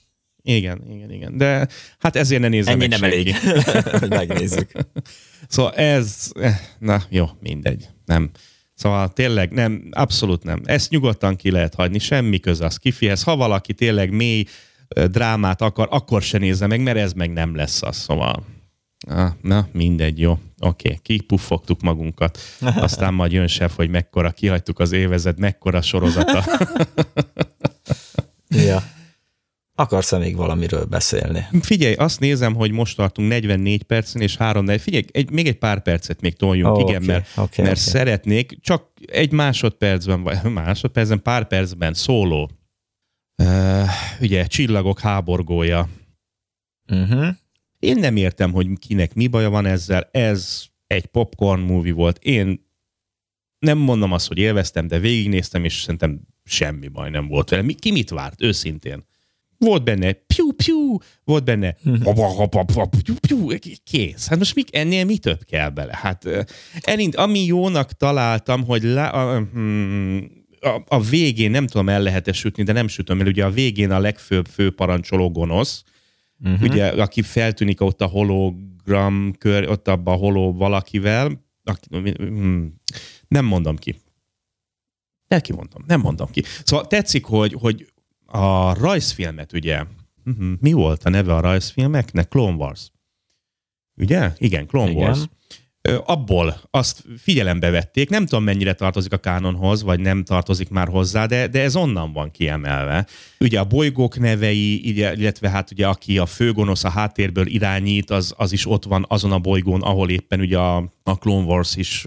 Igen, 0.46 0.82
igen, 0.90 1.10
igen. 1.10 1.36
De 1.36 1.68
hát 1.98 2.16
ezért 2.16 2.40
ne 2.40 2.48
nézze 2.48 2.70
Ennyi 2.70 2.86
meg 2.86 2.88
nem 2.88 3.10
senki. 3.10 3.14
elég, 3.14 3.36
hogy 4.00 4.08
megnézzük. 4.08 4.72
Szóval 5.48 5.72
ez, 5.72 6.30
eh, 6.40 6.58
na 6.78 7.02
jó, 7.08 7.26
mindegy, 7.40 7.88
nem. 8.04 8.30
Szóval 8.74 9.12
tényleg 9.12 9.52
nem, 9.52 9.88
abszolút 9.90 10.42
nem. 10.42 10.60
Ezt 10.64 10.90
nyugodtan 10.90 11.36
ki 11.36 11.50
lehet 11.50 11.74
hagyni, 11.74 11.98
semmi 11.98 12.38
köze 12.38 12.64
az 12.64 12.76
kifihez. 12.76 13.22
Ha 13.22 13.36
valaki 13.36 13.74
tényleg 13.74 14.10
mély 14.10 14.44
drámát 15.10 15.62
akar, 15.62 15.88
akkor 15.90 16.22
se 16.22 16.38
nézze 16.38 16.66
meg, 16.66 16.80
mert 16.80 16.96
ez 16.96 17.12
meg 17.12 17.32
nem 17.32 17.54
lesz 17.54 17.82
az. 17.82 17.96
Szóval, 17.96 18.44
ah, 19.08 19.30
na 19.40 19.68
mindegy, 19.72 20.20
jó. 20.20 20.30
Oké, 20.30 20.88
okay. 20.88 20.98
kipuffogtuk 21.02 21.80
magunkat. 21.80 22.38
Aztán 22.60 23.14
majd 23.14 23.32
jön 23.32 23.46
sef, 23.46 23.76
hogy 23.76 23.90
mekkora, 23.90 24.30
kihagytuk 24.30 24.78
az 24.78 24.92
évezet, 24.92 25.38
mekkora 25.38 25.82
sorozata. 25.82 26.44
Ja. 28.48 28.82
Akarsz-e 29.76 30.18
még 30.18 30.36
valamiről 30.36 30.84
beszélni? 30.84 31.46
Figyelj, 31.60 31.94
azt 31.94 32.20
nézem, 32.20 32.54
hogy 32.54 32.70
most 32.70 32.96
tartunk 32.96 33.28
44 33.28 33.82
percen 33.82 34.22
és 34.22 34.36
3 34.36 34.64
4 34.64 34.80
Figyelj, 34.80 35.04
egy, 35.12 35.30
még 35.30 35.46
egy 35.46 35.58
pár 35.58 35.82
percet 35.82 36.20
még 36.20 36.36
toljunk, 36.36 36.76
Ó, 36.76 36.80
igen, 36.80 36.96
oké, 36.96 37.06
mert, 37.06 37.28
oké, 37.36 37.62
mert 37.62 37.74
oké. 37.74 37.80
szeretnék, 37.80 38.58
csak 38.60 38.90
egy 39.06 39.32
másodpercben, 39.32 40.22
vagy 40.22 40.42
másodpercben, 40.42 41.22
pár 41.22 41.46
percben 41.46 41.94
szóló. 41.94 42.50
Uh, 43.42 43.88
ugye, 44.20 44.46
csillagok 44.46 45.00
háborgója. 45.00 45.88
Uh-huh. 46.92 47.26
Én 47.78 47.96
nem 47.96 48.16
értem, 48.16 48.52
hogy 48.52 48.68
kinek 48.78 49.14
mi 49.14 49.26
baja 49.26 49.50
van 49.50 49.66
ezzel. 49.66 50.08
Ez 50.12 50.64
egy 50.86 51.06
popcorn 51.06 51.60
movie 51.60 51.92
volt. 51.92 52.18
Én 52.22 52.66
nem 53.58 53.78
mondom 53.78 54.12
azt, 54.12 54.28
hogy 54.28 54.38
élveztem, 54.38 54.86
de 54.86 54.98
végignéztem, 54.98 55.64
és 55.64 55.80
szerintem 55.80 56.20
semmi 56.44 56.88
baj 56.88 57.10
nem 57.10 57.28
volt 57.28 57.50
vele. 57.50 57.62
Mi, 57.62 57.72
ki 57.72 57.90
mit 57.90 58.10
várt, 58.10 58.42
őszintén? 58.42 59.04
Volt 59.58 59.84
benne 59.84 60.12
piu-piu, 60.12 60.98
volt 61.24 61.44
benne 61.44 61.76
hapa, 62.04 62.26
hapa, 62.26 62.64
hapa, 62.74 62.98
piu, 63.02 63.14
piu, 63.20 63.58
kész. 63.84 64.28
Hát 64.28 64.38
most 64.38 64.54
mi, 64.54 64.62
ennél 64.70 65.04
mi 65.04 65.18
több 65.18 65.44
kell 65.44 65.68
bele? 65.68 65.98
Hát 66.02 66.28
elint, 66.80 67.16
ami 67.16 67.44
jónak 67.44 67.92
találtam, 67.92 68.64
hogy 68.64 68.82
lá, 68.82 69.08
a, 69.10 69.48
hmm, 69.52 70.30
a, 70.60 70.82
a 70.86 71.00
végén, 71.00 71.50
nem 71.50 71.66
tudom, 71.66 71.88
el 71.88 72.02
lehet-e 72.02 72.32
sütni, 72.32 72.62
de 72.62 72.72
nem 72.72 72.88
sütöm 72.88 73.20
el, 73.20 73.26
ugye 73.26 73.44
a 73.44 73.50
végén 73.50 73.90
a 73.90 73.98
legfőbb 73.98 74.46
főparancsoló 74.46 75.30
gonosz, 75.30 75.84
uh-huh. 76.44 76.62
ugye, 76.62 76.86
aki 76.86 77.22
feltűnik 77.22 77.80
ott 77.80 78.00
a 78.00 78.06
hologram 78.06 79.34
kör, 79.38 79.68
ott 79.68 79.88
abba 79.88 80.12
a 80.12 80.16
holó 80.16 80.52
valakivel, 80.52 81.44
aki, 81.64 82.12
hmm, 82.16 82.74
nem 83.28 83.44
mondom 83.44 83.76
ki. 83.76 83.94
El 85.28 85.40
kimondom, 85.40 85.84
nem 85.86 86.00
mondom 86.00 86.30
ki. 86.30 86.42
Szóval 86.64 86.86
tetszik, 86.86 87.24
hogy, 87.24 87.52
hogy 87.52 87.92
a 88.34 88.74
rajzfilmet, 88.74 89.52
ugye, 89.52 89.84
uh-huh, 90.24 90.52
mi 90.60 90.72
volt 90.72 91.04
a 91.04 91.08
neve 91.10 91.34
a 91.34 91.40
rajzfilmeknek? 91.40 92.28
Clone 92.28 92.56
Wars. 92.56 92.90
Ugye? 93.96 94.32
Igen, 94.38 94.66
Clone 94.66 94.90
Igen. 94.90 95.02
Wars. 95.02 95.18
Ö, 95.82 95.98
abból 96.04 96.60
azt 96.70 97.04
figyelembe 97.18 97.70
vették, 97.70 98.10
nem 98.10 98.26
tudom 98.26 98.44
mennyire 98.44 98.72
tartozik 98.72 99.12
a 99.12 99.16
kánonhoz, 99.16 99.82
vagy 99.82 100.00
nem 100.00 100.24
tartozik 100.24 100.68
már 100.68 100.88
hozzá, 100.88 101.26
de, 101.26 101.46
de 101.46 101.60
ez 101.60 101.76
onnan 101.76 102.12
van 102.12 102.30
kiemelve. 102.30 103.06
Ugye 103.40 103.60
a 103.60 103.64
bolygók 103.64 104.18
nevei, 104.18 104.88
illetve 104.96 105.50
hát 105.50 105.70
ugye 105.70 105.86
aki 105.86 106.18
a 106.18 106.26
főgonosz 106.26 106.84
a 106.84 106.88
háttérből 106.90 107.46
irányít, 107.46 108.10
az, 108.10 108.34
az 108.36 108.52
is 108.52 108.66
ott 108.66 108.84
van 108.84 109.04
azon 109.08 109.32
a 109.32 109.38
bolygón, 109.38 109.82
ahol 109.82 110.10
éppen 110.10 110.40
ugye 110.40 110.58
a, 110.58 110.76
a 111.02 111.18
Clone 111.18 111.46
Wars 111.46 111.76
is 111.76 112.04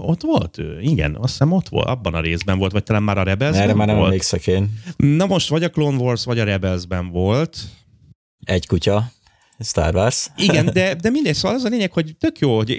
ott 0.00 0.22
volt 0.22 0.58
ő? 0.58 0.80
Igen, 0.80 1.14
azt 1.14 1.30
hiszem 1.30 1.52
ott 1.52 1.68
volt, 1.68 1.86
abban 1.86 2.14
a 2.14 2.20
részben 2.20 2.58
volt, 2.58 2.72
vagy 2.72 2.82
talán 2.82 3.02
már 3.02 3.18
a 3.18 3.22
Rebels 3.22 3.56
Erre 3.56 3.74
már 3.74 3.86
nem 3.86 3.96
volt. 3.96 4.06
emlékszek 4.08 4.46
én. 4.46 4.80
Na 4.96 5.26
most 5.26 5.48
vagy 5.48 5.64
a 5.64 5.70
Clone 5.70 5.96
Wars, 5.96 6.24
vagy 6.24 6.38
a 6.38 6.44
Rebelsben 6.44 7.10
volt. 7.10 7.58
Egy 8.44 8.66
kutya, 8.66 9.12
Star 9.64 9.94
Wars. 9.94 10.26
Igen, 10.36 10.70
de, 10.72 10.94
de 11.02 11.10
mindegy, 11.10 11.34
szóval 11.34 11.56
az 11.56 11.64
a 11.64 11.68
lényeg, 11.68 11.92
hogy 11.92 12.16
tök 12.18 12.38
jó, 12.38 12.56
hogy 12.56 12.70
eh, 12.70 12.78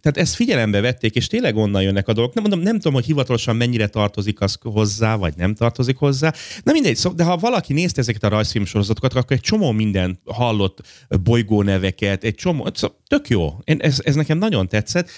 tehát 0.00 0.16
ezt 0.16 0.34
figyelembe 0.34 0.80
vették, 0.80 1.14
és 1.14 1.26
tényleg 1.26 1.56
onnan 1.56 1.82
jönnek 1.82 2.08
a 2.08 2.12
dolgok. 2.12 2.34
Nem 2.34 2.42
mondom, 2.42 2.62
nem 2.62 2.76
tudom, 2.76 2.92
hogy 2.92 3.04
hivatalosan 3.04 3.56
mennyire 3.56 3.86
tartozik 3.86 4.40
az 4.40 4.58
hozzá, 4.62 5.16
vagy 5.16 5.34
nem 5.36 5.54
tartozik 5.54 5.96
hozzá. 5.96 6.32
Na 6.62 6.72
mindegy, 6.72 6.96
szó, 6.96 7.10
de 7.10 7.24
ha 7.24 7.36
valaki 7.36 7.72
nézte 7.72 8.00
ezeket 8.00 8.22
a 8.22 8.28
rajzfilm 8.28 8.64
sorozatokat, 8.64 9.14
akkor 9.14 9.36
egy 9.36 9.40
csomó 9.42 9.70
minden 9.70 10.20
hallott 10.24 11.06
bolygóneveket, 11.22 12.24
egy 12.24 12.34
csomó, 12.34 12.68
szóval 12.74 12.96
tök 13.06 13.28
jó. 13.28 13.58
Én, 13.64 13.78
ez, 13.80 14.00
ez 14.04 14.14
nekem 14.14 14.38
nagyon 14.38 14.68
tetszett. 14.68 15.10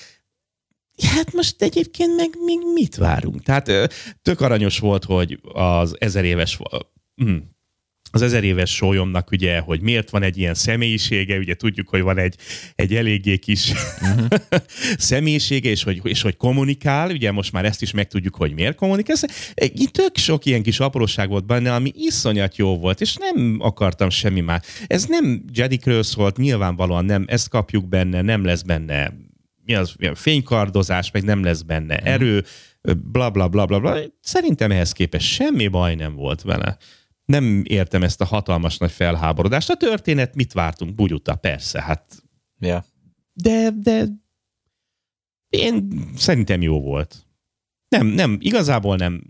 Hát 0.98 1.32
most 1.32 1.62
egyébként 1.62 2.16
meg 2.16 2.30
még 2.44 2.58
mit 2.74 2.96
várunk? 2.96 3.42
Tehát 3.42 3.70
tök 4.22 4.40
aranyos 4.40 4.78
volt, 4.78 5.04
hogy 5.04 5.40
az 5.52 5.96
ezer 5.98 6.24
éves 6.24 6.58
hm, 7.14 7.36
az 8.14 8.22
ezer 8.22 8.44
éves 8.44 8.74
sólyomnak 8.74 9.30
ugye, 9.30 9.58
hogy 9.58 9.80
miért 9.80 10.10
van 10.10 10.22
egy 10.22 10.38
ilyen 10.38 10.54
személyisége, 10.54 11.38
ugye 11.38 11.54
tudjuk, 11.54 11.88
hogy 11.88 12.00
van 12.00 12.18
egy, 12.18 12.36
egy 12.74 12.94
eléggé 12.94 13.36
kis 13.36 13.70
uh-huh. 13.70 14.26
személyisége, 14.98 15.70
és 15.70 15.82
hogy, 15.82 16.00
és 16.02 16.22
hogy 16.22 16.36
kommunikál, 16.36 17.10
ugye 17.10 17.32
most 17.32 17.52
már 17.52 17.64
ezt 17.64 17.82
is 17.82 17.90
megtudjuk, 17.90 18.34
hogy 18.34 18.52
miért 18.54 18.76
kommunikál. 18.76 19.16
Egy 19.54 19.88
tök 19.92 20.16
sok 20.16 20.44
ilyen 20.44 20.62
kis 20.62 20.80
apróság 20.80 21.28
volt 21.28 21.46
benne, 21.46 21.74
ami 21.74 21.92
iszonyat 21.96 22.56
jó 22.56 22.78
volt, 22.78 23.00
és 23.00 23.16
nem 23.16 23.56
akartam 23.60 24.10
semmi 24.10 24.40
már. 24.40 24.62
Ez 24.86 25.04
nem 25.04 25.44
Jedikről 25.52 26.02
szólt, 26.02 26.36
nyilvánvalóan 26.36 27.04
nem, 27.04 27.24
ezt 27.28 27.48
kapjuk 27.48 27.88
benne, 27.88 28.22
nem 28.22 28.44
lesz 28.44 28.62
benne 28.62 29.12
mi 29.64 29.74
az, 29.74 29.94
milyen 29.98 30.14
fénykardozás, 30.14 31.10
meg 31.10 31.22
nem 31.24 31.42
lesz 31.42 31.62
benne 31.62 31.96
erő, 31.98 32.44
bla 32.96 33.30
bla 33.30 33.48
bla 33.48 33.66
bla 33.66 33.80
bla. 33.80 33.98
Szerintem 34.20 34.70
ehhez 34.70 34.92
képest 34.92 35.26
semmi 35.26 35.68
baj 35.68 35.94
nem 35.94 36.14
volt 36.14 36.42
vele. 36.42 36.76
Nem 37.24 37.62
értem 37.66 38.02
ezt 38.02 38.20
a 38.20 38.24
hatalmas 38.24 38.78
nagy 38.78 38.92
felháborodást. 38.92 39.70
A 39.70 39.76
történet 39.76 40.34
mit 40.34 40.52
vártunk? 40.52 40.94
Bugyuta, 40.94 41.34
persze, 41.34 41.82
hát 41.82 42.22
Ja. 42.58 42.84
de, 43.32 43.70
de 43.82 44.04
én 45.48 45.88
szerintem 46.16 46.62
jó 46.62 46.80
volt. 46.80 47.26
Nem, 47.88 48.06
nem, 48.06 48.36
igazából 48.40 48.96
nem 48.96 49.22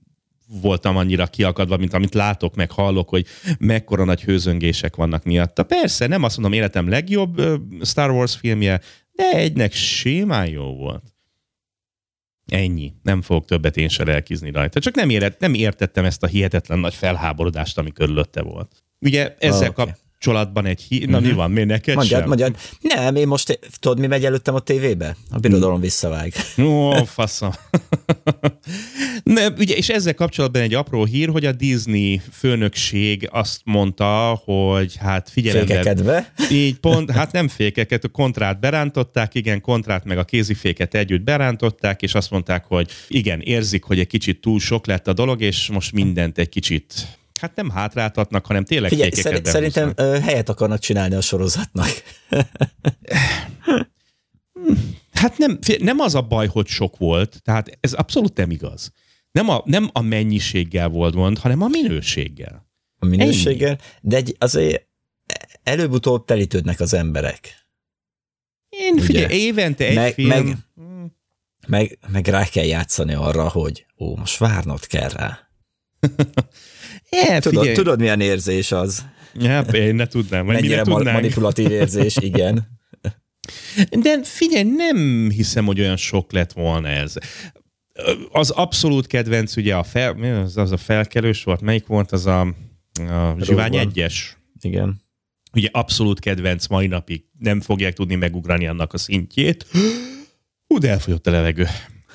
voltam 0.61 0.97
annyira 0.97 1.27
kiakadva, 1.27 1.77
mint 1.77 1.93
amit 1.93 2.15
látok, 2.15 2.55
meg 2.55 2.71
hallok, 2.71 3.09
hogy 3.09 3.27
mekkora 3.59 4.05
nagy 4.05 4.23
hőzöngések 4.23 4.97
vannak 4.97 5.25
miatta. 5.25 5.63
Persze, 5.63 6.07
nem 6.07 6.23
azt 6.23 6.37
mondom 6.39 6.59
életem 6.59 6.89
legjobb 6.89 7.43
Star 7.85 8.11
Wars 8.11 8.37
filmje, 8.37 8.81
de 9.13 9.31
egynek 9.31 9.73
simán 9.73 10.49
jó 10.49 10.75
volt. 10.77 11.15
Ennyi. 12.47 12.93
Nem 13.03 13.23
fogok 13.23 13.45
többet 13.45 13.77
én 13.77 13.89
se 13.89 14.05
lelkizni 14.05 14.51
rajta. 14.51 14.81
Csak 14.81 14.95
nem, 14.95 15.09
éret, 15.11 15.41
nem 15.41 15.55
értettem 15.55 16.05
ezt 16.05 16.23
a 16.23 16.27
hihetetlen 16.27 16.79
nagy 16.79 16.95
felháborodást, 16.95 17.79
ami 17.79 17.93
körülötte 17.93 18.43
volt. 18.43 18.85
Ugye 19.01 19.37
ezzel 19.39 19.73
Ah, 19.77 19.79
okay. 19.79 19.93
Kapcsolatban 20.23 20.67
egy... 20.67 20.83
Hi- 20.89 21.07
Na 21.07 21.21
mi 21.21 21.33
van, 21.33 21.51
miért 21.51 21.69
neked 21.69 21.95
Mondjad, 21.95 22.19
sem? 22.19 22.29
mondjad. 22.29 22.57
Nem, 22.81 23.17
én 23.17 23.27
most, 23.27 23.59
tudod, 23.81 23.99
mi 23.99 24.07
megy 24.07 24.25
előttem 24.25 24.55
a 24.55 24.61
tévébe? 24.61 25.17
A 25.31 25.39
birodalom 25.39 25.81
visszavág. 25.81 26.33
Ó, 26.59 26.91
faszom. 27.05 27.51
Ne, 29.23 29.49
ugye, 29.49 29.75
és 29.75 29.89
ezzel 29.89 30.15
kapcsolatban 30.15 30.63
egy 30.63 30.75
apró 30.75 31.05
hír, 31.05 31.29
hogy 31.29 31.45
a 31.45 31.53
Disney 31.53 32.21
főnökség 32.33 33.29
azt 33.33 33.61
mondta, 33.65 34.41
hogy 34.45 34.97
hát 34.97 35.31
figyelembe... 35.31 35.75
Fékekedve. 35.75 36.33
Így 36.51 36.79
pont, 36.79 37.11
hát 37.11 37.33
nem 37.33 37.49
fékeket, 37.49 38.05
a 38.05 38.09
kontrát 38.09 38.61
berántották, 38.61 39.35
igen, 39.35 39.61
kontrát 39.61 40.05
meg 40.05 40.19
a 40.19 40.25
kéziféket 40.25 40.95
együtt 40.95 41.23
berántották, 41.23 42.03
és 42.03 42.15
azt 42.15 42.31
mondták, 42.31 42.65
hogy 42.65 42.91
igen, 43.09 43.41
érzik, 43.41 43.85
hogy 43.85 43.99
egy 43.99 44.07
kicsit 44.07 44.41
túl 44.41 44.61
sok 44.61 44.87
lett 44.87 45.09
a 45.09 45.13
dolog, 45.13 45.41
és 45.41 45.69
most 45.69 45.93
mindent 45.93 46.39
egy 46.39 46.49
kicsit 46.49 47.07
hát 47.43 47.57
nem 47.57 47.71
hátráltatnak, 47.71 48.47
hanem 48.47 48.65
tényleg 48.65 48.91
Figyelj, 48.91 49.11
szerint, 49.11 49.47
szerintem 49.47 49.93
behúznak. 49.95 50.23
ö, 50.23 50.25
helyet 50.27 50.49
akarnak 50.49 50.79
csinálni 50.79 51.15
a 51.15 51.21
sorozatnak. 51.21 51.89
Hát 55.13 55.39
nem, 55.39 55.59
nem 55.79 55.99
az 55.99 56.15
a 56.15 56.23
baj, 56.23 56.47
hogy 56.47 56.67
sok 56.67 56.97
volt, 56.97 57.41
tehát 57.43 57.79
ez 57.81 57.93
abszolút 57.93 58.37
nem 58.37 58.51
igaz. 58.51 58.93
Nem 59.31 59.49
a, 59.49 59.63
nem 59.65 59.91
a 59.93 60.01
mennyiséggel 60.01 60.89
volt 60.89 61.15
gond, 61.15 61.39
hanem 61.39 61.63
a 61.63 61.69
minőséggel. 61.69 62.67
A 62.99 63.07
minőséggel, 63.07 63.79
de 64.01 64.17
egy, 64.17 64.37
azért 64.39 64.87
előbb-utóbb 65.63 66.25
telítődnek 66.25 66.81
az 66.81 66.95
emberek. 66.95 67.67
Én 68.69 68.93
Ugye? 68.93 69.03
figyelj, 69.05 69.35
évente 69.35 69.87
egy 69.87 69.95
Meg- 69.95 70.15
film... 70.15 70.29
meg-. 70.29 70.57
Meg, 71.67 71.99
meg 72.09 72.27
rá 72.27 72.45
kell 72.45 72.65
játszani 72.65 73.15
arra, 73.15 73.49
hogy 73.49 73.87
ó, 73.99 74.17
most 74.17 74.39
várnod 74.39 74.87
kell 74.87 75.09
rá. 75.09 75.49
É, 77.17 77.39
Tudod, 77.39 77.59
figyelj. 77.61 77.75
tudod 77.77 77.99
milyen 78.01 78.21
érzés 78.21 78.73
az? 78.73 79.05
Ja, 79.39 79.61
én 79.61 79.95
ne 79.95 80.07
tudnám, 80.07 80.47
vagy 80.47 80.55
Mennyire 80.55 80.85
ma- 80.85 81.03
manipulatív 81.03 81.71
érzés, 81.71 82.17
igen. 82.17 82.81
De 83.91 84.23
figyelj, 84.23 84.65
nem 84.77 85.29
hiszem, 85.31 85.65
hogy 85.67 85.81
olyan 85.81 85.97
sok 85.97 86.33
lett 86.33 86.53
volna 86.53 86.89
ez. 86.89 87.15
Az 88.31 88.51
abszolút 88.51 89.07
kedvenc, 89.07 89.57
ugye 89.57 89.75
a, 89.77 89.83
fel, 89.83 90.13
mi 90.15 90.29
az, 90.29 90.57
az 90.57 90.73
a 90.73 90.77
felkelős 90.77 91.45
volt, 91.45 91.61
melyik 91.61 91.87
volt 91.87 92.13
az 92.13 92.27
a, 92.27 92.41
a 93.09 93.35
Zsivány 93.41 93.77
egyes? 93.77 94.37
Igen. 94.61 95.01
Ugye 95.53 95.69
abszolút 95.73 96.21
kedvenc 96.21 96.67
mai 96.67 96.87
napig. 96.87 97.25
Nem 97.39 97.61
fogják 97.61 97.93
tudni 97.93 98.15
megugrani 98.15 98.67
annak 98.67 98.93
a 98.93 98.99
szintjét. 98.99 99.67
Hú, 100.67 100.79
de 100.79 100.89
elfogyott 100.89 101.27
a 101.27 101.31
levegő. 101.31 101.67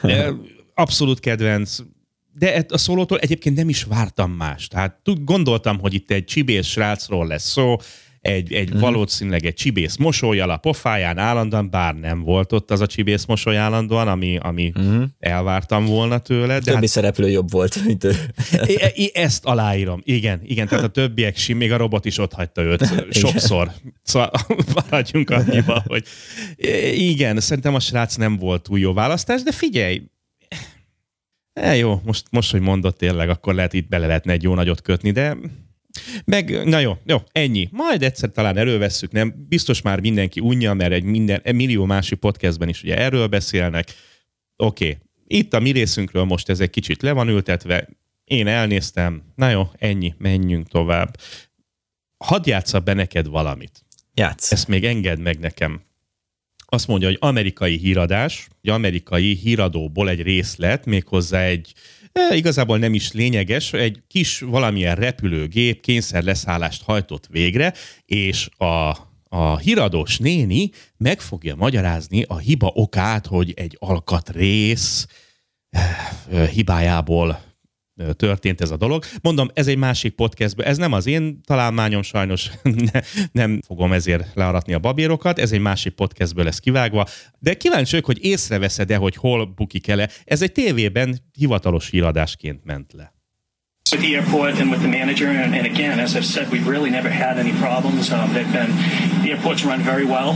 De 0.01 0.29
Abszolút 0.73 1.19
kedvenc. 1.19 1.77
De 2.39 2.65
a 2.69 2.77
szólótól 2.77 3.19
egyébként 3.19 3.55
nem 3.55 3.69
is 3.69 3.83
vártam 3.83 4.31
más. 4.31 4.67
Tehát 4.67 4.99
gondoltam, 5.23 5.79
hogy 5.79 5.93
itt 5.93 6.11
egy 6.11 6.25
csibész 6.25 6.65
srácról 6.67 7.27
lesz 7.27 7.49
szó, 7.49 7.75
egy, 8.21 8.53
egy 8.53 8.75
mm. 8.75 8.79
valószínűleg 8.79 9.45
egy 9.45 9.53
csibész 9.53 9.95
mosolyjal 9.95 10.49
a 10.49 10.57
pofáján 10.57 11.17
állandóan, 11.17 11.69
bár 11.69 11.95
nem 11.95 12.21
volt 12.21 12.53
ott 12.53 12.71
az 12.71 12.81
a 12.81 12.87
csibész 12.87 13.25
mosoly 13.25 13.57
állandóan, 13.57 14.07
ami, 14.07 14.37
ami 14.41 14.71
Mhm. 14.75 15.03
elvártam 15.19 15.85
volna 15.85 16.17
tőle. 16.17 16.53
De 16.53 16.59
Többi 16.59 16.75
hát 16.75 16.87
szereplő 16.87 17.29
jobb 17.29 17.51
volt, 17.51 17.85
mint 17.85 18.03
ő. 18.03 18.13
E- 18.51 18.91
e- 18.95 19.21
ezt 19.21 19.45
aláírom. 19.45 20.01
Igen, 20.03 20.41
igen, 20.43 20.67
tehát 20.67 20.83
a 20.83 20.87
többiek 20.87 21.37
sim, 21.37 21.57
még 21.57 21.71
a 21.71 21.77
robot 21.77 22.05
is 22.05 22.17
ott 22.17 22.33
hagyta 22.33 22.61
őt 22.61 23.13
sokszor. 23.13 23.71
Szóval 24.03 24.31
maradjunk 24.75 25.29
annyiba, 25.29 25.83
hogy 25.87 26.03
igen, 26.93 27.39
szerintem 27.39 27.75
a 27.75 27.79
srác 27.79 28.15
nem 28.15 28.37
volt 28.37 28.61
túl 28.61 28.79
jó 28.79 28.93
választás, 28.93 29.43
de 29.43 29.51
figyelj, 29.51 30.01
e, 31.61 31.75
jó, 31.75 32.01
most, 32.05 32.25
most, 32.31 32.51
hogy 32.51 32.61
mondott 32.61 32.97
tényleg, 32.97 33.29
akkor 33.29 33.53
lehet 33.53 33.73
itt 33.73 33.87
bele 33.87 34.07
lehetne 34.07 34.31
egy 34.31 34.43
jó 34.43 34.53
nagyot 34.53 34.81
kötni, 34.81 35.11
de 35.11 35.37
meg, 36.25 36.65
na 36.65 36.79
jó, 36.79 36.97
jó, 37.05 37.17
ennyi. 37.31 37.69
Majd 37.71 38.03
egyszer 38.03 38.29
talán 38.29 38.57
elővesszük, 38.57 39.11
nem? 39.11 39.45
Biztos 39.47 39.81
már 39.81 39.99
mindenki 39.99 40.39
unja, 40.39 40.73
mert 40.73 40.91
egy 40.91 41.03
minden, 41.03 41.41
egy 41.43 41.55
millió 41.55 41.85
másik 41.85 42.19
podcastben 42.19 42.69
is 42.69 42.83
ugye 42.83 42.97
erről 42.97 43.27
beszélnek. 43.27 43.93
Oké, 44.55 44.85
okay. 44.85 44.97
itt 45.27 45.53
a 45.53 45.59
mi 45.59 45.71
részünkről 45.71 46.23
most 46.23 46.49
ez 46.49 46.59
egy 46.59 46.69
kicsit 46.69 47.01
le 47.01 47.11
van 47.11 47.27
ültetve, 47.27 47.87
én 48.23 48.47
elnéztem, 48.47 49.23
na 49.35 49.49
jó, 49.49 49.69
ennyi, 49.77 50.13
menjünk 50.17 50.67
tovább. 50.67 51.17
Hadd 52.17 52.47
játsza 52.47 52.79
be 52.79 52.93
neked 52.93 53.27
valamit. 53.27 53.85
Játsz. 54.13 54.51
Ezt 54.51 54.67
még 54.67 54.85
engedd 54.85 55.19
meg 55.19 55.39
nekem. 55.39 55.81
Azt 56.69 56.87
mondja, 56.87 57.07
hogy 57.07 57.17
amerikai 57.19 57.77
híradás, 57.77 58.47
egy 58.61 58.69
amerikai 58.69 59.33
híradóból 59.35 60.09
egy 60.09 60.21
részlet, 60.21 60.85
méghozzá 60.85 61.41
egy 61.41 61.73
e, 62.11 62.35
igazából 62.35 62.77
nem 62.77 62.93
is 62.93 63.11
lényeges, 63.11 63.73
egy 63.73 64.01
kis 64.07 64.39
valamilyen 64.39 64.95
repülőgép 64.95 65.81
kényszer 65.81 66.23
leszállást 66.23 66.83
hajtott 66.83 67.27
végre, 67.27 67.73
és 68.05 68.49
a, 68.57 68.97
a 69.29 69.57
híradós 69.57 70.17
néni 70.17 70.69
meg 70.97 71.21
fogja 71.21 71.55
magyarázni 71.55 72.23
a 72.27 72.37
hiba 72.37 72.71
okát, 72.73 73.25
hogy 73.25 73.53
egy 73.55 73.77
alkatrész 73.79 75.07
ö, 76.31 76.45
hibájából 76.45 77.29
ö, 77.29 77.46
történt 78.15 78.61
ez 78.61 78.71
a 78.71 78.77
dolog. 78.77 79.03
Mondom, 79.21 79.47
ez 79.53 79.67
egy 79.67 79.77
másik 79.77 80.15
podcastben, 80.15 80.67
ez 80.67 80.77
nem 80.77 80.93
az 80.93 81.07
én 81.07 81.41
találmányom, 81.45 82.01
sajnos 82.01 82.49
ne, 82.91 83.01
nem 83.31 83.59
fogom 83.65 83.93
ezért 83.93 84.25
learatni 84.33 84.73
a 84.73 84.79
babérokat, 84.79 85.39
ez 85.39 85.51
egy 85.51 85.59
másik 85.59 85.93
podcastből 85.93 86.43
lesz 86.43 86.59
kivágva, 86.59 87.07
de 87.39 87.53
kíváncsi 87.53 87.91
vagyok, 87.91 88.05
hogy 88.05 88.25
észreveszed-e, 88.25 88.95
hogy 88.95 89.15
hol 89.15 89.45
bukik 89.45 89.87
ele. 89.87 90.09
Ez 90.25 90.41
egy 90.41 90.51
tévében 90.51 91.19
hivatalos 91.37 91.89
híradásként 91.89 92.63
ment 92.63 92.93
le. 92.93 93.15
with 93.91 94.01
the 94.01 94.15
airport 94.15 94.59
and 94.59 94.69
with 94.69 94.81
the 94.81 94.87
manager. 94.87 95.27
And, 95.27 95.55
and 95.55 95.65
again, 95.65 95.99
as 95.99 96.15
I've 96.15 96.25
said, 96.25 96.51
we've 96.51 96.67
really 96.67 96.89
never 96.89 97.09
had 97.09 97.39
any 97.39 97.53
problems. 97.53 98.11
Um, 98.11 98.33
they've 98.33 98.51
been 98.51 98.75
the 99.21 99.31
airport's 99.31 99.63
run 99.63 99.79
very 99.79 100.03
well. 100.03 100.35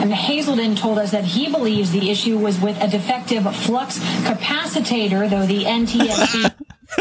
And 0.00 0.14
Hazelden 0.14 0.74
told 0.74 0.98
us 0.98 1.10
that 1.10 1.24
he 1.24 1.50
believes 1.50 1.90
the 1.90 2.10
issue 2.10 2.38
was 2.38 2.58
with 2.60 2.82
a 2.82 2.88
defective 2.88 3.44
flux 3.54 3.98
capacitor, 4.24 5.28
though 5.28 5.46
the 5.46 5.64
NTSC 5.64 6.52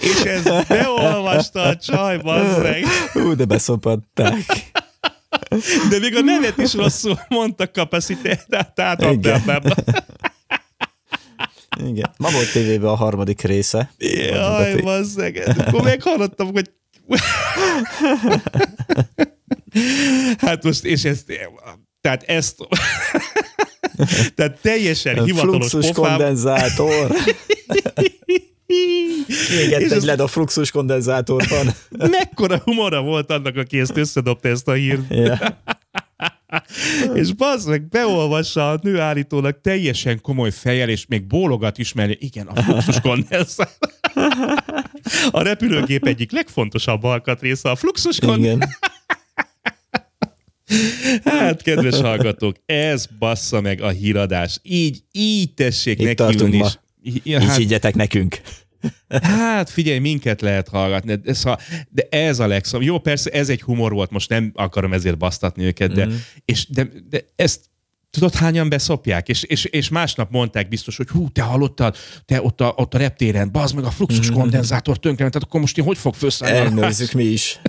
És 0.00 0.20
ez 0.24 0.66
beolvasta 0.68 1.62
a 1.62 1.76
csaj, 1.76 2.18
bazzeg. 2.18 2.84
Ú, 3.14 3.34
de 3.34 3.44
beszopatták. 3.44 4.70
De 5.90 5.98
még 5.98 6.16
a 6.16 6.20
nevet 6.20 6.58
is 6.58 6.74
rosszul 6.74 7.18
mondta 7.28 7.70
kapacitát, 7.70 8.74
tehát 8.74 9.00
Igen. 9.00 9.42
átadtam. 9.46 9.94
Igen. 11.86 12.10
Ma 12.16 12.30
volt 12.30 12.52
tévében 12.52 12.90
a 12.90 12.94
harmadik 12.94 13.40
része. 13.40 13.92
Jaj, 13.98 14.80
bazzeg. 14.80 15.54
Akkor 15.58 15.82
meghallottam, 15.82 16.52
hogy... 16.52 16.70
Hát 20.38 20.62
most, 20.62 20.84
és 20.84 21.04
ezt... 21.04 21.32
Tehát 22.00 22.22
ezt... 22.22 22.56
Tehát 24.34 24.58
teljesen 24.60 25.24
hivatalos 25.24 25.68
Fluxus 25.68 25.92
pofám. 25.92 26.16
kondenzátor. 26.16 27.10
És 29.78 29.90
egy 29.90 30.02
led 30.02 30.20
a 30.20 30.26
fluxus 30.26 30.70
kondenzátorban. 30.70 31.74
Mekkora 32.18 32.60
humora 32.64 33.02
volt 33.02 33.30
annak, 33.30 33.56
aki 33.56 33.78
ezt 33.78 33.96
összedobta 33.96 34.48
ezt 34.48 34.68
a 34.68 34.72
hírt. 34.72 35.00
Ja. 35.08 35.62
És 37.14 37.32
bazd 37.32 37.68
meg, 37.68 37.88
beolvassa 37.88 38.70
a 38.70 38.78
nő 38.82 39.00
állítólag 39.00 39.60
teljesen 39.60 40.20
komoly 40.20 40.50
fejjel, 40.50 40.88
és 40.88 41.06
még 41.06 41.26
bólogat 41.26 41.78
is, 41.78 41.92
mert 41.92 42.22
igen, 42.22 42.46
a 42.46 42.62
fluxus 42.62 43.00
kondenzátor. 43.00 43.90
A 45.30 45.42
repülőgép 45.42 46.06
egyik 46.06 46.32
legfontosabb 46.32 47.02
alkatrésze 47.02 47.70
a 47.70 47.76
fluxus 47.76 48.18
kondenzátor. 48.18 48.90
Hát, 51.24 51.62
kedves 51.62 52.00
hallgatók, 52.00 52.56
ez 52.66 53.06
bassza 53.18 53.60
meg 53.60 53.80
a 53.80 53.88
híradás. 53.88 54.58
Így, 54.62 55.02
így 55.12 55.54
tessék 55.54 55.98
Itt 55.98 56.04
neki 56.04 56.14
tartunk 56.14 56.40
ülni. 56.42 56.56
ma. 56.58 56.68
Ja, 57.02 57.40
Így 57.40 57.46
hát, 57.46 57.56
higgyetek 57.56 57.94
nekünk. 57.94 58.40
hát 59.22 59.70
figyelj, 59.70 59.98
minket 59.98 60.40
lehet 60.40 60.68
hallgatni, 60.68 61.14
de, 61.14 61.32
szóval, 61.32 61.58
de 61.90 62.06
ez 62.10 62.38
a 62.40 62.46
legszom. 62.46 62.82
Jó, 62.82 62.98
persze 62.98 63.30
ez 63.30 63.48
egy 63.48 63.62
humor 63.62 63.92
volt, 63.92 64.10
most 64.10 64.28
nem 64.28 64.50
akarom 64.54 64.92
ezért 64.92 65.18
basztatni 65.18 65.64
őket, 65.64 65.92
de, 65.92 66.04
Mhm. 66.06 66.14
és, 66.44 66.66
de, 66.68 66.88
de 67.10 67.24
ezt 67.36 67.60
tudod, 68.12 68.34
hányan 68.34 68.68
beszopják? 68.68 69.28
És, 69.28 69.42
és, 69.42 69.64
és 69.64 69.88
másnap 69.88 70.30
mondták 70.30 70.68
biztos, 70.68 70.96
hogy 70.96 71.08
hú, 71.08 71.28
te 71.30 71.42
hallottad, 71.42 71.96
te 72.24 72.42
ott 72.42 72.60
a, 72.60 72.72
ott 72.76 72.94
a 72.94 72.98
reptéren, 72.98 73.52
bazd 73.52 73.74
meg 73.74 73.84
a 73.84 73.90
fluxus 73.90 74.28
Mhm. 74.28 74.38
kondenzátor 74.38 74.98
tönkre, 74.98 75.28
tehát 75.28 75.42
akkor 75.48 75.60
most 75.60 75.78
én 75.78 75.84
hogy 75.84 75.98
fog 75.98 76.14
felszállni? 76.14 76.56
Ellenőrizzük 76.58 77.12
mi 77.12 77.24
is. 77.24 77.60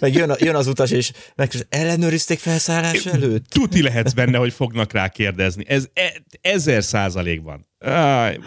Meg 0.00 0.14
jön, 0.14 0.30
a, 0.30 0.36
jön 0.38 0.54
az 0.54 0.66
utas, 0.66 0.90
és 0.90 1.12
meg 1.34 1.50
ellenőrizték 1.68 2.38
felszállás 2.38 3.06
előtt. 3.06 3.46
Tuti 3.46 3.82
lehetsz 3.82 4.12
benne, 4.12 4.38
hogy 4.38 4.52
fognak 4.52 4.92
rá 4.92 5.08
kérdezni. 5.08 5.64
Ez 5.68 5.86
e, 5.94 6.12
ezer 6.40 6.84
százalékban. 6.84 7.66
Áj, 7.78 8.38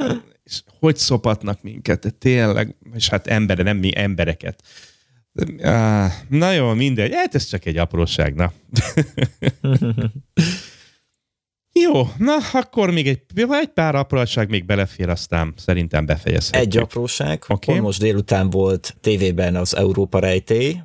és 0.43 0.61
hogy 0.79 0.97
szopatnak 0.97 1.61
minket, 1.61 2.15
tényleg, 2.19 2.75
és 2.95 3.09
hát 3.09 3.27
embere, 3.27 3.63
nem 3.63 3.77
mi 3.77 3.91
embereket. 3.95 4.63
Na 6.29 6.51
jó, 6.51 6.73
mindegy, 6.73 7.13
hát 7.13 7.35
ez 7.35 7.45
csak 7.45 7.65
egy 7.65 7.77
apróság, 7.77 8.33
na. 8.33 8.53
jó, 11.73 12.07
na 12.17 12.37
akkor 12.53 12.91
még 12.91 13.07
egy, 13.07 13.21
egy 13.35 13.67
pár 13.67 13.95
apróság 13.95 14.49
még 14.49 14.65
belefér, 14.65 15.09
aztán 15.09 15.53
szerintem 15.57 16.05
befejezhetjük. 16.05 16.73
Egy 16.73 16.77
apróság, 16.77 17.43
okay. 17.47 17.79
most 17.79 17.99
délután 17.99 18.49
volt 18.49 18.95
tévében 19.01 19.55
az 19.55 19.75
Európa 19.75 20.19
rejtély, 20.19 20.77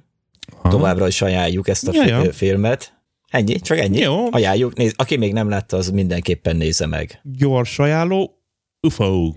Aha. 0.63 0.69
továbbra 0.69 1.07
is 1.07 1.23
ajánljuk 1.23 1.69
ezt 1.69 1.89
a 1.89 2.05
Ja, 2.05 2.33
filmet. 2.33 2.97
Ennyi, 3.29 3.61
csak 3.61 3.79
ennyi. 3.79 3.99
Jó. 3.99 4.33
Ajánljuk, 4.33 4.77
néz, 4.77 4.93
aki 4.97 5.17
még 5.17 5.33
nem 5.33 5.49
látta, 5.49 5.77
az 5.77 5.91
mindenképpen 5.91 6.57
nézze 6.57 6.87
meg. 6.87 7.21
Gyors 7.23 7.79
ajánló, 7.79 8.43
UFO 8.81 9.33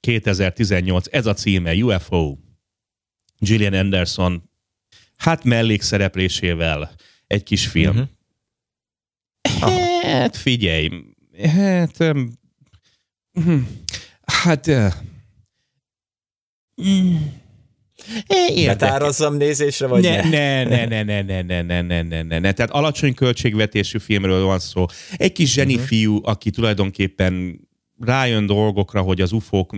2018, 0.00 1.06
ez 1.10 1.26
a 1.26 1.34
címe, 1.34 1.74
UFO. 1.74 2.36
Gillian 3.38 3.72
Anderson, 3.72 4.50
hát 5.16 5.44
mellékszereplésével 5.44 6.90
egy 7.26 7.42
kis 7.42 7.66
film. 7.66 7.90
Uh-huh. 7.96 8.08
Hát 9.60 10.36
figyelj, 10.36 10.88
hát, 11.42 12.00
um, 12.00 12.32
hm, 13.32 13.58
hát, 14.26 14.66
uh, 14.66 14.92
mm, 16.82 17.16
érdekel. 18.28 18.74
Betárazzam 18.74 19.36
nézésre, 19.36 19.86
vagy 19.86 20.02
Ne, 20.02 20.22
ne? 20.22 20.64
ne, 20.64 20.84
ne, 20.86 21.02
ne, 21.02 21.22
ne, 21.22 21.42
ne, 21.42 21.62
ne, 21.62 21.80
ne, 21.82 22.02
ne, 22.02 22.22
ne, 22.22 22.38
ne. 22.38 22.52
Tehát 22.52 22.70
alacsony 22.70 23.14
költségvetésű 23.14 23.98
filmről 23.98 24.44
van 24.44 24.58
szó. 24.58 24.86
Egy 25.16 25.32
kis 25.32 25.52
zseni 25.52 25.74
Mhm. 25.74 25.82
fiú, 25.82 26.20
aki 26.22 26.50
tulajdonképpen 26.50 27.60
rájön 28.00 28.46
dolgokra, 28.46 29.00
hogy 29.00 29.20
az 29.20 29.32
ufók 29.32 29.76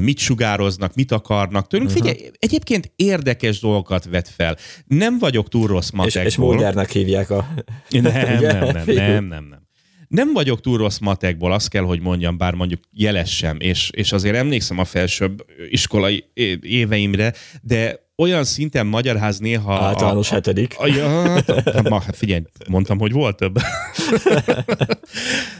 mit 0.00 0.18
sugároznak, 0.18 0.94
mit 0.94 1.12
akarnak 1.12 1.66
tőlünk. 1.66 1.90
Figyelj, 1.90 2.30
egyébként 2.38 2.92
érdekes 2.96 3.60
dolgokat 3.60 4.04
vet 4.04 4.28
fel. 4.28 4.56
Nem 4.86 5.18
vagyok 5.18 5.48
túl 5.48 5.66
rossz 5.66 5.86
És, 5.86 5.92
matekból. 5.92 6.24
és 6.24 6.36
Muldernek 6.36 6.90
hívják 6.90 7.30
a... 7.30 7.46
Nem, 7.88 8.02
nem, 8.02 8.40
nem, 8.42 8.82
nem, 8.86 9.24
nem, 9.24 9.44
nem. 9.44 9.68
Nem 10.08 10.32
vagyok 10.32 10.60
túl 10.60 10.78
rossz 10.78 10.98
matekból, 10.98 11.52
azt 11.52 11.68
kell, 11.68 11.82
hogy 11.82 12.00
mondjam, 12.00 12.36
bár 12.36 12.54
mondjuk 12.54 12.80
jeles 12.92 13.36
sem, 13.36 13.56
és, 13.60 13.90
és 13.92 14.12
azért 14.12 14.36
emlékszem 14.36 14.78
a 14.78 14.84
felsőbb 14.84 15.44
iskolai 15.70 16.24
éveimre, 16.60 17.32
de 17.62 18.08
olyan 18.16 18.44
szinten 18.44 18.86
magyarház 18.86 19.38
néha... 19.38 19.74
a- 19.74 19.82
Általános 19.84 20.28
hetedik. 20.28 20.74
a, 20.78 20.86
ja, 20.86 21.08
hát, 21.08 21.88
ma, 21.88 22.00
hát 22.00 22.16
figyelj, 22.16 22.42
mondtam, 22.68 22.98
hogy 22.98 23.12
volt 23.12 23.36
több. 23.36 23.58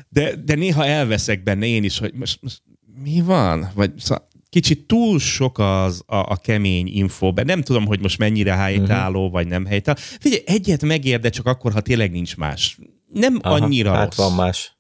De, 0.09 0.35
de 0.45 0.55
néha 0.55 0.87
elveszek 0.87 1.43
benne 1.43 1.67
én 1.67 1.85
is, 1.85 1.99
hogy 1.99 2.13
most, 2.15 2.39
most 2.43 2.63
mi 3.03 3.21
van? 3.21 3.71
Vagy 3.75 3.93
szóval 3.97 4.29
kicsit 4.51 4.87
túl 4.87 5.19
sok 5.19 5.59
az 5.59 6.03
a, 6.07 6.17
a 6.17 6.37
kemény 6.37 6.87
info, 6.87 7.33
de 7.33 7.43
nem 7.43 7.63
tudom, 7.63 7.87
hogy 7.87 8.01
most 8.01 8.19
mennyire 8.19 8.55
helytálló, 8.55 9.19
uh-huh. 9.19 9.33
vagy 9.33 9.47
nem 9.47 9.67
helytálló. 9.67 9.99
Figyelj, 10.01 10.43
egyet 10.47 10.83
megér, 10.83 11.21
de 11.21 11.29
csak 11.29 11.47
akkor, 11.47 11.73
ha 11.73 11.81
tényleg 11.81 12.11
nincs 12.11 12.37
más. 12.37 12.79
Nem 13.13 13.39
Aha, 13.43 13.55
annyira 13.55 13.93
hát 13.93 14.15
rossz. 14.15 14.27
van 14.27 14.37
más. 14.37 14.79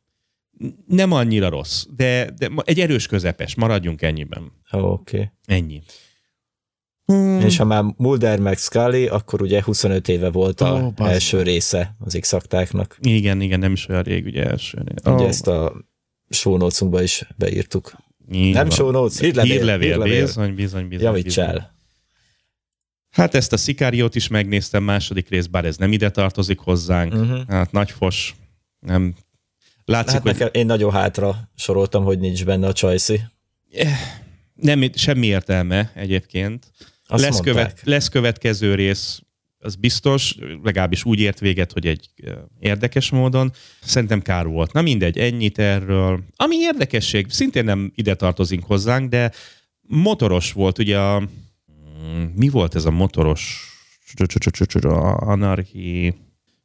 Nem 0.87 1.13
annyira 1.13 1.49
rossz, 1.49 1.85
de, 1.97 2.31
de 2.39 2.51
egy 2.65 2.81
erős 2.81 3.07
közepes, 3.07 3.55
maradjunk 3.55 4.03
ennyiben. 4.03 4.53
Oké. 4.71 5.17
Okay. 5.17 5.31
Ennyi. 5.45 5.83
Hmm. 7.05 7.41
És 7.41 7.57
ha 7.57 7.65
már 7.65 7.85
Mulder 7.97 8.39
meg 8.39 8.59
Scully, 8.59 9.07
akkor 9.07 9.43
ugye 9.43 9.63
25 9.63 10.09
éve 10.09 10.31
volt 10.31 10.61
a 10.61 10.73
Ó, 10.73 10.93
oh, 10.99 11.11
első 11.11 11.43
része 11.43 11.97
az 11.99 12.19
x 12.21 12.37
Igen, 13.01 13.41
igen, 13.41 13.59
nem 13.59 13.73
is 13.73 13.89
olyan 13.89 14.03
rég, 14.03 14.25
ugye 14.25 14.45
első. 14.45 14.85
Ugye 15.05 15.27
ezt 15.27 15.47
a 15.47 15.73
show 16.29 16.69
is 16.99 17.27
beírtuk. 17.37 17.93
Így 18.33 18.53
Nem 18.55 18.67
van. 18.67 18.77
show 18.77 18.91
notes, 18.91 19.19
hírlevél. 19.19 19.53
Hírlevél, 19.53 19.89
hírlevél. 19.89 20.25
bizony, 20.25 20.55
bizony, 20.55 20.89
bizony. 20.89 21.05
Javíts 21.07 21.39
el. 21.39 21.79
Hát 23.11 23.35
ezt 23.35 23.53
a 23.53 23.57
Szikáriót 23.57 24.15
is 24.15 24.29
megnéztem 24.29 24.83
második 24.83 25.29
rész, 25.29 25.47
bár 25.47 25.65
ez 25.65 25.77
nem 25.77 25.93
ide 25.93 26.11
tartozik 26.11 26.59
hozzánk. 26.59 27.15
Uh-huh. 27.15 27.41
Hát 27.49 27.73
nagy 27.73 27.91
fos. 27.91 28.35
Nem. 28.79 29.15
Látszik, 29.85 30.13
Hát 30.13 30.23
hogy 30.23 30.33
nekem, 30.33 30.49
én 30.53 30.67
nagyon 30.67 30.93
hátra 30.93 31.51
soroltam, 31.57 32.05
hogy 32.05 32.19
nincs 32.19 32.45
benne 32.45 32.67
a 32.67 32.73
Csajci. 32.73 33.21
nem, 34.55 34.91
semmi 34.95 35.27
értelme 35.27 35.93
egyébként. 35.95 36.67
Azt 37.07 37.23
lesz, 37.23 37.33
mondták. 37.33 37.55
követ, 37.55 37.81
lesz 37.85 38.09
következő 38.09 38.75
rész, 38.75 39.21
az 39.63 39.75
biztos, 39.75 40.37
legalábbis 40.63 41.05
úgy 41.05 41.21
ért 41.21 41.41
véget, 41.41 41.73
hogy 41.73 41.87
egy 41.87 42.09
érdekes 42.59 43.11
módon. 43.11 43.53
Szerintem 43.81 44.23
kár 44.23 44.47
volt. 44.47 44.73
Na 44.73 44.83
mindegy, 44.83 45.19
ennyit 45.19 45.59
erről. 45.59 46.21
Ami 46.37 46.57
érdekesség, 46.57 47.27
szintén 47.31 47.65
nem 47.65 47.93
ide 47.95 48.15
tartozik 48.15 48.63
hozzánk, 48.63 49.11
de 49.11 49.33
motoros 49.83 50.53
volt, 50.53 50.79
ugye 50.79 50.99
a... 50.99 51.21
mm, 51.21 52.23
Mi 52.35 52.49
volt 52.49 52.75
ez 52.75 52.85
a 52.85 52.91
motoros 52.91 53.69
anarchi? 55.17 56.15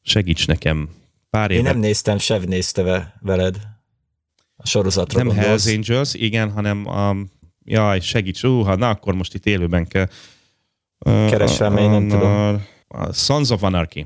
Segíts 0.02 0.48
nekem. 0.48 0.89
Pár 1.30 1.52
Én 1.52 1.58
éve. 1.60 1.70
nem 1.72 1.80
néztem, 1.80 2.18
Sev 2.18 2.43
nézte 2.43 2.82
ve- 2.84 3.14
veled 3.22 3.60
a 4.56 4.68
sorozatra 4.68 5.18
nem 5.18 5.28
gondolsz. 5.28 5.48
Hells 5.66 5.76
Angels, 5.76 6.14
igen, 6.14 6.52
hanem 6.52 6.88
a... 6.88 7.16
Jaj, 7.68 8.00
segíts, 8.00 8.43
úha, 8.43 8.76
na 8.76 8.89
akkor 8.89 9.14
most 9.16 9.34
itt 9.34 9.46
élőben 9.46 9.88
kell. 9.88 10.08
Keresem, 11.04 11.78
én 11.78 11.89
nem 11.89 12.08
tudom. 12.08 12.64
A 12.88 13.13
Sons 13.13 13.49
of 13.49 13.63
Anarchy. 13.63 14.05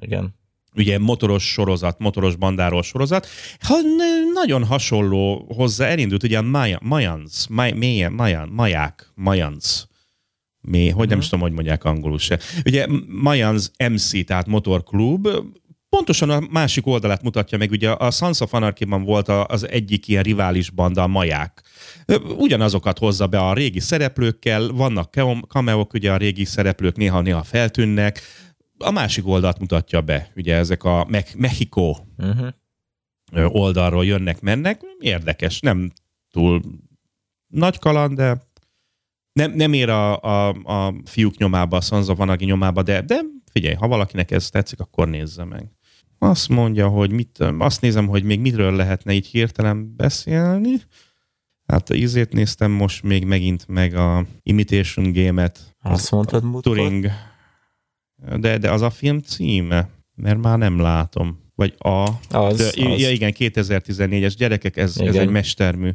Igen. 0.00 0.34
Ugye 0.76 0.98
motoros 0.98 1.52
sorozat, 1.52 1.98
motoros 1.98 2.36
bandáról 2.36 2.82
sorozat. 2.82 3.26
Ha, 3.60 3.74
nagyon 4.32 4.64
hasonló 4.64 5.52
hozzá 5.54 5.86
elindult, 5.86 6.22
ugye 6.22 6.38
a 6.38 6.42
Maya, 6.42 6.78
Mayans, 6.82 7.46
May, 7.48 7.72
Mayan, 7.72 8.12
Mayan, 8.12 8.48
Maják, 8.48 9.12
Mayans. 9.14 9.86
Mi, 10.60 10.88
hogy 10.88 11.08
nem 11.08 11.18
is 11.18 11.24
tudom, 11.24 11.40
hogy 11.40 11.52
mondják 11.52 11.84
angolul 11.84 12.18
se. 12.18 12.38
Ugye 12.64 12.86
Mayans 13.06 13.70
MC, 13.88 14.24
tehát 14.24 14.46
motorklub, 14.46 15.28
pontosan 15.94 16.30
a 16.30 16.40
másik 16.50 16.86
oldalát 16.86 17.22
mutatja 17.22 17.58
meg, 17.58 17.70
ugye 17.70 17.90
a 17.90 18.10
Sons 18.10 18.40
of 18.40 18.54
Anarchy-ban 18.54 19.04
volt 19.04 19.28
az 19.28 19.68
egyik 19.68 20.08
ilyen 20.08 20.22
rivális 20.22 20.70
banda, 20.70 21.02
a 21.02 21.06
Maják. 21.06 21.62
Ugyanazokat 22.36 22.98
hozza 22.98 23.26
be 23.26 23.38
a 23.38 23.54
régi 23.54 23.80
szereplőkkel, 23.80 24.68
vannak 24.68 25.12
cameók, 25.48 25.92
ugye 25.92 26.12
a 26.12 26.16
régi 26.16 26.44
szereplők 26.44 26.96
néha-néha 26.96 27.42
feltűnnek, 27.42 28.20
a 28.78 28.90
másik 28.90 29.26
oldalt 29.26 29.58
mutatja 29.58 30.00
be, 30.00 30.30
ugye 30.36 30.54
ezek 30.54 30.84
a 30.84 31.06
Me- 31.08 31.34
Mexico 31.36 31.96
Uh-huh. 32.18 33.54
oldalról 33.56 34.04
jönnek-mennek, 34.04 34.80
érdekes, 34.98 35.60
nem 35.60 35.92
túl 36.30 36.60
nagy 37.46 37.78
kaland, 37.78 38.16
de 38.16 38.42
nem, 39.32 39.52
nem 39.52 39.72
ér 39.72 39.88
a, 39.88 40.20
a, 40.20 40.48
a 40.48 40.94
fiúk 41.04 41.36
nyomába, 41.36 41.76
a 41.76 41.80
Sansa 41.80 42.14
Vanagi 42.14 42.44
nyomába, 42.44 42.82
de, 42.82 43.00
de 43.00 43.20
figyelj, 43.52 43.74
ha 43.74 43.88
valakinek 43.88 44.30
ez 44.30 44.50
tetszik, 44.50 44.80
akkor 44.80 45.08
nézze 45.08 45.44
meg. 45.44 45.70
Azt 46.18 46.48
mondja, 46.48 46.88
hogy 46.88 47.10
mit, 47.10 47.38
azt 47.58 47.80
nézem, 47.80 48.06
hogy 48.06 48.22
még 48.22 48.40
mitről 48.40 48.76
lehetne 48.76 49.12
így 49.12 49.26
hirtelen 49.26 49.96
beszélni. 49.96 50.80
Hát 51.66 51.94
ízét 51.94 52.32
néztem 52.32 52.70
most 52.70 53.02
még 53.02 53.24
megint 53.24 53.68
meg 53.68 53.94
a 53.94 54.26
Imitation 54.42 55.12
Game-et. 55.12 55.76
Azt 55.80 56.10
mondtad 56.10 56.44
múltkor? 56.44 56.76
Turing. 56.76 57.10
De, 58.36 58.58
de 58.58 58.70
az 58.70 58.82
a 58.82 58.90
film 58.90 59.18
címe? 59.18 59.88
Mert 60.14 60.38
már 60.38 60.58
nem 60.58 60.80
látom. 60.80 61.42
Vagy 61.54 61.74
a... 61.78 62.08
Az, 62.30 62.56
de, 62.56 62.66
az. 62.66 63.00
Ja 63.00 63.10
igen, 63.10 63.32
2014-es 63.38 64.34
gyerekek, 64.36 64.76
ez, 64.76 64.96
ez 64.96 65.08
Igen. 65.08 65.22
egy 65.22 65.28
mestermű. 65.28 65.90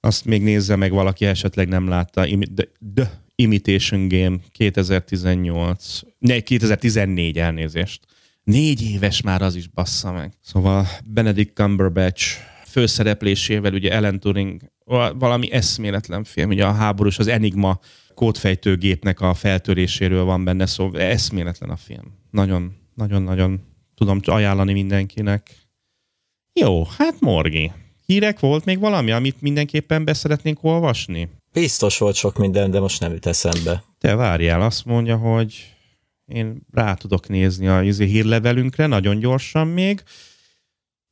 Azt 0.00 0.24
még 0.24 0.42
nézze 0.42 0.76
meg 0.76 0.92
valaki, 0.92 1.24
esetleg 1.24 1.68
nem 1.68 1.88
látta. 1.88 2.24
The, 2.54 2.68
The 2.94 3.10
Imitation 3.34 4.08
Game 4.08 4.36
2018. 4.50 6.00
Ne, 6.18 6.40
2014 6.40 7.38
elnézést. 7.38 8.06
Négy 8.44 8.82
éves 8.82 9.20
már 9.20 9.42
az 9.42 9.54
is, 9.54 9.66
bassza 9.66 10.12
meg. 10.12 10.32
Szóval 10.42 10.86
Benedict 11.04 11.54
Cumberbatch 11.54 12.36
főszereplésével, 12.66 13.72
ugye 13.72 13.92
Ellen 13.92 14.20
Turing, 14.20 14.60
val- 14.84 15.14
valami 15.18 15.52
eszméletlen 15.52 16.24
film, 16.24 16.48
ugye 16.48 16.66
a 16.66 16.72
háborús, 16.72 17.18
az 17.18 17.26
Enigma 17.26 17.78
kódfejtőgépnek 18.14 19.20
a 19.20 19.34
feltöréséről 19.34 20.24
van 20.24 20.44
benne, 20.44 20.66
szóval 20.66 21.00
eszméletlen 21.00 21.70
a 21.70 21.76
film. 21.76 22.18
Nagyon, 22.30 22.76
nagyon, 22.94 23.22
nagyon 23.22 23.60
tudom 23.94 24.20
ajánlani 24.24 24.72
mindenkinek. 24.72 25.68
Jó, 26.52 26.84
hát 26.84 27.20
Morgi. 27.20 27.72
Hírek 28.06 28.40
volt 28.40 28.64
még 28.64 28.78
valami, 28.78 29.10
amit 29.10 29.40
mindenképpen 29.40 30.04
be 30.04 30.12
szeretnénk 30.12 30.64
olvasni? 30.64 31.28
Biztos 31.52 31.98
volt 31.98 32.14
sok 32.14 32.38
minden, 32.38 32.70
de 32.70 32.80
most 32.80 33.00
nem 33.00 33.12
jut 33.12 33.26
eszembe. 33.26 33.84
Te 33.98 34.14
várjál, 34.14 34.60
azt 34.60 34.84
mondja, 34.84 35.16
hogy 35.16 35.74
én 36.30 36.66
rá 36.72 36.94
tudok 36.94 37.28
nézni 37.28 37.66
a 37.66 37.82
izé 37.82 38.04
hírlevelünkre, 38.04 38.86
nagyon 38.86 39.18
gyorsan 39.18 39.66
még. 39.66 40.02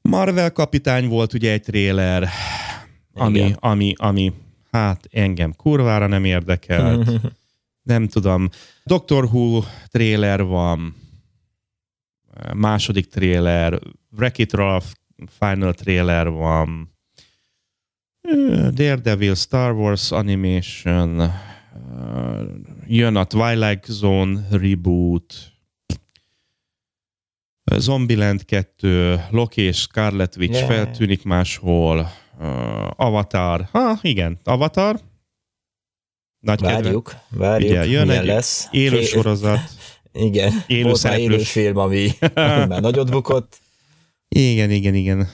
Marvel 0.01 0.53
kapitány 0.53 1.09
volt 1.09 1.33
ugye 1.33 1.53
egy 1.53 1.63
tréler, 1.63 2.29
ami, 3.13 3.39
Igen. 3.39 3.57
ami, 3.61 3.93
ami 3.97 4.33
hát 4.71 5.09
engem 5.11 5.55
kurvára 5.57 6.07
nem 6.07 6.25
érdekelt. 6.25 7.11
nem 7.83 8.07
tudom. 8.07 8.49
Doctor 8.85 9.25
Who 9.25 9.63
tréler 9.89 10.45
van, 10.45 10.95
második 12.55 13.09
tréler, 13.09 13.79
Wreck-It 14.17 14.53
Ralph 14.53 14.87
final 15.39 15.75
trailer 15.75 16.31
van, 16.31 16.97
Daredevil, 18.75 19.35
Star 19.35 19.73
Wars 19.73 20.13
Animation, 20.13 21.33
jön 22.89 23.17
a 23.17 23.25
Twilight 23.25 23.85
Zone 23.87 24.47
reboot, 24.51 25.35
Zombieland 27.77 28.45
2, 28.45 29.21
Loki 29.31 29.61
és 29.63 29.77
Scarlet 29.81 30.37
Witch 30.37 30.55
Yeah. 30.57 30.69
feltűnik 30.69 31.25
máshol, 31.25 32.11
ö, 32.41 32.45
Avatar, 32.97 33.69
ha 33.73 33.99
igen, 34.03 34.39
Avatar, 34.45 35.01
nagy. 36.41 36.61
Várjuk, 36.61 37.15
várjuk, 37.29 37.71
Igen, 37.71 37.87
jön 37.89 38.11
egy 38.11 38.27
lesz. 38.27 38.69
élő 38.71 39.03
sorozat. 39.03 39.61
Igen, 40.13 40.53
élő 40.67 40.83
volt 40.83 41.03
már 41.03 41.19
élő 41.19 41.39
film, 41.39 41.77
ami, 41.77 42.09
ami 42.35 42.67
már 42.69 42.81
nagyot 42.81 43.11
bukott. 43.11 43.59
Igen, 44.29 44.71
igen, 44.71 44.95
igen. 44.95 45.29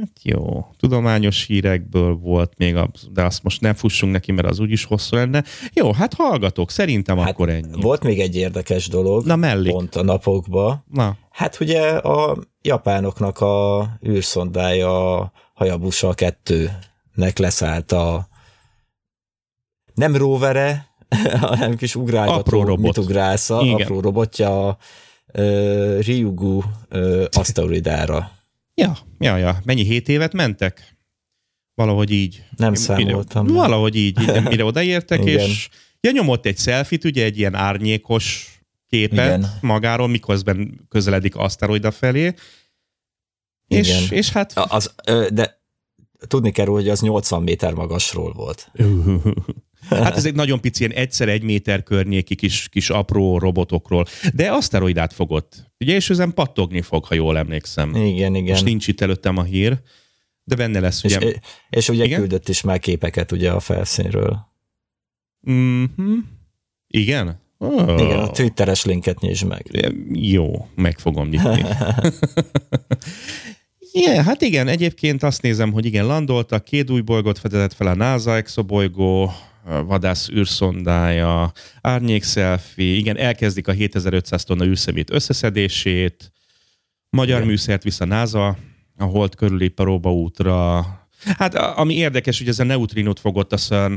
Hát 0.00 0.10
jó, 0.22 0.66
tudományos 0.78 1.46
hírekből 1.46 2.14
volt 2.14 2.52
még, 2.56 2.76
a, 2.76 2.90
de 3.12 3.24
azt 3.24 3.42
most 3.42 3.60
nem 3.60 3.74
fussunk 3.74 4.12
neki, 4.12 4.32
mert 4.32 4.48
az 4.48 4.58
úgyis 4.58 4.84
hosszú 4.84 5.16
lenne. 5.16 5.44
Jó, 5.72 5.92
hát 5.92 6.14
hallgatok, 6.14 6.70
szerintem 6.70 7.18
hát, 7.18 7.28
akkor 7.28 7.48
ennyi. 7.48 7.80
Volt 7.80 8.02
még 8.02 8.20
egy 8.20 8.36
érdekes 8.36 8.88
dolog, 8.88 9.24
Na 9.24 9.36
mellék. 9.36 9.72
pont 9.72 9.96
a 9.96 10.02
napokban. 10.02 10.84
Na, 10.90 11.16
Hát 11.30 11.60
ugye 11.60 11.82
a 11.90 12.36
japánoknak 12.62 13.40
a 13.40 13.88
űrszondája 14.08 15.32
Hayabusa 15.54 16.14
2-nek 16.16 17.38
leszállt 17.38 17.92
a 17.92 18.28
nem 19.94 20.16
rovere, 20.16 20.86
hanem 21.40 21.76
kis 21.76 21.94
ugrálgató, 21.94 22.38
Apró 22.38 22.64
robot. 22.64 22.80
mit 22.80 22.98
ugrálsz, 22.98 23.50
apró 23.50 24.00
robotja 24.00 24.68
a 24.68 24.76
uh, 25.34 25.98
Ryugu 26.00 26.62
uh, 26.90 27.24
aszteroidára. 27.30 28.30
Ja, 28.80 28.98
ja, 29.18 29.36
ja. 29.36 29.60
Mennyi, 29.64 29.82
hét 29.84 30.08
évet 30.08 30.32
mentek? 30.32 30.96
Valahogy 31.74 32.10
így. 32.10 32.44
Nem 32.56 32.70
Mire- 32.72 32.84
számoltam. 32.84 33.46
nem. 33.46 33.54
Valahogy 33.54 33.96
így, 33.96 34.20
így 34.20 34.42
mire 34.48 34.64
odaértek, 34.64 35.24
és 35.24 35.68
ja, 36.00 36.10
nyomott 36.10 36.46
egy 36.46 36.58
selfit, 36.58 37.04
ugye 37.04 37.24
egy 37.24 37.38
ilyen 37.38 37.54
árnyékos 37.54 38.54
képet 38.86 39.36
Igen. 39.38 39.58
magáról, 39.60 40.08
miközben 40.08 40.86
közeledik 40.88 41.36
aszteroida 41.36 41.90
felé. 41.90 42.34
És, 43.66 43.88
Igen. 43.88 44.02
és 44.10 44.30
hát 44.30 44.52
Az, 44.52 44.94
de 45.32 45.62
tudni 46.26 46.50
kell 46.50 46.66
hogy 46.66 46.88
az 46.88 47.00
80 47.00 47.42
méter 47.42 47.72
magasról 47.72 48.32
volt. 48.32 48.70
Hát 49.88 50.16
ez 50.16 50.24
egy 50.24 50.34
nagyon 50.34 50.60
pici, 50.60 50.84
ilyen 50.84 50.96
egyszer 50.96 51.28
egy 51.28 51.42
méter 51.42 51.82
környéki 51.82 52.34
kis, 52.34 52.68
kis 52.68 52.90
apró 52.90 53.38
robotokról. 53.38 54.06
De 54.34 54.50
aszteroidát 54.50 55.12
fogott. 55.12 55.72
Ugye, 55.78 55.94
és 55.94 56.10
ezen 56.10 56.34
pattogni 56.34 56.80
fog, 56.80 57.04
ha 57.04 57.14
jól 57.14 57.38
emlékszem. 57.38 57.94
Igen, 57.94 58.34
igen. 58.34 58.50
Most 58.50 58.64
nincs 58.64 58.88
itt 58.88 59.00
előttem 59.00 59.36
a 59.36 59.42
hír, 59.42 59.78
de 60.44 60.54
benne 60.54 60.80
lesz, 60.80 61.04
ugye. 61.04 61.18
és, 61.18 61.36
és 61.70 61.88
ugye 61.88 62.04
Igen? 62.04 62.18
küldött 62.18 62.48
is 62.48 62.60
már 62.60 62.78
képeket 62.78 63.32
ugye 63.32 63.50
a 63.50 63.60
felszínről. 63.60 64.48
Mhm. 65.40 66.14
Igen? 66.86 67.40
Oh. 67.58 68.02
Igen, 68.02 68.18
a 68.18 68.30
twitteres 68.30 68.84
linket 68.84 69.20
nyisd 69.20 69.46
meg. 69.46 69.92
Jó, 70.12 70.68
meg 70.74 70.98
fogom 70.98 71.28
nyitni. 71.28 71.64
yeah, 73.92 74.24
hát 74.24 74.42
igen, 74.42 74.68
egyébként 74.68 75.22
azt 75.22 75.42
nézem, 75.42 75.72
hogy 75.72 75.84
igen, 75.84 76.06
landoltak, 76.06 76.64
két 76.64 76.90
új 76.90 77.00
bolygót 77.00 77.38
fedezett 77.38 77.72
fel 77.72 77.86
a 77.86 77.94
NASA 77.94 78.36
exobolygó, 78.36 79.30
vadász 79.64 80.28
űrszondája, 80.28 81.52
árnyék 81.80 82.24
selfie, 82.24 82.96
igen, 82.96 83.16
elkezdik 83.16 83.68
a 83.68 83.72
7500 83.72 84.44
tonna 84.44 84.64
űrszemét 84.64 85.10
összeszedését, 85.10 86.32
magyar 87.10 87.36
Igen. 87.36 87.48
műszert 87.48 87.82
visz 87.82 88.00
a 88.00 88.04
NASA, 88.04 88.56
a 88.96 89.04
hold 89.04 89.34
körüli 89.34 89.68
próbaútra. 89.68 90.84
Hát 91.24 91.54
a- 91.54 91.78
ami 91.78 91.94
érdekes, 91.94 92.38
hogy 92.38 92.48
ez 92.48 92.58
a 92.58 92.64
neutrinót 92.64 93.20
fogott 93.20 93.52
a 93.52 93.56
CERN, 93.56 93.94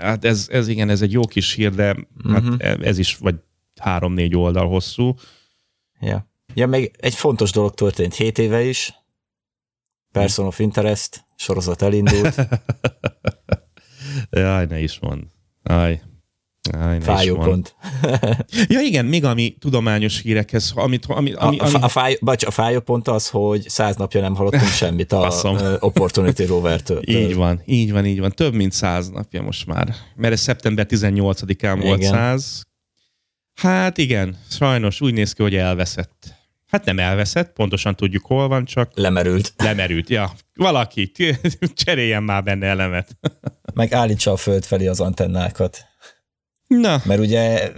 hát 0.00 0.24
ez, 0.24 0.48
ez 0.50 0.68
igen, 0.68 0.88
ez 0.88 1.02
egy 1.02 1.12
jó 1.12 1.20
kis 1.26 1.52
hír, 1.52 1.74
de 1.74 1.84
hát 2.28 2.42
Mhm. 2.42 2.54
ez 2.82 2.98
is 2.98 3.16
vagy 3.16 3.34
három-négy 3.80 4.36
oldal 4.36 4.68
hosszú. 4.68 5.14
Ja. 6.00 6.30
ja, 6.54 6.66
még 6.66 6.90
egy 6.98 7.14
fontos 7.14 7.50
dolog 7.50 7.74
történt 7.74 8.14
7 8.14 8.38
éve 8.38 8.62
is. 8.64 8.94
Person 10.12 10.46
of 10.46 10.58
Interest 10.58 11.24
sorozat 11.36 11.82
elindult. 11.82 12.34
Jaj, 14.40 14.66
ne 14.66 14.80
is 14.80 14.98
mond. 15.00 15.22
Aj. 15.62 16.00
Aj, 16.72 17.00
Fájó 17.00 17.36
pont. 17.36 17.74
Ja 18.68 18.80
igen, 18.80 19.04
még 19.04 19.24
ami 19.24 19.56
tudományos 19.58 20.20
hírekhez, 20.20 20.72
amit, 20.74 21.04
ami, 21.06 21.32
ami, 21.32 21.58
a, 21.58 21.64
ami, 21.64 21.74
a, 21.80 21.88
fáj, 21.88 22.16
bocs, 22.20 22.44
a 22.44 22.50
fájó 22.50 22.80
pont 22.80 23.08
az, 23.08 23.28
hogy 23.28 23.68
száz 23.68 23.96
napja 23.96 24.20
nem 24.20 24.34
hallottunk 24.34 24.70
semmit 24.82 25.12
a 25.12 25.32
Opportunity 25.80 26.44
rover-től. 26.44 27.00
így 27.04 27.34
van, 27.34 27.62
így 27.66 27.92
van, 27.92 28.04
így 28.04 28.20
van. 28.20 28.30
Több 28.30 28.54
mint 28.54 28.72
száz 28.72 29.08
napja 29.08 29.42
most 29.42 29.66
már. 29.66 29.94
Mert 30.16 30.32
ez 30.32 30.40
szeptember 30.40 30.86
18-án 30.88 31.78
volt 31.82 31.98
Igen. 31.98 32.12
száz. 32.12 32.62
Hát 33.54 33.98
igen, 33.98 34.36
sajnos 34.50 35.00
úgy 35.00 35.12
néz 35.14 35.32
ki, 35.32 35.42
hogy 35.42 35.54
elveszett. 35.54 36.35
Hát 36.76 36.84
nem 36.84 36.98
elveszett, 36.98 37.52
pontosan 37.52 37.96
tudjuk, 37.96 38.26
hol 38.26 38.48
van, 38.48 38.64
csak 38.64 38.90
Lemerült. 38.94 39.52
lemerült. 39.56 40.08
Ja, 40.08 40.32
valaki, 40.54 41.12
cseréljen 41.84 42.22
már 42.22 42.42
benne 42.42 42.66
elemet. 42.66 43.16
Meg 43.74 43.92
állítsa 43.92 44.32
a 44.32 44.36
föld 44.36 44.64
felé 44.64 44.86
az 44.86 45.00
antennákat. 45.00 45.86
Na, 46.66 47.00
Mert 47.04 47.20
ugye 47.20 47.72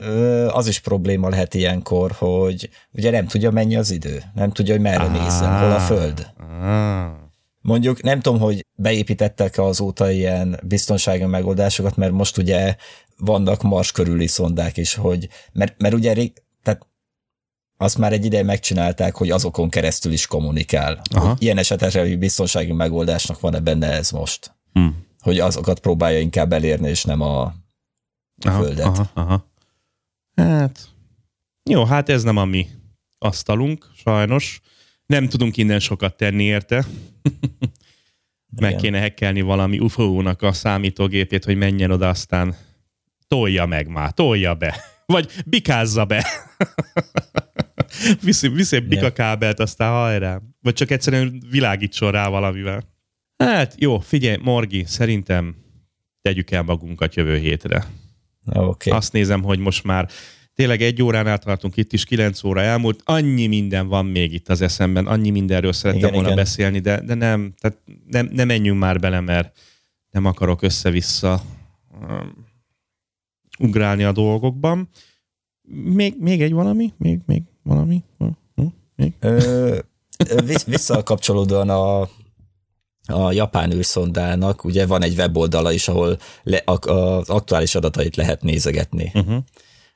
az 0.49 0.67
is 0.67 0.79
probléma 0.79 1.29
lehet 1.29 1.55
ilyenkor, 1.55 2.13
hogy 2.13 2.69
ugye 2.93 3.11
nem 3.11 3.27
tudja 3.27 3.51
mennyi 3.51 3.77
az 3.77 3.91
idő, 3.91 4.23
nem 4.35 4.51
tudja, 4.51 4.73
hogy 4.73 4.83
merre 4.83 5.07
nézzen, 5.07 5.59
hol 5.59 5.73
a 5.73 5.79
föld. 5.79 6.27
Ah. 6.61 7.11
Mondjuk 7.61 8.03
nem 8.03 8.21
tudom, 8.21 8.41
hogy 8.41 8.67
beépítettek 8.75 9.59
azóta 9.59 10.11
ilyen 10.11 10.61
biztonsági 10.63 11.25
megoldásokat, 11.25 11.97
mert 11.97 12.13
most 12.13 12.37
ugye 12.37 12.77
vannak 13.17 13.63
Mars 13.63 13.93
körüli 13.93 14.27
szondák 14.27 14.77
is, 14.77 14.95
hogy, 14.95 15.29
mert, 15.53 15.75
mert 15.79 15.95
ugye 15.95 16.13
rég, 16.13 16.33
azt 17.81 17.99
már 17.99 18.13
egy 18.13 18.25
ideje 18.25 18.43
megcsinálták, 18.43 19.15
hogy 19.15 19.31
azokon 19.31 19.69
keresztül 19.69 20.13
is 20.13 20.27
kommunikál. 20.27 21.01
Aha. 21.15 21.37
Ilyen 21.39 21.59
esetekre 21.59 22.01
hogy 22.01 22.19
biztonsági 22.19 22.73
megoldásnak 22.73 23.41
van-e 23.41 23.61
benne 23.61 23.91
ez 23.91 24.11
most? 24.11 24.55
Hm. 24.73 24.87
Hogy 25.21 25.39
azokat 25.39 25.81
próbálja 25.81 26.19
inkább 26.19 26.53
elérni, 26.53 26.89
és 26.89 27.05
nem 27.05 27.21
a, 27.21 27.43
a 28.45 28.51
földet. 28.51 28.87
Aha, 28.87 29.11
aha. 29.15 29.47
Hát, 30.35 30.89
jó, 31.71 31.85
hát 31.85 32.09
ez 32.09 32.23
nem 32.23 32.37
a 32.37 32.45
mi 32.45 32.69
asztalunk, 33.19 33.91
sajnos. 33.95 34.61
Nem 35.07 35.29
tudunk 35.29 35.57
innen 35.57 35.81
sokat 35.81 36.17
tenni 36.17 36.43
érte. 36.43 36.85
Meg 38.61 38.71
Igen. 38.71 38.83
kéne 38.83 38.99
hekkelni 38.99 39.41
valami 39.41 39.79
UFO-nak 39.79 40.43
a 40.43 40.53
számítógépét, 40.53 41.45
hogy 41.45 41.57
menjen 41.57 41.91
oda, 41.91 42.09
aztán 42.09 42.57
tolja 43.29 43.67
meg 43.67 43.89
már, 43.89 44.13
tolja 44.13 44.55
be. 44.55 44.81
Vagy 45.07 45.31
bikázza 45.47 46.05
be. 46.05 46.27
viszi, 48.23 48.49
viszi 48.49 48.77
egy 48.77 48.89
bikakábelt, 48.89 49.61
aztán 49.61 49.91
hajrá. 49.91 50.41
Vagy 50.61 50.75
csak 50.75 50.91
egyszerűen 50.91 51.43
világítson 51.51 52.11
rá 52.11 52.29
valamivel. 52.29 52.83
Hát 53.37 53.75
jó, 53.79 53.99
figyelj, 53.99 54.37
Morgi, 54.43 54.85
szerintem 54.87 55.57
tegyük 56.23 56.51
el 56.51 56.63
magunkat 56.63 57.15
jövő 57.15 57.37
hétre. 57.37 57.87
Okay. 58.45 58.93
Azt 58.93 59.13
nézem, 59.13 59.43
hogy 59.43 59.59
most 59.59 59.85
már 59.85 60.09
tényleg 60.55 60.83
egy 60.83 61.03
óránál 61.03 61.39
tartunk 61.39 61.77
itt 61.77 61.93
is, 61.93 62.05
kilenc 62.05 62.45
óra 62.45 62.61
elmúlt, 62.61 63.03
annyi 63.05 63.47
minden 63.47 63.89
van 63.89 64.07
még 64.07 64.33
itt 64.33 64.49
az 64.49 64.61
eszemben, 64.61 65.07
annyi 65.07 65.31
mindenről 65.31 65.73
szerettem 65.73 66.03
Igen, 66.03 66.13
volna 66.13 66.33
igen. 66.33 66.45
beszélni, 66.45 66.79
de, 66.79 67.01
de 67.01 67.15
nem, 67.15 67.55
tehát 67.61 67.79
nem, 68.07 68.29
nem 68.33 68.47
menjünk 68.47 68.79
már 68.79 69.01
bele, 69.01 69.21
mert 69.21 69.59
nem 70.11 70.25
akarok 70.25 70.63
össze-vissza 70.63 71.43
um, 72.01 72.47
ugrálni 73.59 74.05
a 74.05 74.13
dolgokban. 74.13 74.89
Még, 75.85 76.15
még 76.19 76.43
egy 76.43 76.53
valami? 76.53 76.93
Még, 76.97 77.19
még 77.27 77.43
valami? 77.69 78.05
Hm, 78.19 78.27
hm, 78.55 78.67
Még? 78.97 79.13
Ö, 79.21 79.79
visz- 80.45 80.65
visszakapcsolódóan 80.65 81.71
a, 81.71 82.01
a 83.07 83.33
japán 83.33 83.73
űrszondának, 83.73 84.65
ugye 84.65 84.87
van 84.87 85.03
egy 85.03 85.19
weboldala 85.19 85.73
is, 85.73 85.89
ahol 85.89 86.19
le, 86.43 86.57
a, 86.57 86.91
az 86.91 87.29
aktuális 87.29 87.75
adatait 87.75 88.17
lehet 88.17 88.43
nézegetni. 88.43 89.11
Uh-huh. 89.15 89.43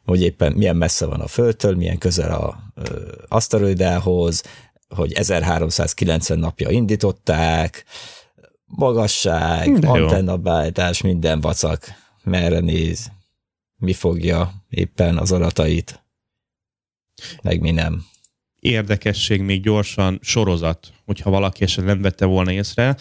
Hogy 0.05 0.23
éppen 0.23 0.53
milyen 0.53 0.77
messze 0.77 1.07
van 1.07 1.21
a 1.21 1.27
Földtől, 1.27 1.77
milyen 1.77 1.99
közel 1.99 2.33
a 2.33 2.59
ö, 2.75 3.13
aszteroidához, 3.29 4.43
hogy 4.89 5.13
1390 5.13 6.39
napja 6.39 6.71
indították, 6.71 7.85
magasság, 8.65 9.85
antennabállítás, 9.85 11.01
minden 11.01 11.41
vacak, 11.41 11.87
merre 12.25 12.61
néz, 12.61 13.11
mi 13.77 13.93
fogja 13.93 14.53
éppen 14.69 15.19
az 15.19 15.33
adatait, 15.33 16.02
meg 17.43 17.61
mi 17.61 17.71
nem. 17.71 18.05
érdekesség 18.61 19.41
még 19.41 19.63
gyorsan 19.63 20.19
sorozat, 20.23 20.93
hogyha 21.05 21.31
valaki 21.31 21.63
esetleg 21.63 21.87
nem 21.87 22.03
vette 22.03 22.25
volna 22.25 22.53
észre. 22.53 22.97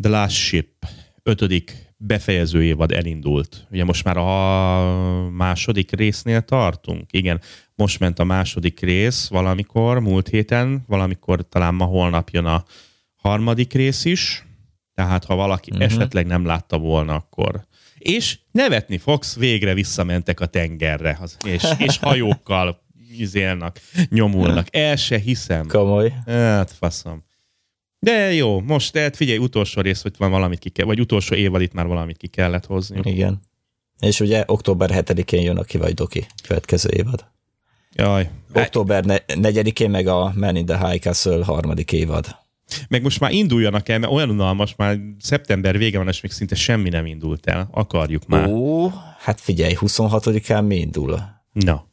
The 0.00 0.10
Last 0.10 0.36
Ship, 0.36 0.86
ötödik 1.22 1.90
befejező 1.96 2.64
évad 2.64 2.92
elindult. 2.92 3.66
Ugye 3.70 3.84
most 3.84 4.04
már 4.04 4.16
a 4.16 5.30
második 5.30 5.90
résznél 5.90 6.42
tartunk. 6.42 7.12
Igen, 7.12 7.40
most 7.74 7.98
ment 7.98 8.18
a 8.18 8.24
második 8.24 8.80
rész 8.80 9.28
valamikor, 9.28 10.00
múlt 10.00 10.28
héten, 10.28 10.84
valamikor 10.86 11.48
talán 11.48 11.74
ma 11.74 11.84
holnap 11.84 12.30
jön 12.30 12.44
a 12.44 12.64
harmadik 13.16 13.72
rész 13.72 14.04
is. 14.04 14.44
Tehát 14.94 15.24
ha 15.24 15.34
valaki 15.34 15.70
uh-huh. 15.70 15.86
esetleg 15.86 16.26
nem 16.26 16.44
látta 16.44 16.78
volna, 16.78 17.14
akkor... 17.14 17.68
És 17.98 18.38
nevetni 18.50 18.98
fogsz, 18.98 19.36
végre 19.36 19.74
visszamentek 19.74 20.40
a 20.40 20.46
tengerre, 20.46 21.18
és, 21.46 21.64
és 21.78 21.98
hajókkal 22.02 22.82
izélnak, 23.18 23.80
nyomulnak. 24.08 24.66
El 24.70 24.96
se 24.96 25.18
hiszem. 25.18 25.66
Komoly. 25.66 26.12
Hát 26.26 26.70
faszom. 26.70 27.24
De 27.98 28.32
jó, 28.32 28.60
most 28.60 28.92
tehát 28.92 29.16
figyelj, 29.16 29.38
utolsó 29.38 29.80
rész, 29.80 30.02
hogy 30.02 30.14
van 30.18 30.30
valamit 30.30 30.58
ki 30.58 30.68
kell, 30.68 30.86
vagy 30.86 31.00
utolsó 31.00 31.34
évad 31.34 31.60
itt 31.60 31.72
már 31.72 31.86
valamit 31.86 32.16
ki 32.16 32.26
kellett 32.26 32.66
hozni. 32.66 33.00
Igen. 33.02 33.40
És 34.00 34.20
ugye 34.20 34.44
október 34.46 34.90
7-én 34.92 35.42
jön 35.42 35.56
a 35.56 35.62
Ki 35.62 35.78
vagy 35.78 35.94
Doki 35.94 36.26
következő 36.42 36.88
évad. 36.92 37.26
Jaj. 37.94 38.30
Október 38.52 39.04
ne- 39.04 39.24
4-én 39.26 39.90
meg 39.90 40.06
a 40.06 40.32
Man 40.36 40.56
in 40.56 40.66
the 40.66 40.88
High 40.88 41.02
Castle 41.02 41.44
harmadik 41.44 41.92
évad. 41.92 42.38
Meg 42.88 43.02
most 43.02 43.20
már 43.20 43.32
induljanak 43.32 43.88
el, 43.88 43.98
mert 43.98 44.12
olyan 44.12 44.30
unalmas, 44.30 44.74
már 44.76 44.98
szeptember 45.18 45.78
vége 45.78 45.98
van, 45.98 46.08
és 46.08 46.20
még 46.20 46.32
szinte 46.32 46.54
semmi 46.54 46.88
nem 46.88 47.06
indult 47.06 47.46
el. 47.46 47.68
Akarjuk 47.72 48.26
már. 48.26 48.48
Ó, 48.48 48.88
hát 49.18 49.40
figyelj, 49.40 49.74
26-án 49.80 50.66
mi 50.66 50.76
indul? 50.76 51.22
Na. 51.52 51.88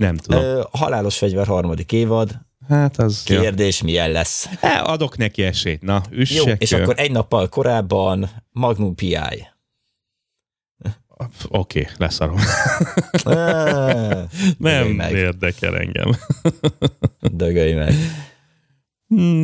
Nem 0.00 0.16
tudom. 0.16 0.42
Ö, 0.42 0.62
Halálos 0.70 1.18
Fegyver 1.18 1.46
harmadik 1.46 1.92
évad. 1.92 2.40
Hát 2.68 2.98
az... 2.98 3.22
Ja. 3.26 3.40
Kérdés, 3.40 3.82
milyen 3.82 4.10
lesz? 4.10 4.46
Hát, 4.46 4.86
adok 4.86 5.16
neki 5.16 5.42
esélyt. 5.42 5.82
Na, 5.82 6.02
Jó, 6.10 6.18
üssek. 6.18 6.62
és 6.62 6.72
akkor 6.72 6.94
egy 6.98 7.10
nappal 7.10 7.48
korábban 7.48 8.30
Magnum 8.50 8.94
PI. 8.94 9.16
Oké, 11.48 11.80
okay, 11.80 11.86
leszarom. 11.96 12.38
Ah, 13.24 14.22
nem 14.58 14.88
meg. 14.88 15.12
érdekel 15.12 15.76
engem. 15.76 16.10
Dögölj 17.20 17.72
meg. 17.72 17.94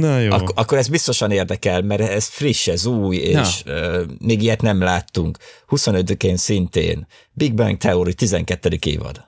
Na 0.01 0.19
jó. 0.19 0.31
Ak- 0.31 0.59
akkor 0.59 0.79
ez 0.79 0.89
biztosan 0.89 1.31
érdekel, 1.31 1.83
mert 1.83 2.01
ez 2.01 2.27
friss, 2.27 2.69
ez 2.69 2.87
új, 2.87 3.17
és 3.17 3.63
uh, 3.67 4.03
még 4.19 4.43
ilyet 4.43 4.63
nem 4.63 4.81
láttunk. 4.81 5.39
25-én 5.69 6.37
szintén. 6.37 7.07
Big 7.33 7.55
Bang 7.55 7.77
Theory 7.77 8.15
12. 8.15 8.79
évad. 8.85 9.25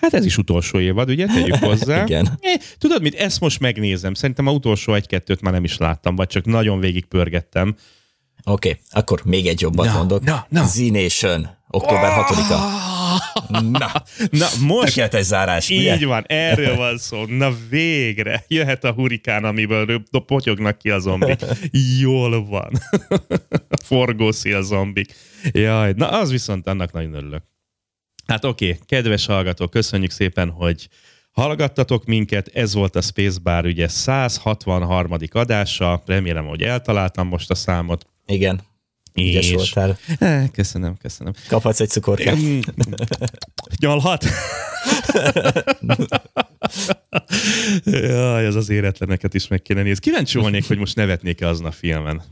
Hát 0.00 0.14
ez 0.14 0.24
is 0.24 0.38
utolsó 0.38 0.78
évad, 0.78 1.10
ugye? 1.10 1.26
Tegyük 1.26 1.54
hozzá. 1.54 2.02
Igen. 2.06 2.28
Eh, 2.40 2.54
tudod 2.78 3.02
mit, 3.02 3.14
ezt 3.14 3.40
most 3.40 3.60
megnézem. 3.60 4.14
Szerintem 4.14 4.46
a 4.46 4.50
utolsó 4.50 4.94
egy-kettőt 4.94 5.40
már 5.40 5.52
nem 5.52 5.64
is 5.64 5.76
láttam, 5.76 6.16
vagy 6.16 6.28
csak 6.28 6.44
nagyon 6.44 6.80
végig 6.80 7.04
pörgettem. 7.04 7.76
Oké, 8.46 8.68
okay, 8.68 8.80
akkor 8.90 9.20
még 9.24 9.46
egy 9.46 9.60
jobbat 9.60 9.86
Na, 9.86 9.92
mondok. 9.92 10.24
na, 10.24 10.46
na. 10.48 10.64
Z-Nation, 10.64 11.48
október 11.70 12.12
6-a. 12.28 12.92
Na, 13.60 13.92
Na 14.30 14.46
most 14.66 14.86
tökéletes 14.86 15.24
zárás, 15.24 15.68
így 15.68 15.94
ugye? 15.94 16.06
van, 16.06 16.24
erről 16.26 16.76
van 16.76 16.98
szó. 16.98 17.24
Na 17.24 17.52
végre, 17.68 18.44
jöhet 18.48 18.84
a 18.84 18.92
hurikán, 18.92 19.44
amiből 19.44 20.02
potyognak 20.26 20.78
ki 20.78 20.90
a 20.90 20.98
zombik. 20.98 21.40
Jól 22.00 22.46
van. 22.46 22.70
Forgószi 23.86 24.52
a 24.52 24.62
zombik. 24.62 25.14
Jaj, 25.52 25.92
na 25.96 26.08
az 26.08 26.30
viszont 26.30 26.66
annak 26.66 26.92
nagyon 26.92 27.14
örülök. 27.14 27.42
Hát 28.26 28.44
oké, 28.44 28.66
okay, 28.66 28.78
kedves 28.86 29.26
hallgatók, 29.26 29.70
köszönjük 29.70 30.10
szépen, 30.10 30.50
hogy 30.50 30.88
hallgattatok 31.30 32.04
minket. 32.04 32.50
Ez 32.54 32.74
volt 32.74 32.96
a 32.96 33.00
Spacebar 33.00 33.64
ugye 33.64 33.88
163. 33.88 35.16
adása. 35.30 36.02
Remélem, 36.06 36.46
hogy 36.46 36.62
eltaláltam 36.62 37.28
most 37.28 37.50
a 37.50 37.54
számot. 37.54 38.06
Igen, 38.26 38.60
ügyes 39.14 39.50
És... 39.50 39.54
voltál. 39.54 39.98
Köszönöm, 40.52 40.96
köszönöm. 40.96 41.32
Kaphatsz 41.48 41.80
egy 41.80 41.88
cukorkát. 41.88 42.36
Mm. 42.36 42.60
Nyalhat? 43.80 44.24
Jaj, 47.84 48.46
ez 48.46 48.54
az 48.54 48.68
éretleneket 48.68 49.34
is 49.34 49.48
meg 49.48 49.62
kéne 49.62 49.82
nézni. 49.82 50.00
Kíváncsi 50.00 50.38
volnék, 50.38 50.66
hogy 50.66 50.78
most 50.78 50.96
nevetnék-e 50.96 51.48
azon 51.48 51.66
a 51.66 51.70
filmen. 51.70 52.22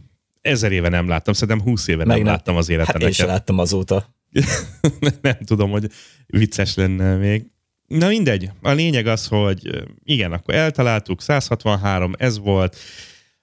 Ezer 0.41 0.73
éve 0.73 0.89
nem 0.89 1.09
láttam, 1.09 1.35
szerintem 1.35 1.67
húsz 1.67 1.87
éve 1.87 2.05
nem, 2.05 2.17
Meg 2.17 2.27
láttam 2.27 2.57
az 2.57 2.69
Hát 2.69 3.03
én 3.03 3.13
sem 3.13 3.27
láttam 3.27 3.59
azóta. 3.59 4.21
nem 5.21 5.39
tudom, 5.45 5.71
hogy 5.71 5.87
vicces 6.27 6.75
lenne 6.75 7.17
még. 7.17 7.47
Na 7.87 8.09
mindegy, 8.09 8.51
a 8.63 8.71
lényeg 8.71 9.07
az, 9.07 9.27
hogy 9.27 9.85
igen, 10.05 10.33
akkor 10.33 10.55
eltaláltuk, 10.55 11.23
163, 11.23 12.13
ez 12.19 12.39
volt. 12.39 12.77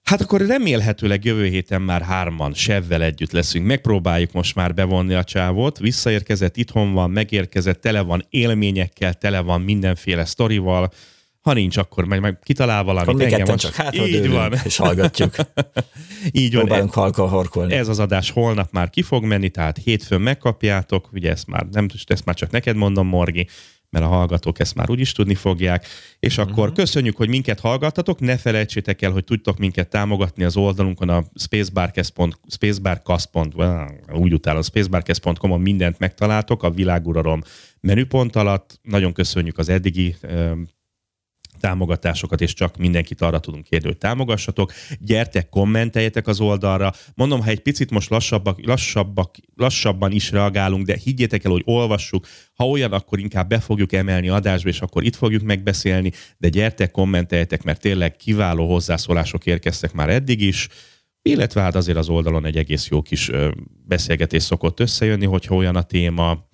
Hát 0.04 0.22
akkor 0.22 0.42
remélhetőleg 0.42 1.26
jövő 1.26 1.46
héten 1.46 1.82
már 1.82 2.02
hárman 2.02 2.54
Sevvel 2.54 3.04
együtt 3.04 3.32
leszünk. 3.32 3.66
Megpróbáljuk 3.66 4.32
most 4.32 4.56
már 4.56 4.74
bevonni 4.74 5.14
a 5.14 5.24
csávót. 5.24 5.80
Visszaérkezett, 5.80 6.58
itthon 6.58 6.94
van, 6.94 7.12
megérkezett, 7.12 7.82
tele 7.82 8.02
van 8.02 8.26
élményekkel, 8.30 9.14
tele 9.14 9.40
van 9.40 9.62
mindenféle 9.62 10.26
sztorival. 10.26 10.92
Ha 11.42 11.54
nincs, 11.54 11.78
akkor 11.78 12.06
meg, 12.06 12.22
meg 12.22 12.40
kitalál 12.44 12.84
valamit. 12.84 13.10
Akkor 13.10 13.34
Engem 13.34 13.58
csak 13.58 13.74
hátra 13.74 14.08
Így 14.08 14.30
van. 14.30 14.54
és 14.64 14.78
hallgatjuk. 14.78 15.36
Így 16.32 16.54
van. 16.54 16.66
Próbálunk 16.66 16.94
halkan 16.94 17.30
horkolni. 17.30 17.74
Ez 17.74 17.88
az 17.88 18.00
adás 18.00 18.32
holnap 18.32 18.72
már 18.72 18.90
ki 18.90 19.02
fog 19.02 19.24
menni, 19.24 19.50
tehát 19.50 19.78
hétfőn 19.78 20.22
megkapjátok, 20.22 21.10
ugye 21.14 21.32
ezt 21.32 21.48
már 21.48 21.66
nem 21.72 21.88
ezt 22.08 22.26
már 22.26 22.36
csak 22.36 22.52
neked 22.52 22.76
mondom, 22.76 23.08
Morgi, 23.08 23.48
mert 23.90 24.06
a 24.06 24.08
hallgatók 24.08 24.60
ezt 24.60 24.76
már 24.76 24.90
úgyis 24.90 25.12
tudni 25.12 25.36
fogják. 25.36 25.88
És 26.20 26.38
akkor 26.38 26.58
uh-huh. 26.58 26.76
köszönjük, 26.76 27.18
hogy 27.18 27.30
minket 27.30 27.60
hallgattatok, 27.60 28.20
ne 28.20 28.38
felejtsétek 28.38 29.02
el, 29.02 29.12
hogy 29.12 29.24
tudtok 29.24 29.58
minket 29.58 29.90
támogatni 29.90 30.44
az 30.44 30.58
oldalunkon 30.58 31.10
a 31.10 31.24
spacebarcast.com, 31.36 32.32
úgy 34.14 34.34
utálom, 34.34 34.62
spacebarcast.com-on 34.62 35.62
mindent 35.62 36.00
megtaláltok, 36.00 36.64
a 36.64 36.72
világuralom 36.72 37.42
menüpont 37.80 38.36
alatt. 38.36 38.80
Nagyon 38.82 39.14
köszönjük 39.14 39.58
az 39.58 39.70
eddigi 39.70 40.16
támogatásokat, 41.60 42.42
és 42.42 42.54
csak 42.54 42.78
mindenkit 42.78 43.22
arra 43.22 43.40
tudunk 43.40 43.64
kérni, 43.64 43.88
hogy 43.88 43.98
támogassatok. 43.98 44.74
Gyertek, 45.00 45.50
kommenteljetek 45.50 46.28
az 46.28 46.40
oldalra. 46.40 46.94
Mondom, 47.16 47.42
ha 47.42 47.50
egy 47.50 47.60
picit 47.60 47.92
most 47.92 48.10
lassabbak, 48.10 48.66
lassabbak, 48.66 49.36
lassabban 49.56 50.12
is 50.12 50.32
reagálunk, 50.32 50.86
de 50.86 50.98
higgyétek 51.04 51.44
el, 51.44 51.52
hogy 51.52 51.64
olvassuk. 51.66 52.28
Ha 52.54 52.68
olyan, 52.68 52.92
akkor 52.92 53.20
inkább 53.20 53.50
be 53.50 53.60
fogjuk 53.60 53.94
emelni 53.94 54.30
adásba, 54.30 54.70
és 54.70 54.82
akkor 54.82 55.04
itt 55.04 55.16
fogjuk 55.16 55.42
megbeszélni, 55.42 56.12
de 56.38 56.50
gyertek, 56.50 56.92
kommenteljetek, 56.92 57.64
mert 57.64 57.82
tényleg 57.82 58.16
kiváló 58.16 58.68
hozzászólások 58.72 59.46
érkeztek 59.46 59.94
már 59.94 60.10
eddig 60.10 60.42
is, 60.42 60.68
illetve 61.22 61.62
hát 61.62 61.76
azért 61.76 61.98
az 61.98 62.10
oldalon 62.10 62.46
egy 62.46 62.58
egész 62.58 62.88
jó 62.88 63.02
kis 63.02 63.32
beszélgetés 63.86 64.44
szokott 64.44 64.80
összejönni, 64.80 65.26
hogyha 65.26 65.56
olyan 65.56 65.76
a 65.76 65.84
téma. 65.84 66.48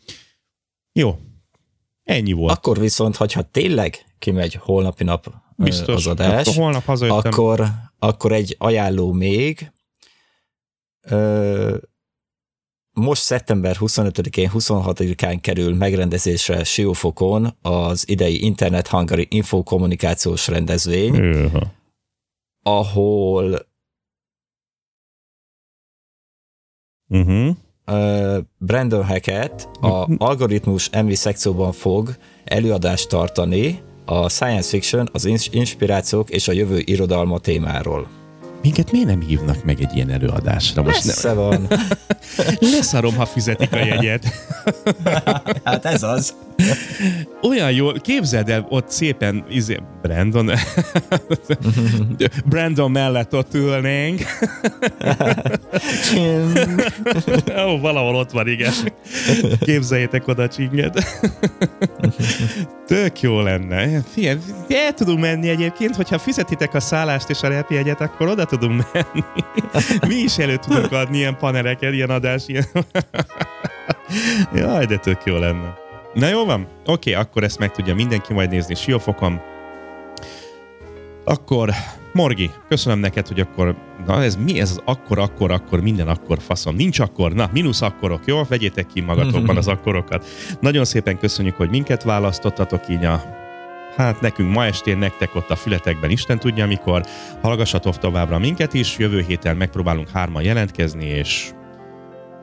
Jó, 0.93 1.19
ennyi 2.05 2.31
volt. 2.31 2.51
Akkor 2.57 2.79
viszont, 2.79 3.15
hogyha 3.15 3.41
tényleg 3.41 4.05
kimegy 4.19 4.53
holnapi 4.55 5.03
nap 5.03 5.33
Biztos. 5.57 5.95
az 5.95 6.07
adás, 6.07 6.47
Akkor 6.47 6.61
holnap 6.63 6.83
hazajöttem. 6.85 7.31
akkor, 7.31 7.65
akkor 7.99 8.31
egy 8.31 8.55
ajánló 8.59 9.11
még. 9.11 9.71
Most 12.91 13.21
szeptember 13.21 13.75
25-én, 13.79 14.49
26-án 14.53 15.37
kerül 15.41 15.75
megrendezésre 15.75 16.63
Siófokon 16.63 17.57
az 17.61 18.09
idei 18.09 18.43
Internet 18.43 18.87
Hungary 18.87 19.27
infokommunikációs 19.29 20.47
rendezvény, 20.47 21.15
Őha. 21.15 21.71
ahol 22.61 23.73
Uh-huh. 27.07 27.55
Brandon 28.57 29.05
Hackett 29.05 29.69
a 29.81 30.07
algoritmus 30.17 30.89
MV 30.89 31.11
szekcióban 31.11 31.71
fog 31.71 32.15
előadást 32.43 33.09
tartani 33.09 33.81
a 34.05 34.29
science 34.29 34.69
fiction, 34.69 35.09
az 35.11 35.25
ins- 35.25 35.53
inspirációk 35.53 36.29
és 36.29 36.47
a 36.47 36.51
jövő 36.51 36.81
irodalma 36.85 37.39
témáról. 37.39 38.07
Minket 38.61 38.91
miért 38.91 39.07
nem 39.07 39.21
hívnak 39.21 39.63
meg 39.63 39.81
egy 39.81 39.95
ilyen 39.95 40.09
előadásra? 40.09 40.81
Most 40.81 40.97
nem. 40.97 41.05
Messze 41.05 41.33
van. 41.33 41.67
Leszarom, 42.59 43.15
ha 43.15 43.25
fizetik 43.25 43.73
a 43.73 43.77
jegyet. 43.77 44.25
Hát 45.63 45.85
ez 45.85 46.03
az. 46.03 46.33
Olyan 47.41 47.71
jól, 47.71 47.99
képzeld 47.99 48.49
el, 48.49 48.65
ott 48.69 48.89
szépen, 48.89 49.45
izé, 49.49 49.79
Brandon, 50.01 50.51
Brandon 52.45 52.91
mellett 52.91 53.33
ott 53.33 53.53
ülnénk. 53.53 54.21
Ó, 57.67 57.79
valahol 57.79 58.15
ott 58.15 58.31
van, 58.31 58.47
igen. 58.47 58.73
Képzeljétek 59.59 60.27
oda 60.27 60.43
a 60.43 60.47
csinget. 60.47 61.21
Tök 62.87 63.21
jó 63.21 63.41
lenne. 63.41 64.01
Figyelj, 64.13 64.37
el 64.69 64.93
tudunk 64.93 65.19
menni 65.19 65.49
egyébként, 65.49 65.95
hogyha 65.95 66.17
fizetitek 66.17 66.73
a 66.73 66.79
szállást 66.79 67.29
és 67.29 67.41
a 67.41 67.47
repjegyet, 67.47 68.01
akkor 68.01 68.27
oda 68.27 68.45
tudunk 68.45 68.83
menni. 68.93 69.25
Mi 70.07 70.15
is 70.15 70.37
elő 70.37 70.55
tudunk 70.55 70.91
adni 70.91 71.17
ilyen 71.17 71.37
paneleket, 71.37 71.93
ilyen 71.93 72.09
adás, 72.15 72.43
ilyen. 72.47 72.65
Jaj, 74.55 74.85
de 74.85 74.97
tök 74.97 75.21
jó 75.25 75.37
lenne. 75.37 75.73
Na 76.13 76.27
jó 76.27 76.45
van? 76.45 76.67
Oké, 76.85 77.13
akkor 77.13 77.43
ezt 77.43 77.59
meg 77.59 77.71
tudja 77.71 77.95
mindenki 77.95 78.33
majd 78.33 78.49
nézni 78.49 78.75
Siófokon. 78.75 79.41
Akkor, 81.23 81.69
Morgi, 82.13 82.51
köszönöm 82.67 82.99
neked, 82.99 83.27
hogy 83.27 83.39
akkor, 83.39 83.75
na 84.05 84.23
ez 84.23 84.35
mi 84.35 84.59
ez 84.59 84.69
az 84.69 84.81
akkor, 84.85 85.19
akkor, 85.19 85.51
akkor, 85.51 85.81
minden 85.81 86.07
akkor 86.07 86.37
faszom. 86.41 86.75
Nincs 86.75 86.99
akkor, 86.99 87.33
na, 87.33 87.49
mínusz 87.53 87.81
akkorok, 87.81 88.21
jó? 88.25 88.43
Vegyétek 88.43 88.87
ki 88.93 89.01
magatokban 89.01 89.57
az 89.57 89.67
akkorokat. 89.67 90.25
Nagyon 90.59 90.85
szépen 90.85 91.17
köszönjük, 91.17 91.55
hogy 91.55 91.69
minket 91.69 92.03
választottatok 92.03 92.89
így 92.89 93.05
a 93.05 93.43
Hát 93.95 94.21
nekünk 94.21 94.53
ma 94.53 94.65
estén, 94.65 94.97
nektek 94.97 95.35
ott 95.35 95.49
a 95.49 95.55
fületekben 95.55 96.09
Isten 96.09 96.39
tudja 96.39 96.67
mikor. 96.67 97.05
Hallgassatok 97.41 97.97
továbbra 97.97 98.39
minket 98.39 98.73
is, 98.73 98.97
jövő 98.97 99.23
héten 99.27 99.57
megpróbálunk 99.57 100.09
hárman 100.09 100.43
jelentkezni, 100.43 101.05
és 101.05 101.51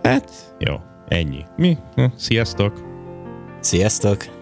hát 0.02 0.54
jó, 0.58 0.74
ennyi. 1.08 1.44
Mi? 1.56 1.78
Hm, 1.94 2.04
Sziasztok! 2.16 2.82
Sziasztok! 3.60 4.41